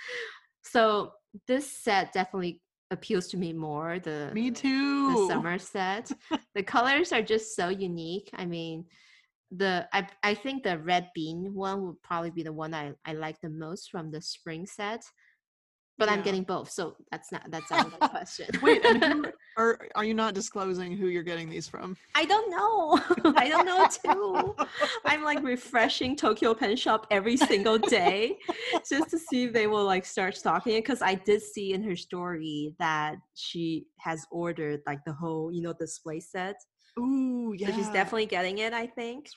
So 0.62 1.12
this 1.46 1.82
set 1.82 2.12
definitely 2.12 2.60
appeals 2.90 3.28
to 3.28 3.36
me 3.36 3.52
more. 3.52 3.98
The 3.98 4.30
me 4.32 4.50
too. 4.50 5.12
The 5.12 5.34
summer 5.34 5.58
set. 5.58 6.10
the 6.54 6.62
colors 6.62 7.12
are 7.12 7.22
just 7.22 7.56
so 7.56 7.68
unique. 7.68 8.30
I 8.34 8.46
mean, 8.46 8.84
the 9.50 9.88
I 9.92 10.06
I 10.22 10.34
think 10.34 10.62
the 10.62 10.78
red 10.78 11.10
bean 11.14 11.52
one 11.54 11.82
would 11.86 12.02
probably 12.02 12.30
be 12.30 12.42
the 12.42 12.52
one 12.52 12.74
I 12.74 12.92
I 13.04 13.12
like 13.12 13.40
the 13.40 13.50
most 13.50 13.90
from 13.90 14.10
the 14.10 14.20
spring 14.20 14.66
set 14.66 15.04
but 15.96 16.08
yeah. 16.08 16.14
I'm 16.14 16.22
getting 16.22 16.42
both, 16.42 16.70
so 16.70 16.96
that's 17.10 17.30
not 17.30 17.48
that's 17.50 17.70
out 17.70 17.86
of 17.86 17.92
the 17.92 18.08
question. 18.08 18.48
Wait, 18.62 18.84
and 18.84 19.04
who, 19.04 19.24
are 19.56 19.78
are 19.94 20.04
you 20.04 20.14
not 20.14 20.34
disclosing 20.34 20.96
who 20.96 21.06
you're 21.06 21.22
getting 21.22 21.48
these 21.48 21.68
from? 21.68 21.96
I 22.14 22.24
don't 22.24 22.50
know. 22.50 23.32
I 23.36 23.48
don't 23.48 23.66
know 23.66 23.86
too. 23.86 24.56
I'm 25.04 25.22
like 25.22 25.42
refreshing 25.42 26.16
Tokyo 26.16 26.52
Pen 26.54 26.76
Shop 26.76 27.06
every 27.10 27.36
single 27.36 27.78
day 27.78 28.38
just 28.88 29.10
to 29.10 29.18
see 29.18 29.44
if 29.44 29.52
they 29.52 29.66
will 29.66 29.84
like 29.84 30.04
start 30.04 30.36
stocking 30.36 30.74
it. 30.74 30.82
Because 30.82 31.00
I 31.00 31.14
did 31.14 31.42
see 31.42 31.74
in 31.74 31.82
her 31.84 31.96
story 31.96 32.74
that 32.78 33.16
she 33.34 33.86
has 33.98 34.26
ordered 34.30 34.80
like 34.86 35.04
the 35.04 35.12
whole 35.12 35.52
you 35.52 35.62
know 35.62 35.72
display 35.72 36.18
set. 36.18 36.56
Ooh, 36.98 37.54
yeah. 37.56 37.68
So 37.68 37.76
she's 37.76 37.88
definitely 37.88 38.26
getting 38.26 38.58
it. 38.58 38.72
I 38.72 38.86
think. 38.86 39.28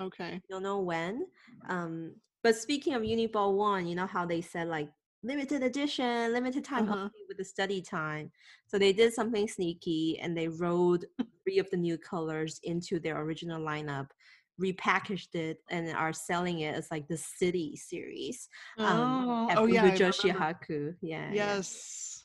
Okay. 0.00 0.40
Don't 0.50 0.62
know 0.62 0.80
when. 0.80 1.26
Um, 1.68 2.14
but 2.42 2.56
speaking 2.56 2.94
of 2.94 3.02
Uniball 3.02 3.54
One, 3.54 3.86
you 3.86 3.94
know 3.94 4.06
how 4.06 4.26
they 4.26 4.40
said 4.40 4.68
like 4.68 4.88
limited 5.22 5.62
edition, 5.62 6.32
limited 6.32 6.64
time 6.64 6.88
uh-huh. 6.88 7.08
with 7.28 7.38
the 7.38 7.44
study 7.44 7.80
time. 7.80 8.30
So 8.66 8.78
they 8.78 8.92
did 8.92 9.12
something 9.12 9.48
sneaky 9.48 10.18
and 10.20 10.36
they 10.36 10.48
rolled 10.48 11.04
three 11.44 11.58
of 11.58 11.70
the 11.70 11.76
new 11.76 11.98
colors 11.98 12.60
into 12.64 12.98
their 12.98 13.20
original 13.20 13.60
lineup, 13.60 14.08
repackaged 14.60 15.34
it, 15.34 15.58
and 15.70 15.90
are 15.94 16.12
selling 16.12 16.60
it 16.60 16.74
as 16.74 16.88
like 16.90 17.06
the 17.08 17.16
City 17.16 17.76
series. 17.76 18.48
Um, 18.78 18.88
oh, 18.88 19.48
oh 19.56 19.66
yeah, 19.66 19.90
Haku. 19.90 20.94
Yeah. 21.00 21.30
Yes. 21.32 22.22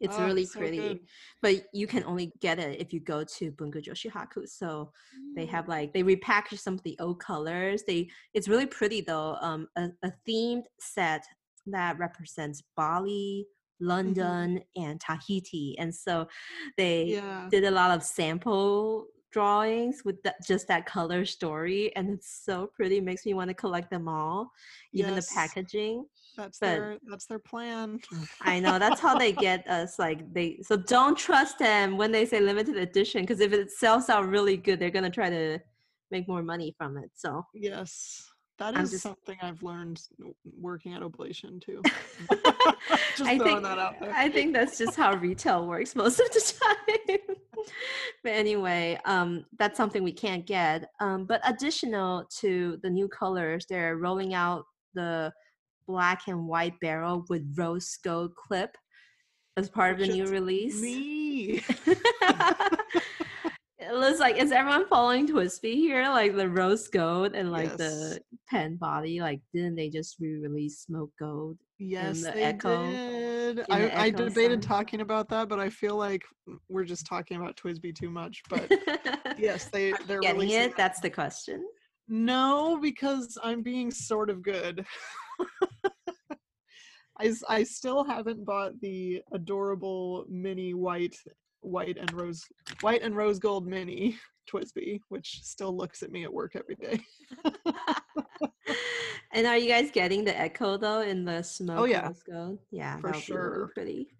It's 0.00 0.16
oh, 0.16 0.26
really 0.26 0.44
so 0.44 0.60
pretty, 0.60 0.76
good. 0.76 1.00
but 1.42 1.66
you 1.72 1.88
can 1.88 2.04
only 2.04 2.32
get 2.40 2.60
it 2.60 2.80
if 2.80 2.92
you 2.92 3.00
go 3.00 3.24
to 3.24 3.50
Bungu 3.52 3.82
Joshi 3.82 4.10
Haku. 4.10 4.48
So 4.48 4.92
mm. 5.16 5.34
they 5.34 5.44
have 5.46 5.66
like 5.66 5.92
they 5.92 6.04
repackaged 6.04 6.60
some 6.60 6.74
of 6.74 6.82
the 6.84 6.96
old 7.00 7.18
colors. 7.18 7.82
They 7.82 8.08
it's 8.32 8.48
really 8.48 8.66
pretty 8.66 9.00
though. 9.00 9.36
Um, 9.40 9.66
a, 9.76 9.88
a 10.04 10.12
themed 10.28 10.64
set 10.78 11.24
that 11.72 11.98
represents 11.98 12.62
Bali, 12.76 13.46
mm-hmm. 13.46 13.88
London, 13.88 14.58
mm-hmm. 14.58 14.82
and 14.82 15.00
Tahiti. 15.00 15.76
And 15.78 15.94
so 15.94 16.28
they 16.76 17.04
yeah. 17.04 17.48
did 17.50 17.64
a 17.64 17.70
lot 17.70 17.96
of 17.96 18.02
sample 18.02 19.06
drawings 19.30 20.02
with 20.04 20.22
that, 20.22 20.36
just 20.46 20.66
that 20.68 20.86
color 20.86 21.24
story 21.24 21.94
and 21.96 22.10
it's 22.10 22.42
so 22.44 22.70
pretty 22.74 23.00
makes 23.00 23.26
me 23.26 23.34
want 23.34 23.48
to 23.48 23.54
collect 23.54 23.90
them 23.90 24.08
all 24.08 24.50
even 24.92 25.14
yes. 25.14 25.28
the 25.28 25.34
packaging 25.34 26.04
that's 26.36 26.58
but, 26.58 26.66
their 26.66 26.98
that's 27.10 27.26
their 27.26 27.38
plan 27.38 28.00
i 28.42 28.58
know 28.58 28.78
that's 28.78 29.00
how 29.00 29.18
they 29.18 29.32
get 29.32 29.66
us 29.68 29.98
like 29.98 30.32
they 30.32 30.58
so 30.62 30.76
don't 30.76 31.16
trust 31.18 31.58
them 31.58 31.96
when 31.96 32.10
they 32.10 32.24
say 32.24 32.40
limited 32.40 32.76
edition 32.76 33.22
because 33.22 33.40
if 33.40 33.52
it 33.52 33.70
sells 33.70 34.08
out 34.08 34.26
really 34.26 34.56
good 34.56 34.78
they're 34.78 34.90
gonna 34.90 35.10
try 35.10 35.28
to 35.28 35.58
make 36.10 36.26
more 36.26 36.42
money 36.42 36.74
from 36.78 36.96
it 36.96 37.10
so 37.14 37.44
yes 37.52 38.30
that 38.58 38.76
is 38.76 38.90
just, 38.90 39.02
something 39.02 39.36
I've 39.40 39.62
learned 39.62 40.00
working 40.58 40.92
at 40.94 41.02
Oblation 41.02 41.60
too. 41.60 41.80
just 43.16 43.22
I 43.22 43.38
think, 43.38 43.62
that 43.62 43.78
out 43.78 44.00
there. 44.00 44.12
I 44.14 44.28
think 44.28 44.52
that's 44.52 44.76
just 44.78 44.96
how 44.96 45.14
retail 45.14 45.66
works 45.66 45.94
most 45.96 46.18
of 46.18 46.28
the 46.30 46.54
time. 46.60 47.36
but 48.24 48.32
anyway, 48.32 48.98
um, 49.04 49.44
that's 49.58 49.76
something 49.76 50.02
we 50.02 50.12
can't 50.12 50.44
get. 50.44 50.90
Um, 51.00 51.24
but 51.24 51.40
additional 51.48 52.26
to 52.40 52.78
the 52.82 52.90
new 52.90 53.08
colors, 53.08 53.66
they're 53.68 53.96
rolling 53.96 54.34
out 54.34 54.64
the 54.94 55.32
black 55.86 56.26
and 56.26 56.46
white 56.46 56.78
barrel 56.80 57.24
with 57.28 57.42
rose 57.56 57.96
gold 58.04 58.34
clip 58.34 58.76
as 59.56 59.68
part 59.68 59.92
of 59.92 59.98
the 59.98 60.12
new 60.12 60.26
release. 60.26 60.80
Me. 60.80 61.62
it 63.78 63.94
looks 63.94 64.18
like 64.18 64.36
is 64.36 64.50
everyone 64.50 64.86
following 64.88 65.26
TWSBI 65.26 65.74
here? 65.74 66.02
Like 66.08 66.34
the 66.34 66.48
rose 66.48 66.88
gold 66.88 67.34
and 67.34 67.52
like 67.52 67.68
yes. 67.68 67.76
the 67.76 68.20
pen 68.48 68.76
body. 68.76 69.20
Like 69.20 69.40
didn't 69.54 69.76
they 69.76 69.88
just 69.88 70.16
re-release 70.18 70.80
smoke 70.80 71.10
gold? 71.18 71.58
Yes, 71.78 72.24
the 72.24 72.32
they 72.32 72.48
Eco, 72.48 72.90
did. 72.90 73.64
I, 73.70 74.06
I 74.06 74.10
debated 74.10 74.62
talking 74.62 75.00
about 75.00 75.28
that, 75.28 75.48
but 75.48 75.60
I 75.60 75.70
feel 75.70 75.94
like 75.94 76.22
we're 76.68 76.84
just 76.84 77.06
talking 77.06 77.36
about 77.36 77.56
TWSBI 77.56 77.94
too 77.94 78.10
much. 78.10 78.42
But 78.48 78.68
yes, 79.38 79.66
they 79.72 79.92
they're 80.06 80.20
getting 80.20 80.50
it. 80.50 80.70
That. 80.70 80.76
That's 80.76 81.00
the 81.00 81.10
question. 81.10 81.64
No, 82.08 82.78
because 82.80 83.38
I'm 83.44 83.62
being 83.62 83.90
sort 83.92 84.28
of 84.28 84.42
good. 84.42 84.84
I, 87.20 87.34
I 87.48 87.62
still 87.64 88.04
haven't 88.04 88.44
bought 88.44 88.80
the 88.80 89.22
adorable 89.32 90.24
mini 90.28 90.72
white 90.72 91.16
white 91.68 91.96
and 91.98 92.12
rose 92.12 92.44
white 92.80 93.02
and 93.02 93.16
rose 93.16 93.38
gold 93.38 93.66
mini 93.66 94.16
TWSBI, 94.50 95.00
which 95.08 95.40
still 95.42 95.76
looks 95.76 96.02
at 96.02 96.10
me 96.10 96.24
at 96.24 96.32
work 96.32 96.56
every 96.56 96.74
day. 96.76 96.98
and 99.32 99.46
are 99.46 99.56
you 99.58 99.68
guys 99.68 99.90
getting 99.90 100.24
the 100.24 100.44
Eco 100.44 100.76
though 100.76 101.00
in 101.02 101.24
the 101.24 101.42
smoke? 101.42 101.78
Oh 101.80 101.84
yeah, 101.84 102.10
gold? 102.30 102.58
Yeah, 102.70 102.96
for 102.98 103.12
sure. 103.14 103.70
Pretty. 103.74 104.14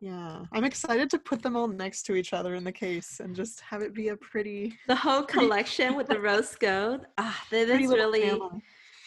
Yeah, 0.00 0.44
I'm 0.52 0.64
excited 0.64 1.08
to 1.10 1.18
put 1.18 1.40
them 1.42 1.56
all 1.56 1.68
next 1.68 2.02
to 2.04 2.14
each 2.14 2.32
other 2.34 2.54
in 2.56 2.64
the 2.64 2.72
case 2.72 3.20
and 3.20 3.34
just 3.34 3.60
have 3.60 3.80
it 3.82 3.94
be 3.94 4.08
a 4.08 4.16
pretty. 4.16 4.76
The 4.86 4.96
whole 4.96 5.22
collection 5.36 5.94
with 5.94 6.08
the 6.08 6.20
rose 6.20 6.54
gold. 6.56 7.06
Ah, 7.16 7.42
that 7.50 7.68
is 7.68 7.88
really 7.90 8.22
family. 8.30 8.62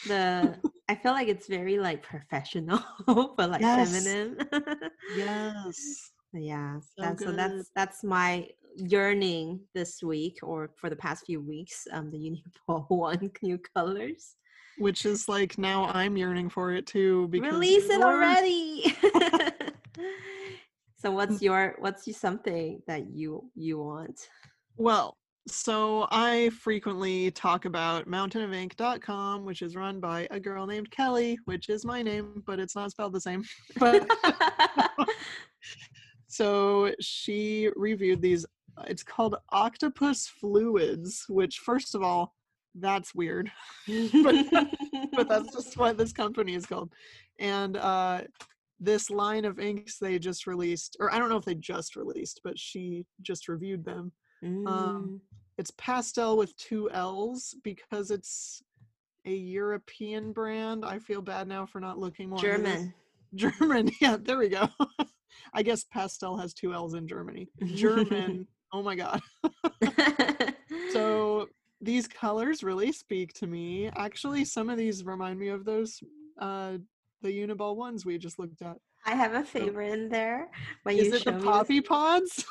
the. 0.08 0.58
I 0.89 0.95
feel 0.95 1.12
like 1.12 1.28
it's 1.28 1.47
very 1.47 1.78
like 1.80 2.01
professional, 2.01 2.80
but 3.05 3.49
like 3.51 3.62
Yes. 3.62 3.91
feminine. 3.91 4.38
Yes. 5.18 6.12
Yeah, 6.39 6.79
So 6.79 6.88
that's 6.97 7.23
so 7.23 7.31
that's 7.31 7.71
that's 7.75 8.03
my 8.03 8.49
yearning 8.77 9.59
this 9.73 10.03
week 10.03 10.39
or 10.43 10.69
for 10.75 10.89
the 10.89 10.95
past 10.95 11.25
few 11.25 11.41
weeks. 11.41 11.88
Um, 11.91 12.11
the 12.11 12.17
Uniball 12.17 12.85
one 12.89 13.31
new 13.41 13.59
colors. 13.75 14.35
Which 14.77 15.05
is 15.05 15.27
like 15.27 15.57
now 15.57 15.85
I'm 15.85 16.17
yearning 16.17 16.49
for 16.49 16.71
it 16.71 16.85
too 16.85 17.27
because 17.29 17.51
Release 17.51 17.89
it 17.89 18.01
already. 18.01 18.95
so 20.97 21.11
what's 21.11 21.41
your 21.41 21.75
what's 21.79 22.05
your 22.05 22.13
something 22.13 22.81
that 22.88 23.09
you 23.09 23.49
you 23.55 23.79
want? 23.79 24.27
Well, 24.77 25.17
so 25.47 26.07
I 26.11 26.49
frequently 26.49 27.31
talk 27.31 27.65
about 27.65 28.07
mountainofink.com, 28.07 29.45
which 29.45 29.61
is 29.61 29.75
run 29.75 29.99
by 29.99 30.27
a 30.29 30.39
girl 30.39 30.67
named 30.67 30.91
Kelly, 30.91 31.39
which 31.45 31.69
is 31.69 31.85
my 31.85 32.01
name, 32.01 32.43
but 32.45 32.59
it's 32.59 32.75
not 32.75 32.91
spelled 32.91 33.13
the 33.13 33.21
same. 33.21 33.43
But 33.79 34.07
so 36.28 36.91
she 36.99 37.69
reviewed 37.75 38.21
these. 38.21 38.45
It's 38.86 39.03
called 39.03 39.36
Octopus 39.51 40.28
Fluids, 40.28 41.25
which, 41.30 41.59
first 41.59 41.95
of 41.95 42.03
all, 42.03 42.36
that's 42.75 43.15
weird, 43.15 43.51
but 43.88 45.28
that's 45.28 45.53
just 45.53 45.78
what 45.78 45.97
this 45.97 46.13
company 46.13 46.53
is 46.53 46.65
called. 46.65 46.91
And 47.39 47.78
uh, 47.78 48.21
this 48.80 49.09
line 49.09 49.45
of 49.45 49.59
inks 49.59 49.97
they 49.97 50.19
just 50.19 50.47
released, 50.47 50.97
or 50.99 51.13
I 51.13 51.17
don't 51.17 51.30
know 51.30 51.38
if 51.38 51.45
they 51.45 51.55
just 51.55 51.95
released, 51.95 52.41
but 52.43 52.57
she 52.59 53.05
just 53.21 53.47
reviewed 53.47 53.84
them. 53.84 54.11
Mm. 54.43 55.19
It's 55.57 55.71
pastel 55.78 56.38
with 56.38 56.55
two 56.57 56.89
L's 56.91 57.55
because 57.63 58.11
it's 58.11 58.61
a 59.25 59.32
European 59.32 60.32
brand. 60.32 60.86
I 60.86 60.99
feel 60.99 61.21
bad 61.21 61.47
now 61.47 61.65
for 61.65 61.80
not 61.80 61.97
looking 61.97 62.30
more. 62.30 62.39
German. 62.39 62.93
German. 63.36 63.89
Yeah, 64.01 64.17
there 64.19 64.38
we 64.38 64.49
go. 64.49 64.69
I 65.53 65.63
guess 65.63 65.84
pastel 65.84 66.38
has 66.38 66.53
two 66.53 66.73
L's 66.73 66.93
in 66.93 67.07
Germany. 67.07 67.47
German. 67.75 68.47
oh 68.73 68.84
my 68.84 68.95
god. 68.95 69.21
So 70.91 71.49
these 71.82 72.07
colors 72.07 72.63
really 72.63 72.91
speak 72.91 73.34
to 73.34 73.47
me. 73.47 73.89
Actually, 73.95 74.45
some 74.45 74.69
of 74.69 74.78
these 74.78 75.03
remind 75.03 75.39
me 75.39 75.49
of 75.49 75.65
those 75.65 76.01
uh 76.39 76.78
the 77.21 77.30
Uniball 77.30 77.75
ones 77.75 78.05
we 78.05 78.17
just 78.17 78.39
looked 78.39 78.61
at. 78.61 78.78
I 79.05 79.15
have 79.15 79.34
a 79.34 79.43
favorite 79.43 79.91
in 79.93 80.09
there. 80.09 80.49
When 80.84 80.97
Is 80.97 81.07
you 81.07 81.15
it 81.15 81.25
the 81.25 81.34
poppy 81.34 81.82
pods? 81.82 82.45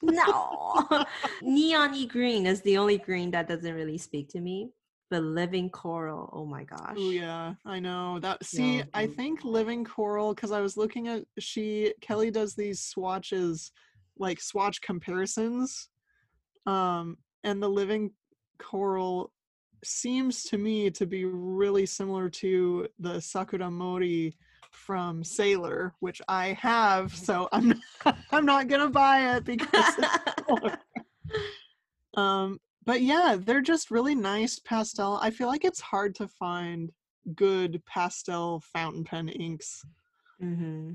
No, 0.00 1.04
neon 1.42 2.06
green 2.08 2.46
is 2.46 2.60
the 2.62 2.76
only 2.78 2.98
green 2.98 3.30
that 3.32 3.46
doesn't 3.46 3.74
really 3.74 3.98
speak 3.98 4.28
to 4.30 4.40
me. 4.40 4.70
But 5.12 5.24
living 5.24 5.68
coral, 5.68 6.30
oh 6.32 6.46
my 6.46 6.64
gosh. 6.64 6.96
Oh 6.96 7.10
yeah, 7.10 7.52
I 7.66 7.78
know 7.80 8.18
that. 8.20 8.42
See, 8.42 8.78
Yeah, 8.78 8.84
I 8.94 9.06
think 9.06 9.44
Living 9.44 9.84
Coral 9.84 10.34
because 10.34 10.52
I 10.52 10.62
was 10.62 10.78
looking 10.78 11.06
at 11.08 11.26
she 11.38 11.92
Kelly 12.00 12.30
does 12.30 12.54
these 12.54 12.80
swatches, 12.80 13.72
like 14.16 14.40
swatch 14.40 14.80
comparisons, 14.80 15.90
um, 16.64 17.18
and 17.44 17.62
the 17.62 17.68
Living 17.68 18.12
Coral 18.56 19.34
seems 19.84 20.44
to 20.44 20.56
me 20.56 20.90
to 20.92 21.04
be 21.04 21.26
really 21.26 21.84
similar 21.84 22.30
to 22.30 22.88
the 22.98 23.20
Sakura 23.20 23.70
Mori 23.70 24.34
from 24.70 25.22
Sailor, 25.22 25.92
which 26.00 26.22
I 26.26 26.54
have. 26.54 27.14
So 27.14 27.50
I'm 27.52 27.68
not, 27.68 28.16
I'm 28.32 28.46
not 28.46 28.66
gonna 28.66 28.88
buy 28.88 29.36
it 29.36 29.44
because. 29.44 29.94
it's 29.98 30.72
um 32.16 32.58
but 32.84 33.02
yeah 33.02 33.36
they're 33.38 33.60
just 33.60 33.90
really 33.90 34.14
nice 34.14 34.58
pastel 34.58 35.18
i 35.22 35.30
feel 35.30 35.46
like 35.48 35.64
it's 35.64 35.80
hard 35.80 36.14
to 36.14 36.26
find 36.28 36.90
good 37.34 37.80
pastel 37.86 38.60
fountain 38.72 39.04
pen 39.04 39.28
inks 39.28 39.84
hmm 40.40 40.92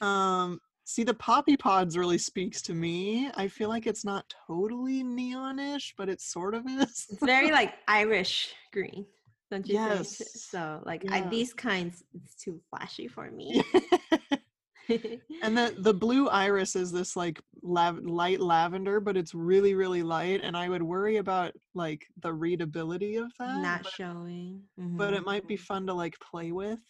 um 0.00 0.58
see 0.84 1.04
the 1.04 1.14
poppy 1.14 1.56
pods 1.56 1.96
really 1.96 2.18
speaks 2.18 2.60
to 2.60 2.74
me 2.74 3.30
i 3.36 3.46
feel 3.48 3.68
like 3.68 3.86
it's 3.86 4.04
not 4.04 4.32
totally 4.46 5.02
neonish 5.04 5.92
but 5.96 6.08
it 6.08 6.20
sort 6.20 6.54
of 6.54 6.66
is 6.66 7.06
It's 7.10 7.24
very 7.24 7.50
like 7.52 7.74
Irish 7.88 8.54
green, 8.72 9.06
don't 9.50 9.66
you 9.66 9.74
Yes. 9.74 10.18
think? 10.18 10.28
So 10.50 10.82
like 10.84 11.04
I, 11.12 11.20
these 11.22 11.52
kinds, 11.52 12.02
it's 12.14 12.34
too 12.34 12.60
flashy 12.70 13.08
for 13.08 13.30
me. 13.30 13.62
and 14.88 15.56
the 15.56 15.74
the 15.78 15.94
blue 15.94 16.28
iris 16.28 16.76
is 16.76 16.92
this 16.92 17.16
like 17.16 17.40
lav- 17.62 18.04
light 18.04 18.40
lavender 18.40 19.00
but 19.00 19.16
it's 19.16 19.34
really 19.34 19.74
really 19.74 20.02
light 20.02 20.40
and 20.42 20.56
i 20.56 20.68
would 20.68 20.82
worry 20.82 21.16
about 21.16 21.52
like 21.74 22.06
the 22.22 22.32
readability 22.32 23.16
of 23.16 23.30
that 23.38 23.62
Not 23.62 23.82
but, 23.84 23.92
showing. 23.92 24.62
but 24.76 25.12
Mhm. 25.14 25.16
it 25.16 25.24
might 25.24 25.46
be 25.48 25.56
fun 25.56 25.86
to 25.86 25.94
like 25.94 26.18
play 26.20 26.52
with 26.52 26.80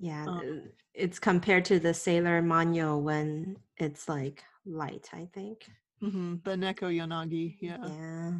Yeah, 0.00 0.26
Um, 0.28 0.70
it's 0.94 1.18
compared 1.18 1.64
to 1.66 1.78
the 1.80 1.92
Sailor 1.92 2.40
Manyo 2.42 3.00
when 3.00 3.56
it's 3.76 4.08
like 4.08 4.44
light, 4.64 5.08
I 5.12 5.26
think. 5.34 5.66
hmm 6.00 6.36
The 6.44 6.52
Neko 6.56 6.88
Yanagi, 6.98 7.56
yeah. 7.60 7.78
Yeah. 7.82 8.30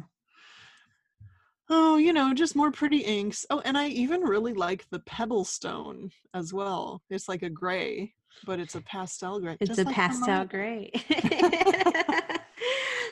Oh, 1.69 1.97
you 1.97 2.13
know, 2.13 2.33
just 2.33 2.55
more 2.55 2.71
pretty 2.71 2.97
inks. 2.99 3.45
Oh, 3.49 3.61
and 3.63 3.77
I 3.77 3.89
even 3.89 4.21
really 4.21 4.53
like 4.53 4.89
the 4.89 4.99
Pebble 4.99 5.45
Stone 5.45 6.11
as 6.33 6.51
well. 6.51 7.03
It's 7.09 7.29
like 7.29 7.43
a 7.43 7.49
gray, 7.49 8.13
but 8.45 8.59
it's 8.59 8.75
a 8.75 8.81
pastel 8.81 9.39
gray. 9.39 9.55
It's 9.59 9.77
a 9.77 9.83
like 9.83 9.93
pastel 9.95 10.45
gray. 10.45 10.91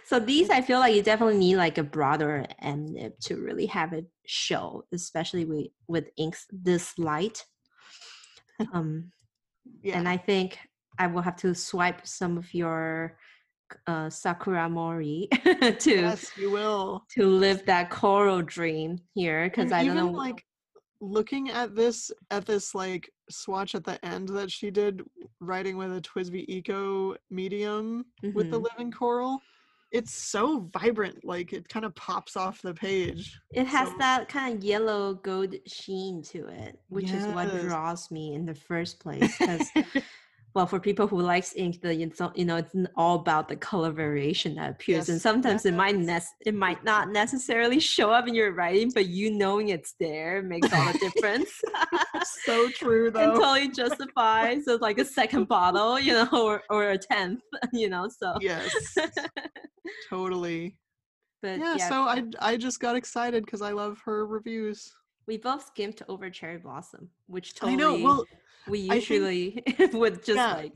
so 0.05 0.19
these 0.19 0.49
I 0.57 0.61
feel 0.61 0.79
like 0.79 0.95
you 0.95 1.03
definitely 1.03 1.37
need 1.37 1.57
like 1.57 1.77
a 1.77 1.83
broader 1.83 2.47
end 2.59 2.93
nib 2.93 3.13
to 3.21 3.35
really 3.35 3.67
have 3.67 3.93
it 3.93 4.07
show, 4.25 4.85
especially 4.91 5.45
with 5.45 5.67
with 5.87 6.09
inks 6.17 6.45
this 6.51 6.97
light. 6.97 7.45
Um 8.73 9.11
Yeah. 9.83 9.99
and 9.99 10.09
I 10.09 10.17
think 10.17 10.57
I 10.97 11.05
will 11.05 11.21
have 11.21 11.35
to 11.37 11.53
swipe 11.53 12.07
some 12.07 12.39
of 12.39 12.51
your 12.55 13.19
uh, 13.87 14.09
Sakura 14.09 14.69
Mori 14.69 15.27
to 15.79 15.91
yes, 15.91 16.31
you 16.37 16.51
will. 16.51 17.03
to 17.15 17.25
live 17.27 17.65
that 17.65 17.89
coral 17.89 18.41
dream 18.41 18.97
here 19.13 19.49
because 19.49 19.71
I 19.71 19.83
don't 19.85 19.95
know. 19.95 20.11
like 20.11 20.43
looking 20.99 21.49
at 21.51 21.75
this 21.75 22.11
at 22.31 22.45
this 22.45 22.73
like 22.73 23.09
swatch 23.29 23.75
at 23.75 23.83
the 23.83 24.03
end 24.05 24.29
that 24.29 24.49
she 24.51 24.71
did 24.71 25.01
writing 25.39 25.77
with 25.77 25.95
a 25.95 26.01
TWSBI 26.01 26.45
Eco 26.47 27.15
medium 27.29 28.05
with 28.33 28.49
the 28.51 28.59
Mhm. 28.59 28.63
living 28.71 28.91
coral. 28.91 29.39
It's 29.91 30.13
so 30.13 30.69
vibrant, 30.73 31.23
like 31.23 31.53
it 31.53 31.69
kind 31.69 31.85
of 31.85 31.95
pops 31.95 32.35
off 32.35 32.61
the 32.61 32.73
page. 32.73 33.39
It 33.53 33.67
has 33.67 33.87
so- 33.89 33.95
that 33.99 34.27
kind 34.27 34.57
of 34.57 34.63
yellow 34.63 35.13
gold 35.13 35.55
sheen 35.65 36.21
to 36.23 36.47
it, 36.47 36.77
which 36.89 37.11
is 37.11 37.25
what 37.27 37.49
draws 37.61 38.11
me 38.11 38.33
in 38.33 38.45
the 38.45 38.55
first 38.55 38.99
place. 38.99 39.37
Because, 39.37 39.69
well, 40.57 40.65
for 40.65 40.79
people 40.79 41.05
who 41.05 41.21
likes 41.21 41.53
ink, 41.55 41.81
the 41.81 41.93
you 41.93 42.45
know 42.45 42.55
it's 42.55 42.75
all 42.95 43.17
about 43.17 43.47
the 43.47 43.55
color 43.55 43.91
variation 43.91 44.55
that 44.55 44.71
appears, 44.71 45.07
and 45.07 45.17
Yes, 45.17 45.21
sometimes 45.21 45.67
it 45.67 45.75
might 45.75 45.95
nec- 45.95 46.23
it 46.47 46.55
might 46.55 46.83
not 46.83 47.11
necessarily 47.11 47.79
show 47.79 48.09
up 48.09 48.27
in 48.27 48.33
your 48.33 48.53
writing, 48.53 48.89
but 48.91 49.05
you 49.05 49.29
knowing 49.29 49.69
it's 49.69 49.93
there 49.99 50.41
makes 50.41 50.73
all 50.73 50.91
the 50.91 50.97
difference. 50.97 51.61
so 52.43 52.71
true 52.71 53.05
and 53.05 53.15
though. 53.15 53.37
totally 53.37 53.69
justifies 53.69 54.65
so 54.65 54.79
like 54.81 54.97
a 54.97 55.05
second 55.05 55.47
bottle, 55.47 55.99
you 55.99 56.13
know, 56.13 56.29
or, 56.33 56.63
or 56.71 56.89
a 56.89 56.97
tenth, 56.97 57.41
you 57.71 57.87
know. 57.87 58.09
So, 58.09 58.33
yes. 58.41 58.73
totally. 60.09 60.75
but 61.43 61.59
yeah, 61.59 61.75
yeah, 61.77 61.87
so 61.87 62.01
I 62.01 62.23
I 62.39 62.57
just 62.57 62.79
got 62.79 62.95
excited 62.95 63.45
because 63.45 63.61
I 63.61 63.73
love 63.73 64.01
her 64.05 64.25
reviews. 64.25 64.91
we 65.27 65.37
both 65.37 65.67
skimmed 65.67 66.01
over 66.09 66.31
cherry 66.31 66.57
blossom, 66.57 67.11
which 67.27 67.53
totally 67.53 67.73
I 67.73 67.75
know. 67.75 68.03
Well, 68.03 68.25
we 68.69 68.85
I 68.89 68.99
think- 68.99 69.09
usually 69.09 69.63
would 69.93 70.23
just 70.23 70.37
Yeah. 70.37 70.53
like 70.55 70.73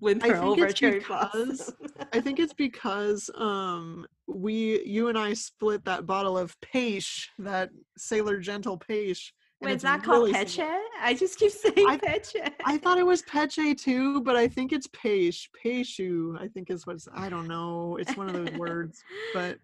whimper 0.00 0.36
over 0.36 0.70
cherry 0.72 1.00
because 1.00 1.72
blossom. 1.72 2.06
I 2.12 2.20
think 2.20 2.38
it's 2.38 2.52
because 2.54 3.28
um 3.36 4.06
we 4.26 4.82
you 4.84 5.08
and 5.08 5.18
I 5.18 5.32
split 5.34 5.84
that 5.86 6.06
bottle 6.06 6.38
of 6.38 6.54
Peiche, 6.60 7.26
that 7.38 7.70
Sailor 7.96 8.38
Gentle 8.38 8.78
Peiche. 8.78 9.32
and 9.60 9.66
Wait, 9.66 9.72
it's 9.72 9.74
it's 9.76 9.84
not 9.84 10.04
called 10.04 10.30
peche? 10.32 10.56
similar. 10.56 10.78
I 11.00 11.14
just 11.14 11.38
keep 11.38 11.50
saying 11.50 11.86
I- 11.88 11.96
peche. 11.96 12.36
I 12.64 12.78
thought 12.78 12.98
it 12.98 13.06
was 13.06 13.22
Peche 13.22 13.74
too, 13.76 14.20
but 14.22 14.36
I 14.36 14.46
think 14.46 14.72
it's 14.72 14.86
Peiche. 14.88 15.48
Peishu, 15.64 16.40
I 16.40 16.46
think 16.48 16.70
is 16.70 16.86
what's 16.86 17.08
I 17.14 17.28
don't 17.28 17.48
know. 17.48 17.96
It's 18.00 18.16
one 18.16 18.28
of 18.28 18.34
those 18.34 18.56
words, 18.58 19.02
but 19.34 19.58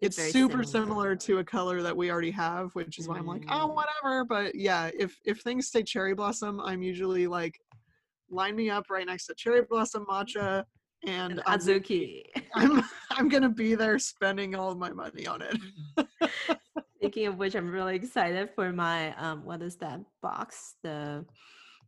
it's, 0.00 0.16
very 0.16 0.30
super 0.30 0.62
similar. 0.62 1.16
to 1.16 1.38
a 1.38 1.44
color 1.44 1.82
that 1.82 1.96
we 1.96 2.10
already 2.10 2.30
have, 2.32 2.70
which 2.74 2.98
is 2.98 3.08
why 3.08 3.18
I'm 3.18 3.26
like, 3.26 3.44
oh, 3.48 3.68
Mm. 3.68 3.74
whatever. 3.74 4.24
But 4.24 4.54
yeah, 4.54 4.90
if 4.98 5.18
if 5.24 5.40
things 5.40 5.70
say 5.70 5.82
cherry 5.82 6.14
blossom, 6.14 6.60
I'm 6.60 6.82
usually 6.82 7.26
like, 7.26 7.58
line 8.28 8.56
me 8.56 8.70
up 8.70 8.90
right 8.90 9.06
next 9.06 9.26
to 9.26 9.34
cherry 9.34 9.62
blossom 9.62 10.04
matcha, 10.06 10.64
and 11.06 11.32
And 11.32 11.42
I'm, 11.46 11.58
Azuki. 11.58 12.24
I'm 12.54 12.82
I'm 13.10 13.28
gonna 13.28 13.48
be 13.48 13.74
there 13.74 13.98
spending 13.98 14.54
all 14.54 14.74
my 14.74 14.90
money 14.92 15.26
on 15.26 15.42
it. 15.42 15.56
Speaking 16.96 17.26
of 17.28 17.38
which, 17.38 17.54
I'm 17.54 17.70
really 17.70 17.94
excited 17.96 18.50
for 18.54 18.72
my 18.72 19.14
um 19.16 19.44
what 19.44 19.62
is 19.62 19.76
that 19.76 20.00
box? 20.22 20.74
The 20.82 21.24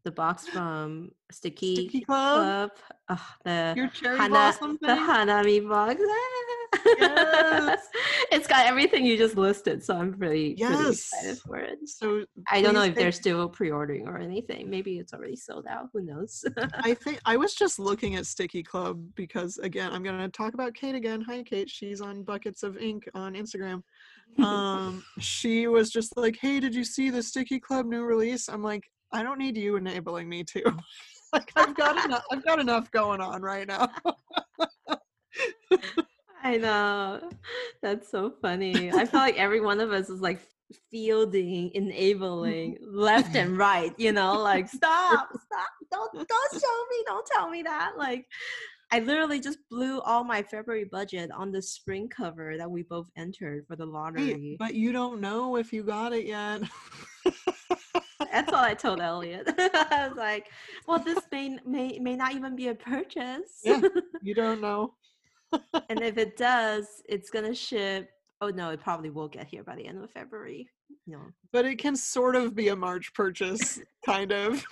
the 0.08 0.12
box 0.12 0.48
from 0.48 1.10
Stickii, 1.30 1.90
Stickii 1.90 2.06
Club. 2.06 2.70
Club. 2.70 2.70
Ugh, 3.10 3.18
the 3.44 3.74
Your 3.76 3.88
cherry 3.88 4.16
Hana, 4.16 4.30
blossom 4.30 4.78
the. 4.80 4.88
Hanami 4.88 5.68
box. 5.68 6.00
Yes. 6.98 7.80
it's 8.32 8.46
got 8.46 8.66
everything 8.66 9.04
you 9.04 9.18
just 9.18 9.36
listed, 9.36 9.84
so 9.84 9.96
I'm 9.96 10.12
really, 10.12 10.56
really 10.58 10.92
excited 10.92 11.38
for 11.40 11.58
it. 11.58 11.78
So 11.84 12.24
I 12.50 12.62
don't 12.62 12.72
know 12.72 12.84
if 12.84 12.94
they're 12.94 13.12
still 13.12 13.50
pre-ordering 13.50 14.08
or 14.08 14.16
anything. 14.16 14.70
Maybe 14.70 14.98
it's 14.98 15.12
already 15.12 15.36
sold 15.36 15.66
out. 15.68 15.88
Who 15.92 16.00
knows? 16.00 16.42
I 16.80 16.94
think 16.94 17.20
I 17.26 17.36
was 17.36 17.54
just 17.54 17.78
looking 17.78 18.16
at 18.16 18.24
Stickii 18.24 18.64
Club 18.64 18.98
because 19.14 19.58
again, 19.58 19.92
I'm 19.92 20.02
gonna 20.02 20.30
talk 20.30 20.54
about 20.54 20.72
Kate 20.72 20.94
again. 20.94 21.20
Hi 21.20 21.42
Kate, 21.42 21.68
she's 21.68 22.00
on 22.00 22.22
Buckets 22.22 22.62
of 22.62 22.78
Ink 22.78 23.08
on 23.14 23.34
Instagram. 23.34 23.82
Um, 24.38 25.02
she 25.18 25.68
was 25.68 25.90
just 25.90 26.14
like, 26.18 26.36
"Hey, 26.38 26.60
did 26.60 26.74
you 26.74 26.84
see 26.84 27.08
the 27.08 27.20
Stickii 27.20 27.62
Club 27.62 27.86
new 27.86 28.02
release?" 28.02 28.48
I'm 28.48 28.62
like, 28.62 28.84
"I 29.12 29.22
don't 29.22 29.38
need 29.38 29.56
you 29.56 29.76
enabling 29.76 30.28
me 30.28 30.44
to. 30.44 30.62
like, 31.32 31.50
I've 31.56 31.74
got 31.76 32.04
enough. 32.04 32.24
I've 32.30 32.44
got 32.44 32.58
enough 32.58 32.90
going 32.90 33.20
on 33.20 33.42
right 33.42 33.66
now." 33.66 33.88
I 36.42 36.56
know. 36.56 37.30
That's 37.82 38.10
so 38.10 38.32
funny. 38.40 38.90
I 38.92 39.04
feel 39.04 39.20
like 39.20 39.38
every 39.38 39.60
one 39.60 39.80
of 39.80 39.92
us 39.92 40.08
is 40.08 40.20
like 40.20 40.40
fielding, 40.90 41.70
enabling 41.74 42.78
left 42.82 43.34
and 43.34 43.56
right, 43.56 43.92
you 43.96 44.12
know, 44.12 44.38
like 44.40 44.68
stop, 44.68 45.28
stop, 45.30 45.68
don't 45.90 46.12
don't 46.28 46.52
show 46.52 46.84
me, 46.90 47.04
don't 47.06 47.26
tell 47.26 47.50
me 47.50 47.62
that. 47.62 47.92
Like 47.96 48.26
I 48.90 49.00
literally 49.00 49.40
just 49.40 49.58
blew 49.70 50.00
all 50.00 50.24
my 50.24 50.42
February 50.42 50.84
budget 50.84 51.30
on 51.30 51.52
the 51.52 51.60
spring 51.60 52.08
cover 52.08 52.56
that 52.56 52.70
we 52.70 52.82
both 52.82 53.10
entered 53.16 53.66
for 53.66 53.76
the 53.76 53.84
Hey, 53.84 53.90
lottery. 53.90 54.56
but 54.58 54.74
you 54.74 54.92
don't 54.92 55.20
know 55.20 55.56
if 55.56 55.72
you 55.72 55.82
got 55.82 56.12
it 56.12 56.24
yet. 56.26 56.62
That's 58.20 58.52
all 58.52 58.64
I 58.64 58.74
told 58.74 59.00
Elliot. 59.00 59.48
I 59.58 60.08
was 60.08 60.16
like, 60.16 60.48
well, 60.86 60.98
this 60.98 61.18
may 61.30 61.58
may 61.64 61.98
may 61.98 62.16
not 62.16 62.34
even 62.34 62.56
be 62.56 62.68
a 62.68 62.74
purchase. 62.74 63.60
Yeah. 63.64 63.80
you 64.22 64.34
don't 64.34 64.60
know. 64.60 64.94
and 65.88 66.02
if 66.02 66.18
it 66.18 66.36
does, 66.36 66.86
it's 67.08 67.30
gonna 67.30 67.54
ship. 67.54 68.10
Oh 68.40 68.48
no, 68.48 68.70
it 68.70 68.80
probably 68.80 69.10
will 69.10 69.28
get 69.28 69.46
here 69.46 69.62
by 69.62 69.76
the 69.76 69.86
end 69.86 70.02
of 70.02 70.10
February. 70.10 70.68
No. 71.06 71.20
But 71.52 71.64
it 71.64 71.78
can 71.78 71.96
sort 71.96 72.34
of 72.36 72.54
be 72.54 72.68
a 72.68 72.76
March 72.76 73.12
purchase, 73.14 73.80
kind 74.06 74.32
of. 74.32 74.64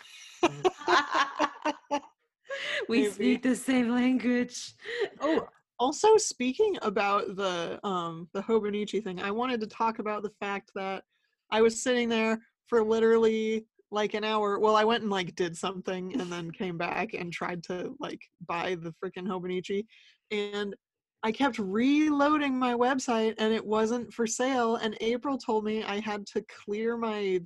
we 2.89 3.03
Maybe. 3.03 3.11
speak 3.11 3.43
the 3.43 3.57
same 3.57 3.91
language. 3.91 4.75
Oh, 5.21 5.47
also 5.79 6.17
speaking 6.17 6.77
about 6.83 7.37
the 7.37 7.79
um 7.87 8.29
the 8.35 8.43
Hobonichi 8.43 9.03
thing, 9.05 9.21
I 9.21 9.31
wanted 9.31 9.61
to 9.61 9.67
talk 9.69 10.01
about 10.01 10.23
the 10.25 10.33
fact 10.41 10.73
that 10.75 11.05
I 11.53 11.63
was 11.63 11.81
sitting 11.81 12.09
there 12.09 12.41
for 12.67 12.85
literally 12.85 13.67
like 13.91 14.15
an 14.15 14.25
hour. 14.25 14.59
Well, 14.59 14.77
I 14.77 14.85
went 14.85 15.03
and 15.03 15.11
like 15.11 15.35
did 15.35 15.57
something 15.57 16.13
and 16.21 16.33
then 16.33 16.51
came 16.51 16.77
back 16.77 17.15
and 17.15 17.33
tried 17.33 17.63
to 17.65 17.95
like 18.01 18.21
buy 18.47 18.77
the 18.77 18.93
freaking 19.03 19.27
Hobonichi 19.27 19.87
and 20.31 20.75
I 21.23 21.33
kept 21.33 21.59
reloading 21.59 22.59
my 22.59 22.75
website 22.75 23.35
and 23.39 23.53
it 23.53 23.65
wasn't 23.65 24.13
for 24.13 24.27
sale 24.27 24.77
and 24.77 24.97
April 25.01 25.39
told 25.39 25.65
me 25.65 25.83
I 25.83 26.01
had 26.01 26.27
to 26.29 26.45
clear 26.65 26.97
my 26.97 27.41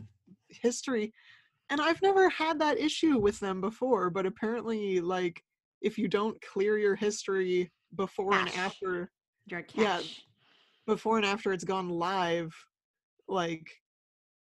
history 0.48 1.12
and 1.70 1.80
I've 1.80 2.02
never 2.02 2.28
had 2.30 2.58
that 2.60 2.78
issue 2.78 3.18
with 3.18 3.38
them 3.38 3.60
before, 3.60 4.10
but 4.10 4.26
apparently 4.26 5.00
like 5.00 5.42
if 5.82 5.96
you 5.96 6.08
don't 6.08 6.40
clear 6.42 6.78
your 6.78 6.96
history 6.96 7.70
before 7.96 8.34
and 8.34 8.48
after 8.56 9.10
Your 9.46 9.64
Yeah, 9.74 10.00
before 10.86 11.16
and 11.16 11.26
after 11.26 11.52
it's 11.52 11.64
gone 11.64 11.88
live 11.88 12.54
like 13.28 13.70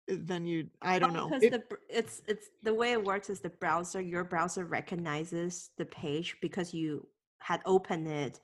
then 0.08 0.46
you 0.46 0.68
i 0.82 0.98
don't 0.98 1.12
know. 1.14 1.28
because 1.28 1.42
It- 1.42 1.52
the 1.52 1.62
it's 1.88 2.22
it's 2.26 2.48
the 2.62 2.74
way 2.74 2.92
it 2.92 3.02
works 3.04 3.30
is 3.30 3.40
the 3.40 3.50
browser 3.50 4.00
your 4.00 4.24
browser 4.24 4.64
recognizes 4.64 5.70
the 5.78 5.86
page 5.86 6.36
because 6.42 6.74
you 6.74 7.06
had 7.38 7.60
opened 7.66 8.08
it 8.08 8.40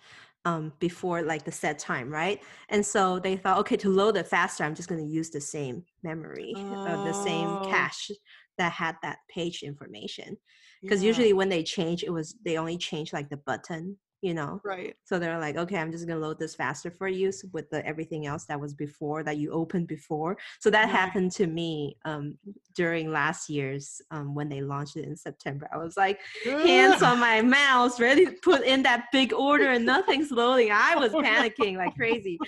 um 0.47 0.73
before 0.79 1.23
like 1.23 1.45
the 1.45 1.53
set 1.53 1.79
time 1.79 2.09
right? 2.11 2.41
And 2.71 2.85
so 2.85 3.19
they 3.19 3.37
thought 3.37 3.59
okay 3.59 3.77
to 3.77 3.91
load 3.91 4.17
it 4.17 4.27
faster 4.27 4.65
i'm 4.65 4.75
just 4.75 4.89
going 4.89 5.01
to 5.05 5.07
use 5.07 5.31
the 5.31 5.41
same 5.41 5.85
memory 6.03 6.55
uh, 6.87 6.97
the 7.05 7.13
same 7.15 7.51
Oh. 7.61 7.69
cache 7.69 8.11
that 8.59 8.73
had 8.73 8.97
that 9.03 9.19
page 9.29 9.63
information. 9.63 10.37
Because 10.83 11.03
yeah, 11.03 11.09
usually 11.09 11.33
when 11.35 11.49
they 11.51 11.63
change 11.63 12.05
it 12.05 12.11
was 12.13 12.35
they 12.45 12.57
only 12.57 12.79
change 12.79 13.13
like 13.13 13.29
the 13.29 13.37
button 13.39 13.99
you 14.23 14.35
know? 14.35 14.61
Right. 14.65 14.95
So 15.05 15.19
they're 15.19 15.39
like 15.39 15.57
okay 15.57 15.77
i'm 15.79 15.91
just 15.93 16.07
gonna 16.07 16.21
load 16.21 16.39
this 16.39 16.55
faster 16.55 16.91
for 16.91 17.09
you 17.09 17.29
s- 17.29 17.45
with 17.53 17.71
the 17.71 17.85
everything 17.87 18.27
else 18.27 18.45
that 18.47 18.61
was 18.61 18.75
before 18.75 19.23
that 19.25 19.39
you 19.39 19.51
opened 19.51 19.87
before. 19.89 20.37
So 20.61 20.71
that 20.71 20.85
Right. 20.85 20.91
happened 20.91 21.33
to 21.33 21.47
me 21.47 21.97
um 22.05 22.39
during 22.75 23.11
last 23.11 23.49
year's 23.51 24.01
um 24.11 24.35
when 24.35 24.49
they 24.49 24.61
launched 24.61 24.97
it 24.97 25.05
in 25.07 25.17
september. 25.17 25.69
I 25.73 25.79
was 25.79 25.97
like 25.97 26.21
hands 26.45 27.03
on 27.03 27.19
my 27.19 27.41
mouse 27.43 27.99
ready 28.01 28.25
to 28.27 28.33
put 28.43 28.63
in 28.65 28.83
that 28.85 29.07
big 29.13 29.33
order 29.33 29.71
and 29.71 29.85
nothing's 29.97 30.31
loading. 30.31 30.71
I 30.73 30.97
was 30.97 31.13
panicking 31.27 31.77
like 31.77 31.95
crazy. 31.97 32.39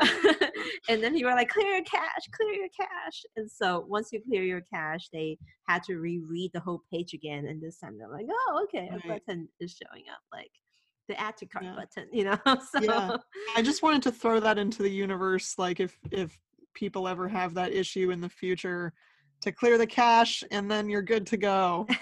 And 0.88 1.02
then 1.02 1.14
people 1.14 1.30
were 1.30 1.36
like 1.36 1.48
clear 1.48 1.70
your 1.76 1.84
cache 1.84 2.26
clear 2.34 2.52
your 2.54 2.68
cache. 2.76 3.24
And 3.36 3.50
so 3.50 3.84
once 3.88 4.08
you 4.12 4.20
clear 4.28 4.42
your 4.42 4.62
cache 4.72 5.08
they 5.12 5.38
had 5.68 5.82
to 5.84 5.96
reread 5.96 6.50
the 6.52 6.60
whole 6.60 6.82
page 6.92 7.14
again 7.14 7.46
and 7.46 7.62
this 7.62 7.78
time 7.78 7.96
they're 7.98 8.08
like 8.08 8.26
oh 8.28 8.64
okay 8.64 8.90
a 8.92 8.98
button 9.06 9.48
is 9.60 9.70
showing 9.80 10.04
up 10.12 10.20
like 10.32 10.50
the 11.10 11.20
add 11.20 11.36
to 11.36 11.46
cart 11.46 11.64
Yeah. 11.64 11.74
button 11.74 12.08
you 12.12 12.24
know 12.24 12.38
so 12.46 12.80
Yeah. 12.80 13.16
i 13.56 13.62
just 13.62 13.82
wanted 13.82 14.02
to 14.02 14.12
throw 14.12 14.40
that 14.40 14.58
into 14.58 14.82
the 14.82 14.90
universe 14.90 15.56
like 15.58 15.80
if 15.80 15.98
if 16.10 16.38
people 16.72 17.08
ever 17.08 17.28
have 17.28 17.52
that 17.54 17.72
issue 17.72 18.10
in 18.10 18.20
the 18.20 18.28
future 18.28 18.92
to 19.42 19.50
clear 19.50 19.76
the 19.76 19.86
cache 19.86 20.44
and 20.50 20.70
then 20.70 20.88
you're 20.88 21.02
good 21.02 21.26
to 21.26 21.36
go 21.36 21.86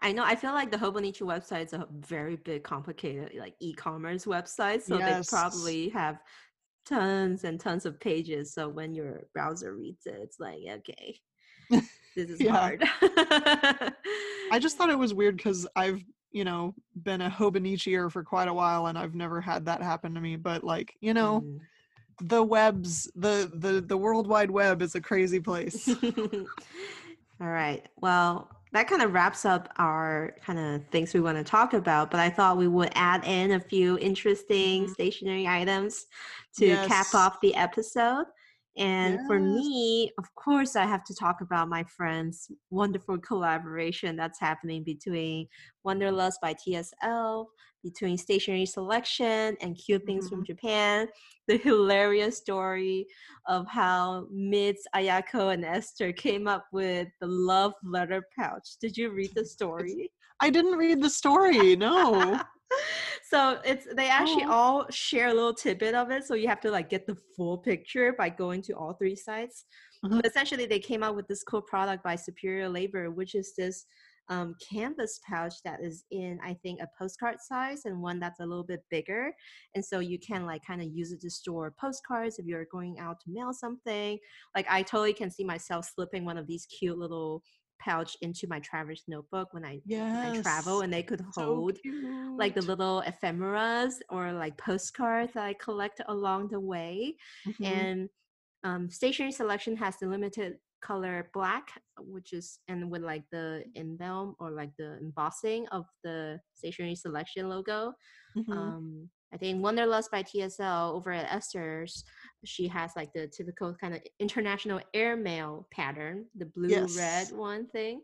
I 0.00 0.12
know. 0.12 0.24
I 0.24 0.34
feel 0.34 0.52
like 0.52 0.70
the 0.70 0.76
Hobonichi 0.78 1.22
website 1.22 1.66
is 1.66 1.72
a 1.74 1.86
very 1.90 2.36
big, 2.36 2.62
complicated, 2.62 3.32
like 3.38 3.54
e-commerce 3.60 4.24
website. 4.24 4.82
So 4.82 4.96
Yes. 4.98 5.26
they 5.26 5.36
probably 5.36 5.88
have 5.90 6.20
tons 6.86 7.44
and 7.44 7.60
tons 7.60 7.84
of 7.84 8.00
pages. 8.00 8.54
So 8.54 8.68
when 8.68 8.94
your 8.94 9.24
browser 9.34 9.74
reads 9.74 10.06
it, 10.06 10.16
it's 10.22 10.40
like, 10.40 10.60
okay, 10.78 11.18
this 12.16 12.30
is 12.30 12.40
hard. 12.48 12.82
i 14.50 14.58
just 14.58 14.76
thought 14.78 14.90
it 14.90 14.98
was 14.98 15.12
weird 15.12 15.36
because 15.36 15.66
i've 15.76 16.02
you 16.32 16.44
know 16.44 16.74
been 17.02 17.20
a 17.22 17.30
hobonichier 17.30 18.10
for 18.10 18.22
quite 18.22 18.48
a 18.48 18.52
while 18.54 18.86
and 18.86 18.98
i've 18.98 19.14
never 19.14 19.40
had 19.40 19.64
that 19.64 19.82
happen 19.82 20.14
to 20.14 20.20
me 20.20 20.36
but 20.36 20.62
like 20.64 20.94
you 21.00 21.14
know 21.14 21.40
Mm. 21.40 21.60
the 22.22 22.42
webs 22.42 23.10
the 23.14 23.50
the 23.54 23.80
the 23.80 23.96
world 23.96 24.26
wide 24.26 24.50
web 24.50 24.82
is 24.82 24.94
a 24.94 25.00
crazy 25.00 25.40
place 25.48 25.88
All 27.40 27.46
right. 27.48 27.86
Well, 28.00 28.50
that 28.72 28.88
kind 28.88 29.00
of 29.00 29.12
wraps 29.12 29.44
up 29.44 29.72
our 29.78 30.34
kind 30.44 30.58
of 30.58 30.84
things 30.88 31.14
we 31.14 31.20
want 31.20 31.38
to 31.38 31.44
talk 31.44 31.72
about, 31.72 32.10
but 32.10 32.18
I 32.18 32.28
thought 32.28 32.56
we 32.56 32.66
would 32.66 32.90
add 32.96 33.24
in 33.24 33.52
a 33.52 33.60
few 33.60 33.96
interesting 33.98 34.86
Mhm. 34.86 34.90
stationery 34.90 35.46
items 35.46 36.06
to 36.58 36.76
cap 36.78 37.14
off 37.14 37.40
the 37.40 37.54
episode. 37.54 38.26
And 38.76 39.26
for 39.26 39.40
me, 39.40 40.12
of 40.18 40.24
course, 40.36 40.76
I 40.76 40.84
have 40.84 41.02
to 41.04 41.14
talk 41.14 41.40
about 41.40 41.68
my 41.68 41.84
friend's 41.84 42.50
wonderful 42.70 43.18
collaboration 43.18 44.14
that's 44.14 44.38
happening 44.38 44.84
between 44.84 45.48
Wanderlust 45.84 46.40
by 46.40 46.54
TSL, 46.54 47.46
between 47.82 48.16
Stationery 48.16 48.66
Selection 48.66 49.56
and 49.60 49.76
Cute 49.76 50.04
Things 50.06 50.28
from 50.28 50.44
mm-hmm. 50.44 50.52
Japan. 50.52 51.08
The 51.48 51.56
hilarious 51.56 52.36
story 52.36 53.06
of 53.48 53.66
how 53.66 54.26
Mids, 54.30 54.86
Ayako, 54.94 55.54
and 55.54 55.64
Esther 55.64 56.12
came 56.12 56.46
up 56.46 56.66
with 56.72 57.08
the 57.20 57.26
love 57.26 57.72
letter 57.82 58.22
pouch. 58.38 58.76
Did 58.80 58.96
you 58.96 59.10
read 59.10 59.32
the 59.34 59.44
story? 59.44 60.10
i 60.40 60.50
didn't 60.50 60.78
read 60.78 61.02
the 61.02 61.10
story 61.10 61.74
no 61.76 62.40
so 63.30 63.60
it's 63.64 63.86
they 63.94 64.08
actually 64.08 64.44
Oh. 64.44 64.52
all 64.52 64.86
share 64.90 65.28
a 65.28 65.34
little 65.34 65.54
tidbit 65.54 65.94
of 65.94 66.10
it. 66.10 66.24
So 66.24 66.34
you 66.34 66.48
have 66.48 66.60
to 66.62 66.70
like 66.70 66.88
get 66.88 67.06
the 67.06 67.16
full 67.36 67.58
picture 67.58 68.12
by 68.16 68.28
going 68.30 68.62
to 68.62 68.72
all 68.72 68.94
three 68.94 69.16
sites. 69.16 69.64
Mhm. 70.04 70.16
But 70.16 70.26
essentially, 70.26 70.66
they 70.66 70.78
came 70.78 71.02
out 71.02 71.16
with 71.16 71.26
this 71.28 71.42
cool 71.42 71.62
product 71.62 72.02
by 72.04 72.16
Superior 72.16 72.68
Labor, 72.68 73.10
which 73.10 73.34
is 73.34 73.54
this 73.56 73.86
um, 74.30 74.54
canvas 74.70 75.20
pouch 75.26 75.54
that 75.64 75.80
is 75.82 76.04
in 76.10 76.38
I 76.44 76.52
think 76.62 76.80
a 76.80 76.88
postcard 76.98 77.36
size 77.40 77.86
and 77.86 78.02
one 78.02 78.20
that's 78.20 78.40
a 78.40 78.46
little 78.46 78.64
bit 78.64 78.82
bigger. 78.90 79.32
And 79.74 79.82
so 79.84 80.00
you 80.00 80.18
can 80.18 80.44
like 80.44 80.62
kind 80.66 80.82
of 80.82 80.88
use 80.88 81.12
it 81.12 81.20
to 81.22 81.30
store 81.30 81.74
postcards 81.80 82.38
if 82.38 82.44
you're 82.44 82.66
going 82.70 82.98
out 82.98 83.20
to 83.20 83.30
mail 83.30 83.52
something. 83.54 84.18
Like 84.54 84.66
I 84.68 84.82
totally 84.82 85.14
can 85.14 85.30
see 85.30 85.44
myself 85.44 85.90
slipping 85.94 86.26
one 86.26 86.36
of 86.36 86.46
these 86.46 86.66
cute 86.66 86.98
little 86.98 87.42
pouch 87.78 88.16
into 88.22 88.46
my 88.48 88.60
traveler's 88.60 89.04
notebook 89.08 89.52
when 89.54 89.64
I, 89.64 89.82
when 90.10 90.20
I 90.22 90.30
travel 90.32 90.80
and 90.82 90.92
they 90.92 91.02
could 91.02 91.20
So 91.30 91.42
hold 91.46 91.78
like 92.36 92.54
the 92.54 92.62
little 92.62 93.00
ephemeras 93.00 94.02
or 94.10 94.32
like 94.32 94.56
postcards 94.58 95.32
that 95.34 95.44
I 95.44 95.54
collect 95.54 96.00
along 96.08 96.48
the 96.48 96.60
way. 96.60 97.16
Mhm. 97.44 97.62
And 97.62 98.10
um, 98.64 98.90
stationery 98.90 99.32
selection 99.32 99.76
has 99.76 99.98
the 99.98 100.06
limited 100.08 100.58
color 100.80 101.30
black, 101.34 101.82
which 101.98 102.32
is 102.32 102.60
and 102.68 102.90
with 102.90 103.02
like 103.02 103.24
the 103.30 103.64
emblem 103.76 104.36
or 104.40 104.50
like 104.52 104.76
the 104.78 104.98
embossing 104.98 105.68
of 105.68 105.86
the 106.04 106.40
stationery 106.54 106.94
selection 106.94 107.48
logo. 107.48 107.94
Mhm. 108.34 108.54
Um, 108.56 109.10
I 109.32 109.36
think 109.36 109.62
Wanderlust 109.62 110.10
by 110.10 110.22
TSL 110.22 110.94
over 110.94 111.12
at 111.12 111.30
Esther's, 111.32 112.04
she 112.44 112.66
has 112.68 112.92
like 112.96 113.12
the 113.12 113.26
typical 113.26 113.74
kind 113.74 113.94
of 113.94 114.00
international 114.18 114.80
airmail 114.94 115.66
pattern, 115.70 116.26
the 116.36 116.46
blue 116.46 116.86
red 116.96 117.28
one 117.32 117.66
thing. 117.68 118.00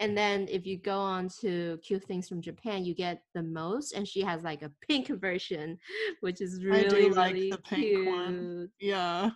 And 0.00 0.16
then 0.16 0.46
if 0.48 0.64
you 0.64 0.78
go 0.78 0.98
on 0.98 1.28
to 1.40 1.78
cute 1.84 2.04
things 2.04 2.28
from 2.28 2.40
Japan, 2.40 2.84
you 2.84 2.94
get 2.94 3.22
the 3.34 3.42
most, 3.42 3.94
and 3.94 4.06
she 4.06 4.20
has 4.20 4.42
like 4.44 4.62
a 4.62 4.70
pink 4.86 5.08
version, 5.20 5.78
which 6.20 6.40
is 6.40 6.64
really 6.64 6.84
I 6.84 6.88
do 6.88 7.08
like 7.14 7.34
really 7.34 7.50
the 7.50 7.58
pink 7.58 7.82
cute. 7.82 8.06
one. 8.06 8.68
Yeah. 8.78 9.30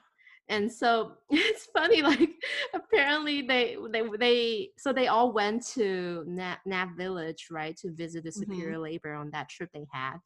And 0.49 0.71
so 0.71 1.15
it's 1.31 1.67
funny, 1.75 2.03
like 2.03 2.31
apparently 2.75 3.43
they 3.43 3.77
they 3.91 4.03
they 4.19 4.69
so 4.79 4.93
they 4.93 5.09
all 5.09 5.33
went 5.33 5.67
to 5.69 6.25
Nap, 6.27 6.61
Nap 6.67 6.91
Village, 6.97 7.47
right, 7.51 7.77
to 7.79 7.91
visit 7.93 8.23
the 8.25 8.31
Mhm. 8.31 8.35
superior 8.35 8.79
labor 8.79 9.15
on 9.15 9.31
that 9.31 9.49
trip 9.49 9.71
they 9.73 9.87
had. 9.93 10.19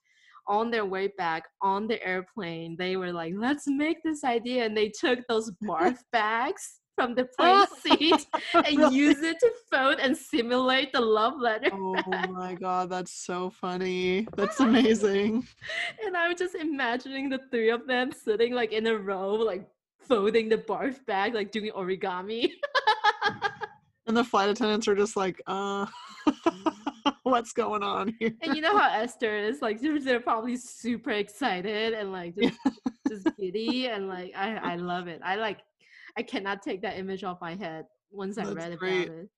On 0.49 0.71
their 0.71 0.87
way 0.87 1.09
back 1.19 1.45
on 1.61 1.89
the 1.89 2.05
airplane, 2.07 2.77
they 2.79 2.97
were 2.97 3.13
like, 3.13 3.35
"Let's 3.37 3.67
make 3.67 4.03
this 4.05 4.23
idea," 4.23 4.65
and 4.65 4.77
they 4.77 4.89
took 4.89 5.27
those 5.29 5.51
barf 5.65 5.99
bags 6.13 6.81
from 6.95 7.15
the 7.15 7.25
plane 7.39 7.67
seat 7.83 8.27
and 8.55 8.79
Really? 8.79 8.97
use 9.05 9.23
it 9.23 9.37
to 9.41 9.51
fold 9.71 9.99
and 10.01 10.17
simulate 10.17 10.93
the 10.93 11.01
love 11.01 11.35
letter. 11.39 11.71
Oh 11.73 12.03
my 12.31 12.55
god, 12.55 12.91
that's 12.91 13.13
so 13.13 13.51
funny. 13.51 14.27
That's 14.37 14.61
amazing. 14.61 15.47
And 16.05 16.17
I'm 16.17 16.37
just 16.37 16.55
imagining 16.55 17.29
the 17.29 17.41
three 17.51 17.71
of 17.71 17.87
them 17.87 18.13
sitting 18.13 18.55
like 18.55 18.73
in 18.73 18.87
a 18.87 18.97
row, 18.97 19.35
like 19.35 19.69
folding 20.01 20.49
the 20.49 20.59
barf 20.59 21.05
bag, 21.07 21.35
like 21.35 21.51
doing 21.51 21.73
origami. 21.73 22.51
And 24.07 24.17
the 24.17 24.23
flight 24.25 24.49
attendants 24.49 24.87
are 24.87 24.95
just 24.95 25.17
like, 25.17 25.43
uh, 25.49 25.87
what's 27.23 27.53
going 27.53 27.83
on 27.83 28.15
here? 28.19 28.33
and 28.43 28.55
you 28.55 28.63
know 28.63 28.77
how 28.77 28.91
Esther 29.01 29.37
is, 29.37 29.63
like 29.63 29.81
they're, 29.81 30.21
probably 30.21 30.57
super 30.57 31.11
excited 31.11 31.93
and 31.95 32.13
like 32.13 32.35
just, 32.41 32.59
just 33.09 33.29
giddy 33.39 33.89
and 33.89 34.09
like 34.09 34.33
I, 34.37 34.57
I 34.57 34.77
love 34.77 35.09
it. 35.09 35.21
I 35.25 35.37
like 35.37 35.61
I 36.17 36.23
cannot 36.23 36.63
take 36.63 36.83
that 36.83 36.99
image 36.99 37.25
off 37.25 37.41
my 37.41 37.55
head 37.55 37.87
once 38.11 38.39
I 38.39 38.45
read 38.45 38.79
great. 38.79 39.07
about 39.09 39.19
it. 39.19 39.29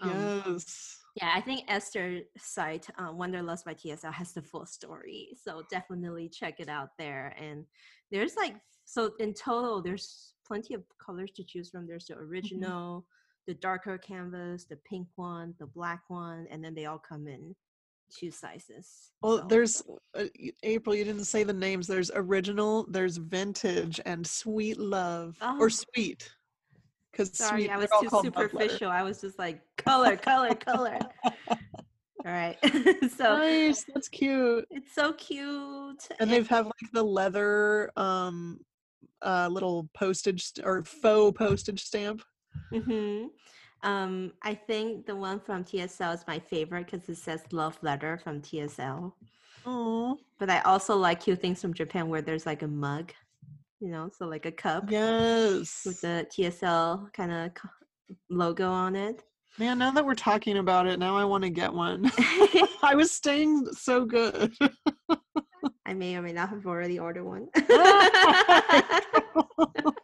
Um, 0.00 0.42
yes. 0.46 0.98
Yeah, 1.16 1.30
I 1.34 1.40
think 1.42 1.64
Esther's 1.68 2.22
site, 2.38 2.88
uh, 2.98 3.12
Wanderlust 3.12 3.66
by 3.66 3.74
TSL, 3.74 4.12
has 4.12 4.32
the 4.32 4.40
full 4.40 4.64
story. 4.64 5.36
So 5.42 5.62
definitely 5.70 6.28
check 6.28 6.58
it 6.58 6.68
out 6.68 6.90
there. 6.98 7.34
And 7.38 7.66
there's 8.10 8.34
like, 8.34 8.54
so 8.84 9.12
in 9.20 9.34
total, 9.34 9.82
there's 9.82 10.32
plenty 10.46 10.74
of 10.74 10.82
colors 11.04 11.30
to 11.36 11.44
choose 11.44 11.68
from. 11.68 11.86
There's 11.86 12.06
the 12.06 12.16
original, 12.16 13.04
the 13.46 13.54
darker 13.54 13.98
canvas, 13.98 14.64
the 14.64 14.76
pink 14.88 15.08
one, 15.16 15.54
the 15.58 15.66
black 15.66 16.02
one, 16.08 16.46
and 16.50 16.64
then 16.64 16.74
they 16.74 16.86
all 16.86 16.98
come 16.98 17.26
in 17.26 17.54
two 18.10 18.30
sizes. 18.30 19.10
Well, 19.22 19.38
So- 19.38 19.46
there's 19.48 19.82
uh, 20.14 20.24
April. 20.62 20.94
You 20.94 21.04
didn't 21.04 21.24
say 21.24 21.42
the 21.44 21.52
names. 21.52 21.86
There's 21.86 22.10
original. 22.14 22.86
There's 22.88 23.16
vintage 23.16 24.00
and 24.04 24.26
sweet 24.26 24.78
love 24.78 25.36
Oh. 25.40 25.58
or 25.58 25.70
sweet. 25.70 26.30
Because 27.10 27.36
Sorry, 27.36 27.62
sweet. 27.64 27.70
I 27.70 27.76
was 27.78 27.90
too 28.00 28.08
called 28.08 28.24
love 28.26 28.36
letter. 28.36 28.48
superficial. 28.50 28.90
I 28.90 29.02
was 29.02 29.20
just 29.20 29.38
like, 29.38 29.60
color, 29.76 30.16
color, 30.16 30.54
color. 30.54 30.98
All 32.24 32.30
right. 32.30 32.56
so 33.16 33.36
nice. 33.38 33.84
That's 33.92 34.08
cute. 34.08 34.66
it's 34.70 34.94
so 34.94 35.12
cute. 35.14 36.06
And 36.20 36.30
they've 36.30 36.46
have 36.48 36.66
like 36.66 36.92
the 36.92 37.02
leather 37.02 37.90
um 37.96 38.60
uh 39.22 39.48
little 39.50 39.88
postage 39.94 40.44
st- 40.44 40.64
or 40.66 40.84
faux 40.84 41.36
postage 41.36 41.82
stamp. 41.82 42.22
Hmm 42.72 43.26
Um, 43.82 44.32
I 44.42 44.54
think 44.54 45.06
the 45.06 45.16
one 45.16 45.40
from 45.40 45.64
TSL 45.64 46.14
is 46.14 46.24
my 46.26 46.38
favorite 46.38 46.90
because 46.90 47.08
it 47.08 47.16
says 47.16 47.42
love 47.52 47.78
letter 47.82 48.18
from 48.18 48.40
TSL. 48.40 49.12
Oh, 49.64 50.18
But 50.38 50.50
I 50.50 50.60
also 50.60 50.96
like 50.96 51.20
cute 51.20 51.40
things 51.40 51.60
from 51.60 51.74
Japan 51.74 52.08
where 52.08 52.22
there's 52.22 52.46
like 52.46 52.62
a 52.62 52.68
mug, 52.68 53.12
you 53.80 53.88
know, 53.88 54.10
so 54.16 54.26
like 54.26 54.46
a 54.46 54.52
cup 54.52 54.90
yes. 54.90 55.82
with 55.84 56.00
the 56.00 56.26
TSL 56.30 57.12
kind 57.12 57.32
of 57.32 57.50
logo 58.30 58.70
on 58.70 58.96
it. 58.96 59.22
Man, 59.58 59.78
now 59.78 59.90
that 59.90 60.04
we're 60.04 60.14
talking 60.14 60.58
about 60.58 60.86
it, 60.86 60.98
now 60.98 61.16
I 61.16 61.24
want 61.24 61.44
to 61.44 61.50
get 61.50 61.72
one. 61.72 62.10
I 62.82 62.94
was 62.94 63.10
staying 63.10 63.66
so 63.72 64.04
good. 64.04 64.52
I 65.86 65.94
may 65.94 66.16
or 66.16 66.22
may 66.22 66.32
not 66.32 66.48
have 66.48 66.66
already 66.66 66.98
ordered 66.98 67.24
one. 67.24 67.48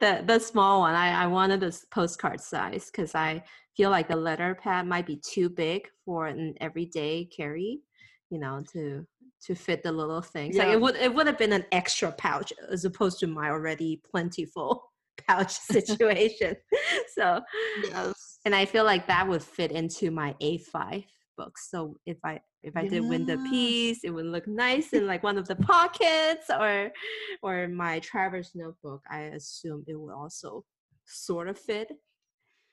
the 0.00 0.22
the 0.26 0.38
small 0.38 0.80
one. 0.80 0.94
I, 0.94 1.24
I 1.24 1.26
wanted 1.26 1.60
this 1.60 1.84
postcard 1.90 2.40
size 2.40 2.90
because 2.90 3.14
I 3.14 3.42
feel 3.76 3.90
like 3.90 4.08
the 4.08 4.16
letter 4.16 4.54
pad 4.54 4.86
might 4.86 5.06
be 5.06 5.16
too 5.16 5.48
big 5.48 5.88
for 6.04 6.26
an 6.26 6.54
everyday 6.60 7.26
carry, 7.26 7.80
you 8.30 8.38
know, 8.38 8.62
to 8.72 9.06
to 9.44 9.54
fit 9.54 9.82
the 9.82 9.92
little 9.92 10.22
things. 10.22 10.56
Like 10.56 10.68
it 10.68 10.80
would 10.80 10.96
it 10.96 11.12
would 11.12 11.26
have 11.26 11.38
been 11.38 11.52
an 11.52 11.64
extra 11.72 12.12
pouch 12.12 12.52
as 12.70 12.84
opposed 12.84 13.20
to 13.20 13.26
my 13.26 13.50
already 13.50 14.00
plentiful 14.10 14.92
pouch 15.28 15.52
situation. 15.58 16.56
so 17.14 17.40
yes. 17.84 18.38
and 18.44 18.54
I 18.54 18.64
feel 18.64 18.84
like 18.84 19.06
that 19.06 19.28
would 19.28 19.42
fit 19.42 19.72
into 19.72 20.10
my 20.10 20.34
A5 20.40 21.04
books. 21.36 21.70
So 21.70 21.96
if 22.06 22.18
I 22.24 22.40
if 22.66 22.76
I 22.76 22.88
did 22.88 23.04
win 23.04 23.24
the 23.24 23.38
piece, 23.48 24.02
it 24.02 24.10
would 24.10 24.26
look 24.26 24.46
nice 24.48 24.92
in 24.92 25.06
like 25.06 25.22
one 25.22 25.38
of 25.38 25.46
the 25.46 25.54
pockets 25.54 26.50
or 26.50 26.90
or 27.40 27.68
my 27.68 28.00
traverse 28.00 28.50
notebook. 28.56 29.02
I 29.08 29.20
assume 29.38 29.84
it 29.86 29.94
would 29.94 30.12
also 30.12 30.64
sort 31.04 31.48
of 31.48 31.56
fit. 31.56 31.92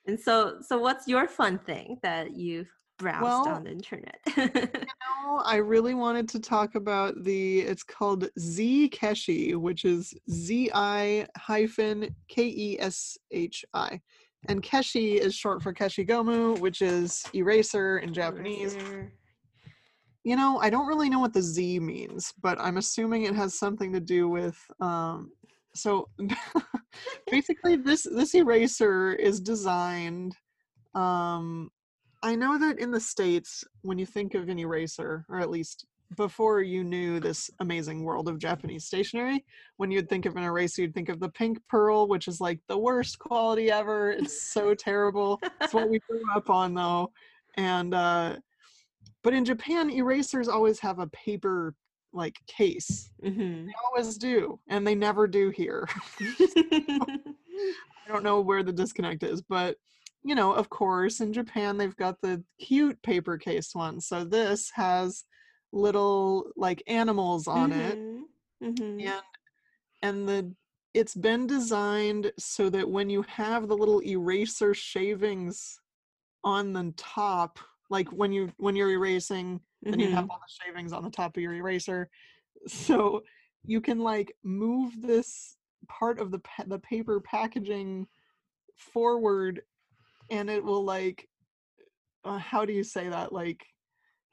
And 0.06 0.18
so 0.18 0.56
so 0.66 0.78
what's 0.78 1.06
your 1.06 1.28
fun 1.28 1.60
thing 1.60 1.98
that 2.02 2.36
you've 2.36 2.68
browsed 2.98 3.22
Well, 3.22 3.48
on 3.48 3.64
the 3.64 3.70
internet? 3.70 4.18
Now 5.24 5.38
I 5.44 5.56
really 5.56 5.94
wanted 5.94 6.28
to 6.30 6.40
talk 6.40 6.74
about 6.74 7.22
the 7.22 7.60
it's 7.60 7.84
called 7.84 8.28
Z 8.38 8.90
Keshi, 8.92 9.54
which 9.54 9.84
is 9.84 10.12
Z 10.28 10.70
I 10.74 11.28
hyphen 11.36 12.14
K 12.28 12.48
E 12.48 12.76
S 12.80 13.16
H 13.30 13.64
I. 13.72 14.00
And 14.48 14.62
Keshi 14.62 15.14
is 15.18 15.34
short 15.34 15.62
for 15.62 15.72
Keshigomu, 15.72 16.58
which 16.58 16.82
is 16.82 17.24
eraser 17.32 17.98
in 17.98 18.12
Japanese. 18.12 18.74
Eraser. 18.74 19.12
You 20.24 20.36
know, 20.36 20.58
I 20.58 20.70
don't 20.70 20.86
really 20.86 21.10
know 21.10 21.20
what 21.20 21.34
the 21.34 21.42
Z 21.42 21.78
means, 21.80 22.32
but 22.40 22.58
I'm 22.58 22.78
assuming 22.78 23.24
it 23.24 23.34
has 23.36 23.58
something 23.58 23.92
to 23.92 24.00
do 24.00 24.28
with 24.28 24.58
um 24.80 25.30
so 25.74 26.08
basically 27.30 27.76
this 27.76 28.04
this 28.04 28.34
eraser 28.34 29.12
is 29.12 29.40
designed 29.40 30.36
um 30.94 31.70
I 32.22 32.36
know 32.36 32.56
that 32.58 32.78
in 32.78 32.90
the 32.90 33.00
states 33.00 33.64
when 33.82 33.98
you 33.98 34.06
think 34.06 34.34
of 34.34 34.48
an 34.48 34.58
eraser 34.58 35.26
or 35.28 35.40
at 35.40 35.50
least 35.50 35.84
before 36.16 36.62
you 36.62 36.84
knew 36.84 37.20
this 37.20 37.50
amazing 37.60 38.04
world 38.04 38.28
of 38.28 38.38
Japanese 38.38 38.84
stationery, 38.84 39.44
when 39.78 39.90
you'd 39.90 40.08
think 40.08 40.26
of 40.26 40.36
an 40.36 40.44
eraser, 40.44 40.82
you'd 40.82 40.94
think 40.94 41.08
of 41.08 41.18
the 41.18 41.28
pink 41.30 41.58
pearl, 41.68 42.06
which 42.06 42.28
is 42.28 42.40
like 42.40 42.60
the 42.68 42.78
worst 42.78 43.18
quality 43.18 43.70
ever. 43.70 44.10
It's 44.10 44.52
so 44.52 44.74
terrible. 44.74 45.40
It's 45.60 45.74
what 45.74 45.90
we 45.90 45.98
grew 46.08 46.22
up 46.34 46.50
on 46.50 46.74
though. 46.74 47.12
And 47.56 47.94
uh 47.94 48.36
but 49.24 49.34
in 49.34 49.44
Japan, 49.44 49.90
erasers 49.90 50.46
always 50.48 50.78
have 50.80 51.00
a 51.00 51.08
paper 51.08 51.74
like 52.12 52.38
case. 52.46 53.10
Mhm. 53.24 53.66
They 53.66 53.72
always 53.86 54.16
do, 54.16 54.60
and 54.68 54.86
they 54.86 54.94
never 54.94 55.26
do 55.26 55.50
here. 55.50 55.88
I 56.20 58.08
don't 58.08 58.22
know 58.22 58.40
where 58.40 58.62
the 58.62 58.72
disconnect 58.72 59.24
is, 59.24 59.42
but 59.42 59.76
you 60.22 60.34
know, 60.34 60.52
of 60.52 60.70
course, 60.70 61.20
in 61.20 61.32
Japan 61.32 61.76
they've 61.76 61.96
got 61.96 62.20
the 62.20 62.42
cute 62.60 63.02
paper 63.02 63.36
case 63.36 63.74
one. 63.74 64.00
So 64.00 64.24
this 64.24 64.70
has 64.74 65.24
little 65.72 66.50
like 66.56 66.82
animals 66.86 67.48
on 67.48 67.72
it 67.72 67.98
Mhm. 67.98 68.22
Mhm. 68.62 69.00
and 69.06 69.22
and 70.02 70.28
the 70.28 70.54
it's 70.94 71.16
been 71.16 71.48
designed 71.48 72.30
so 72.38 72.70
that 72.70 72.88
when 72.88 73.10
you 73.10 73.22
have 73.22 73.66
the 73.66 73.76
little 73.76 74.00
eraser 74.02 74.72
shavings 74.74 75.80
on 76.44 76.72
the 76.72 76.92
top 76.96 77.58
like 77.94 78.08
when 78.10 78.32
you 78.32 78.50
when 78.56 78.74
you're 78.74 78.90
erasing 78.90 79.60
then 79.82 80.00
you 80.00 80.08
have 80.08 80.24
Mhm. 80.24 80.30
all 80.30 80.40
the 80.44 80.64
shavings 80.64 80.92
on 80.92 81.04
the 81.04 81.10
top 81.10 81.36
of 81.36 81.42
your 81.42 81.54
eraser 81.54 82.10
so 82.66 83.22
you 83.64 83.80
can 83.80 84.00
like 84.00 84.36
move 84.42 85.00
this 85.00 85.56
part 85.88 86.18
of 86.18 86.30
the 86.32 86.40
pa- 86.40 86.64
the 86.66 86.78
paper 86.80 87.20
packaging 87.20 88.06
forward 88.76 89.62
and 90.30 90.50
it 90.50 90.62
will 90.64 90.84
like 90.84 91.28
uh, 92.24 92.38
how 92.38 92.64
do 92.64 92.72
you 92.72 92.82
say 92.82 93.08
that 93.08 93.32
like 93.32 93.62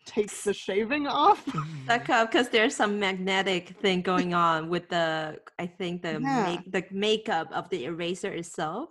take 0.07 0.32
the 0.43 0.53
shaving 0.53 1.05
off 1.05 1.45
because 1.88 2.49
there's 2.55 2.76
some 2.76 2.99
magnetic 2.99 3.64
thing 3.82 4.01
going 4.01 4.34
on 4.34 4.70
with 4.70 4.89
the 4.89 5.38
I 5.59 5.68
think 5.68 6.01
the 6.01 6.20
Yeah. 6.20 6.43
make 6.49 6.72
the 6.72 6.84
makeup 6.91 7.47
of 7.53 7.70
the 7.70 7.86
eraser 7.86 8.32
itself. 8.41 8.89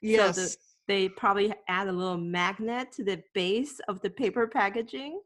yes 0.00 0.36
So 0.36 0.42
the, 0.42 0.56
they 0.88 1.08
probably 1.08 1.52
add 1.68 1.86
a 1.86 1.92
little 1.92 2.18
magnet 2.18 2.90
to 2.90 3.04
the 3.04 3.22
base 3.34 3.80
of 3.88 4.00
the 4.00 4.10
paper 4.10 4.46
packaging 4.48 5.20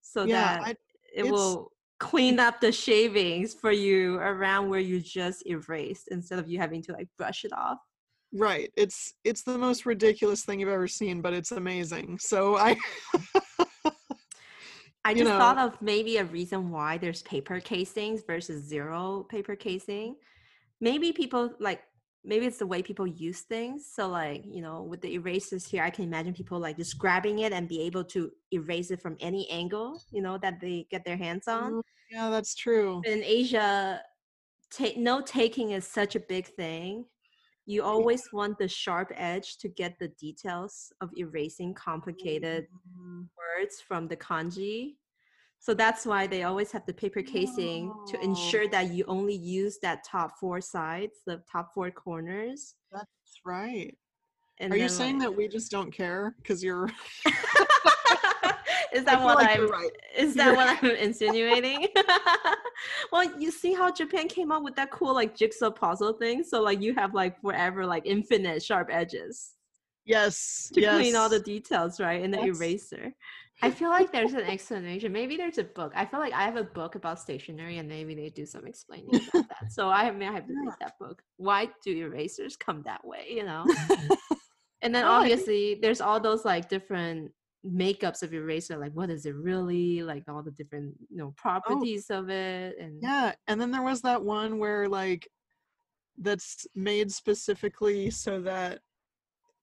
so 0.00 0.24
yeah 0.24 0.58
that 0.58 0.62
I, 0.62 0.74
it 1.14 1.24
will 1.24 1.72
clean 1.98 2.38
up 2.38 2.60
the 2.60 2.70
shavings 2.70 3.54
for 3.54 3.72
you 3.72 4.16
around 4.16 4.68
where 4.68 4.80
you 4.80 5.00
just 5.00 5.46
erased 5.46 6.08
instead 6.10 6.38
of 6.38 6.48
you 6.48 6.58
having 6.58 6.82
to 6.82 6.92
like 6.92 7.08
brush 7.16 7.44
it 7.44 7.52
off. 7.52 7.78
Right. 8.32 8.70
It's 8.76 9.14
it's 9.24 9.42
the 9.42 9.58
most 9.58 9.86
ridiculous 9.86 10.44
thing 10.44 10.60
you've 10.60 10.68
ever 10.68 10.88
seen, 10.88 11.20
but 11.22 11.32
it's 11.32 11.52
amazing. 11.52 12.18
So 12.20 12.56
I 12.56 12.76
I 15.04 15.14
just 15.14 15.30
thought 15.30 15.58
of 15.58 15.80
maybe 15.80 16.18
a 16.18 16.24
reason 16.24 16.70
why 16.70 16.98
there's 16.98 17.22
paper 17.22 17.60
casings 17.60 18.22
versus 18.26 18.62
zero 18.64 19.26
paper 19.28 19.56
casing. 19.56 20.16
Maybe 20.80 21.12
people 21.12 21.50
like 21.58 21.80
maybe 22.24 22.46
it's 22.46 22.58
the 22.58 22.66
way 22.66 22.82
people 22.82 23.06
use 23.06 23.42
things. 23.42 23.86
So 23.90 24.08
like, 24.08 24.44
you 24.46 24.60
know, 24.62 24.82
with 24.82 25.00
the 25.00 25.14
erasers 25.14 25.66
here, 25.66 25.82
I 25.82 25.90
can 25.90 26.04
imagine 26.04 26.34
people 26.34 26.58
like 26.58 26.76
just 26.76 26.98
grabbing 26.98 27.40
it 27.40 27.52
and 27.52 27.68
be 27.68 27.82
able 27.82 28.04
to 28.04 28.30
erase 28.52 28.90
it 28.90 29.00
from 29.00 29.16
any 29.20 29.48
angle, 29.50 30.02
you 30.10 30.22
know, 30.22 30.38
that 30.38 30.60
they 30.60 30.86
get 30.90 31.04
their 31.04 31.16
hands 31.16 31.48
on. 31.48 31.74
Oh, 31.74 31.82
yeah, 32.10 32.30
that's 32.30 32.54
true. 32.54 33.02
In 33.04 33.22
Asia, 33.22 34.02
ta- 34.70 34.96
note 34.96 35.26
taking 35.26 35.70
is 35.72 35.86
such 35.86 36.16
a 36.16 36.20
big 36.20 36.46
thing. 36.46 37.06
You 37.66 37.82
always 37.82 38.22
want 38.32 38.58
the 38.58 38.68
sharp 38.68 39.12
edge 39.14 39.58
to 39.58 39.68
get 39.68 39.98
the 39.98 40.08
details 40.08 40.92
of 41.00 41.10
erasing 41.16 41.74
complicated 41.74 42.66
Mm, 42.98 43.28
words 43.36 43.80
from 43.80 44.08
the 44.08 44.16
kanji. 44.16 44.96
So 45.60 45.74
that's 45.74 46.06
why 46.06 46.26
they 46.26 46.44
always 46.44 46.70
have 46.72 46.86
the 46.86 46.94
paper 46.94 47.22
casing 47.22 47.92
to 48.08 48.18
oh. 48.18 48.22
ensure 48.22 48.68
that 48.68 48.90
you 48.92 49.04
only 49.08 49.34
use 49.34 49.78
that 49.82 50.04
top 50.04 50.38
four 50.38 50.60
sides, 50.60 51.18
the 51.26 51.42
top 51.50 51.74
four 51.74 51.90
corners. 51.90 52.74
That's 52.92 53.40
right. 53.44 53.96
And 54.60 54.72
Are 54.72 54.76
you 54.76 54.88
saying 54.88 55.18
like- 55.18 55.28
that 55.28 55.36
we 55.36 55.48
just 55.48 55.70
don't 55.70 55.90
care 55.90 56.34
because 56.38 56.62
you're? 56.62 56.90
is 58.92 59.04
that 59.04 59.22
what 59.22 59.36
like 59.36 59.58
I'm 59.58 59.70
right. 59.70 59.90
is 60.16 60.34
that 60.34 60.46
You're 60.46 60.56
what 60.56 60.82
I'm 60.82 60.90
insinuating? 60.90 61.88
well, 63.12 63.38
you 63.38 63.50
see 63.50 63.74
how 63.74 63.92
Japan 63.92 64.28
came 64.28 64.50
up 64.50 64.62
with 64.62 64.76
that 64.76 64.90
cool 64.90 65.14
like 65.14 65.36
jigsaw 65.36 65.70
puzzle 65.70 66.14
thing? 66.14 66.42
So 66.42 66.62
like 66.62 66.80
you 66.80 66.94
have 66.94 67.14
like 67.14 67.40
forever 67.40 67.86
like 67.86 68.04
infinite 68.06 68.62
sharp 68.62 68.88
edges 68.90 69.54
Yes. 70.04 70.70
to 70.72 70.80
yes. 70.80 70.94
clean 70.96 71.16
all 71.16 71.28
the 71.28 71.40
details, 71.40 72.00
right? 72.00 72.22
In 72.22 72.30
the 72.30 72.38
That's- 72.38 72.56
eraser. 72.56 73.12
I 73.60 73.70
feel 73.70 73.88
like 73.88 74.12
there's 74.12 74.34
an 74.34 74.42
explanation. 74.42 75.12
Maybe 75.12 75.36
there's 75.36 75.58
a 75.58 75.64
book. 75.64 75.92
I 75.96 76.04
feel 76.04 76.20
like 76.20 76.32
I 76.32 76.42
have 76.42 76.56
a 76.56 76.64
book 76.64 76.94
about 76.94 77.18
stationery 77.18 77.78
and 77.78 77.88
maybe 77.88 78.14
they 78.14 78.28
do 78.30 78.46
some 78.46 78.66
explaining 78.66 79.10
about 79.14 79.48
that. 79.48 79.72
So 79.72 79.88
I 79.88 80.10
may 80.10 80.26
have 80.26 80.46
to 80.46 80.52
read 80.52 80.74
that 80.80 80.92
book. 81.00 81.22
Why 81.36 81.68
do 81.84 81.96
erasers 81.96 82.56
come 82.56 82.82
that 82.84 83.04
way, 83.04 83.26
you 83.30 83.44
know? 83.44 83.64
And 84.82 84.94
then 84.94 85.04
Oh, 85.04 85.08
obviously 85.08 85.78
there's 85.80 86.00
all 86.00 86.20
those 86.20 86.44
like 86.44 86.68
different 86.68 87.32
makeups 87.66 88.22
of 88.22 88.32
eraser, 88.32 88.76
like 88.76 88.92
what 88.92 89.10
is 89.10 89.26
it 89.26 89.34
really, 89.34 90.02
like 90.02 90.24
all 90.28 90.42
the 90.42 90.52
different 90.52 90.94
you 91.10 91.16
know 91.16 91.28
oh. 91.28 91.34
properties 91.36 92.10
of 92.10 92.30
it, 92.30 92.76
and 92.78 93.00
Oh. 93.02 93.08
Yeah, 93.08 93.32
and 93.46 93.60
then 93.60 93.70
there 93.70 93.82
was 93.82 94.02
that 94.02 94.22
one 94.22 94.58
where 94.58 94.88
like 94.88 95.28
that's 96.18 96.66
made 96.74 97.10
specifically 97.12 98.10
so 98.10 98.40
that 98.42 98.80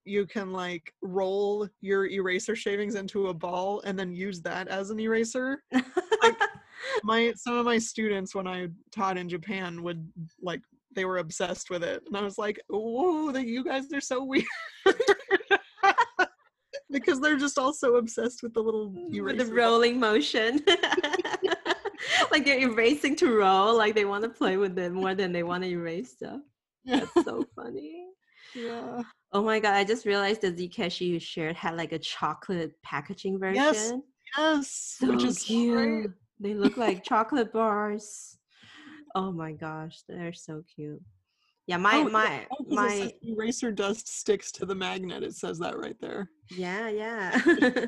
you 0.05 0.25
can 0.25 0.53
like 0.53 0.93
roll 1.01 1.67
your 1.81 2.07
eraser 2.07 2.55
shavings 2.55 2.95
into 2.95 3.27
a 3.27 3.33
ball 3.33 3.81
and 3.85 3.97
then 3.97 4.13
use 4.13 4.41
that 4.41 4.67
as 4.67 4.89
an 4.89 4.99
eraser. 4.99 5.63
like 5.71 6.37
My 7.03 7.33
some 7.35 7.55
of 7.55 7.65
my 7.65 7.77
students 7.77 8.35
when 8.35 8.47
I 8.47 8.67
taught 8.91 9.17
in 9.17 9.27
Japan 9.29 9.81
would 9.83 10.07
like 10.41 10.61
they 10.93 11.05
were 11.05 11.17
obsessed 11.17 11.69
with 11.69 11.83
it. 11.83 12.03
And 12.07 12.15
I 12.15 12.21
was 12.21 12.37
like, 12.37 12.59
"Whoa, 12.69 13.31
that 13.31 13.47
you 13.47 13.63
guys 13.63 13.91
are 13.93 14.01
so 14.01 14.23
weird." 14.23 14.45
because 16.91 17.19
they're 17.19 17.37
just 17.37 17.57
all 17.57 17.73
so 17.73 17.95
obsessed 17.95 18.43
with 18.43 18.53
the 18.53 18.61
little 18.61 18.93
eraser. 19.11 19.37
with 19.37 19.47
the 19.47 19.53
rolling 19.53 19.99
motion. 19.99 20.63
like 22.31 22.45
they're 22.45 22.59
erasing 22.59 23.15
to 23.17 23.35
roll, 23.35 23.75
like 23.75 23.95
they 23.95 24.05
want 24.05 24.23
to 24.23 24.29
play 24.29 24.57
with 24.57 24.77
it 24.77 24.91
more 24.91 25.15
than 25.15 25.31
they 25.31 25.43
want 25.43 25.63
to 25.63 25.69
erase 25.69 26.11
stuff. 26.11 26.41
Yeah. 26.83 27.01
That's 27.15 27.25
so 27.25 27.45
funny. 27.55 28.05
yeah. 28.53 29.01
Oh 29.35 29.43
my 29.43 29.59
god, 29.59 29.73
I 29.73 29.83
just 29.83 30.05
realized 30.05 30.39
the 30.39 30.55
Z 30.55 30.69
Keshi 30.69 31.07
you 31.07 31.19
shared 31.19 31.57
had 31.57 31.75
like 31.75 31.91
a 31.91 31.99
chocolate 31.99 32.71
packaging 32.83 33.37
version. 33.37 33.63
Yes, 33.65 33.93
Yes, 34.37 34.95
so 34.97 35.07
which 35.09 35.25
is 35.25 35.39
so 35.39 35.53
great. 35.53 36.03
cute. 36.03 36.11
They 36.39 36.53
look 36.53 36.77
like 36.77 37.03
chocolate 37.03 37.51
bars. 37.51 38.37
Oh 39.13 39.33
my 39.33 39.51
gosh, 39.51 40.03
they're 40.07 40.31
so 40.31 40.63
cute. 40.73 41.01
Yeah, 41.67 41.75
my 41.75 41.97
Oh, 41.97 42.09
my 42.09 42.47
Oh, 42.49 42.63
my 42.69 43.11
eraser 43.23 43.73
dust 43.73 44.07
sticks 44.07 44.53
to 44.53 44.65
the 44.65 44.73
magnet. 44.75 45.21
It 45.21 45.35
says 45.35 45.59
that 45.59 45.77
right 45.77 45.99
there. 45.99 46.29
yeah 46.51 46.87
yeah. 46.87 47.41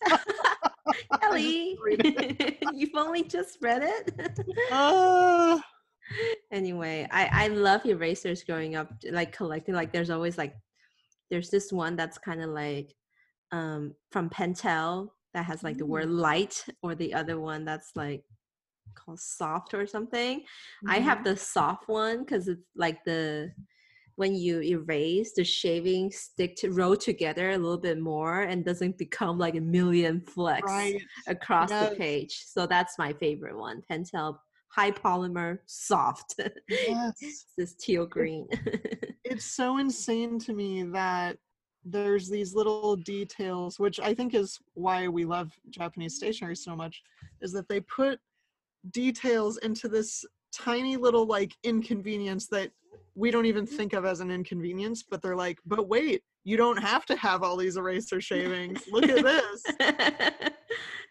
Kelly, 1.20 1.76
you've 2.72 2.94
only 2.94 3.22
just 3.24 3.58
read 3.60 3.82
it. 3.82 4.40
Ah, 4.72 5.62
anyway, 6.50 7.06
I 7.10 7.44
I 7.44 7.48
love 7.48 7.84
erasers 7.84 8.44
growing 8.44 8.76
up, 8.76 8.90
like 9.10 9.32
collecting. 9.32 9.74
Like 9.74 9.92
there's 9.92 10.08
always 10.08 10.38
like 10.38 10.54
there's 11.30 11.50
this 11.50 11.72
one 11.72 11.96
that's 11.96 12.18
kind 12.18 12.42
of 12.42 12.50
like 12.50 12.94
um 13.52 13.94
from 14.10 14.30
Pentel 14.30 15.10
that 15.34 15.44
has 15.44 15.62
like 15.62 15.78
the 15.78 15.86
word 15.86 16.10
light, 16.10 16.64
or 16.82 16.94
the 16.94 17.14
other 17.14 17.38
one 17.38 17.64
that's 17.64 17.92
like 17.94 18.24
called 18.94 19.20
soft 19.20 19.74
or 19.74 19.86
something. 19.86 20.42
I 20.88 20.96
Mm-hmm. 20.96 21.04
have 21.04 21.24
the 21.24 21.36
soft 21.36 21.88
one 21.88 22.20
because 22.20 22.48
it's 22.48 22.62
like 22.74 23.04
the 23.04 23.52
when 24.16 24.34
you 24.34 24.60
erase 24.60 25.32
the 25.34 25.44
shavings 25.44 26.16
stick 26.16 26.54
to 26.56 26.70
roll 26.72 26.96
together 26.96 27.50
a 27.50 27.56
little 27.58 27.78
bit 27.78 27.98
more 27.98 28.42
and 28.42 28.64
doesn't 28.64 28.98
become 28.98 29.38
like 29.38 29.54
a 29.54 29.60
million 29.60 30.20
flecks 30.20 30.70
right. 30.70 31.00
across 31.26 31.70
the 31.70 31.94
page. 31.96 32.44
So 32.46 32.66
that's 32.66 32.98
my 32.98 33.14
favorite 33.14 33.56
one. 33.56 33.82
Pentel 33.90 34.36
high 34.68 34.90
polymer 34.90 35.58
soft. 35.66 36.34
Yes. 36.68 37.46
this 37.56 37.74
teal 37.74 38.06
green. 38.06 38.46
It's 39.30 39.44
so 39.44 39.78
insane 39.78 40.40
to 40.40 40.52
me 40.52 40.82
that 40.82 41.38
there's 41.84 42.28
these 42.28 42.52
little 42.52 42.96
details, 42.96 43.78
which 43.78 44.00
I 44.00 44.12
think 44.12 44.34
is 44.34 44.58
why 44.74 45.06
we 45.06 45.24
love 45.24 45.52
Japanese 45.70 46.16
stationery 46.16 46.56
so 46.56 46.74
much, 46.74 47.00
is 47.40 47.52
that 47.52 47.68
they 47.68 47.80
put 47.80 48.18
details 48.90 49.58
into 49.58 49.88
this 49.88 50.24
tiny 50.52 50.96
little 50.96 51.26
like 51.26 51.56
inconvenience 51.62 52.48
that 52.48 52.72
we 53.14 53.30
don't 53.30 53.46
even 53.46 53.66
think 53.66 53.92
of 53.92 54.04
as 54.04 54.18
an 54.18 54.32
inconvenience, 54.32 55.04
but 55.08 55.22
they're 55.22 55.36
like, 55.36 55.60
but 55.64 55.88
wait, 55.88 56.24
you 56.44 56.56
don't 56.56 56.78
have 56.78 57.06
to 57.06 57.16
have 57.16 57.42
all 57.42 57.56
these 57.56 57.76
eraser 57.76 58.20
shavings. 58.20 58.82
Look 58.90 59.08
at 59.08 59.22
this. 59.22 59.62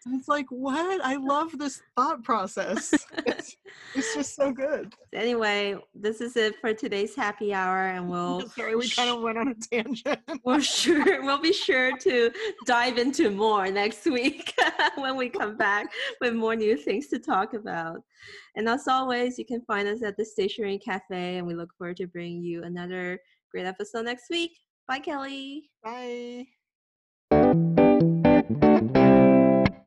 And 0.06 0.18
it's 0.18 0.28
like, 0.28 0.46
what? 0.48 1.04
I 1.04 1.16
love 1.16 1.58
this 1.58 1.82
thought 1.96 2.22
process. 2.24 2.92
It's, 3.26 3.56
it's 3.94 4.14
just 4.14 4.34
so 4.34 4.50
good. 4.50 4.94
anyway, 5.12 5.76
this 5.94 6.20
is 6.20 6.36
it 6.36 6.56
for 6.60 6.72
today's 6.72 7.14
happy 7.14 7.52
hour, 7.52 7.88
and 7.88 8.08
we'll 8.08 8.48
Sorry, 8.56 8.74
we 8.74 8.88
kind 8.88 9.10
of 9.10 9.20
went 9.20 9.38
on 9.38 9.48
a 9.48 9.54
tangent. 9.54 10.18
we'll 10.44 10.60
sure 10.60 11.22
we'll 11.22 11.40
be 11.40 11.52
sure 11.52 11.96
to 11.98 12.30
dive 12.66 12.98
into 12.98 13.30
more 13.30 13.70
next 13.70 14.04
week 14.06 14.54
when 14.96 15.16
we 15.16 15.28
come 15.28 15.56
back 15.56 15.86
with 16.20 16.34
more 16.34 16.56
new 16.56 16.76
things 16.76 17.08
to 17.08 17.18
talk 17.18 17.54
about. 17.54 18.00
And 18.56 18.68
as 18.68 18.88
always, 18.88 19.38
you 19.38 19.44
can 19.44 19.62
find 19.62 19.86
us 19.86 20.02
at 20.02 20.16
the 20.16 20.24
Stationery 20.24 20.78
Cafe, 20.78 21.36
and 21.38 21.46
we 21.46 21.54
look 21.54 21.70
forward 21.76 21.98
to 21.98 22.06
bringing 22.06 22.42
you 22.42 22.62
another 22.64 23.18
great 23.50 23.66
episode 23.66 24.04
next 24.06 24.30
week. 24.30 24.52
Bye, 24.90 24.98
Kelly. 24.98 25.70
Bye. 25.84 26.48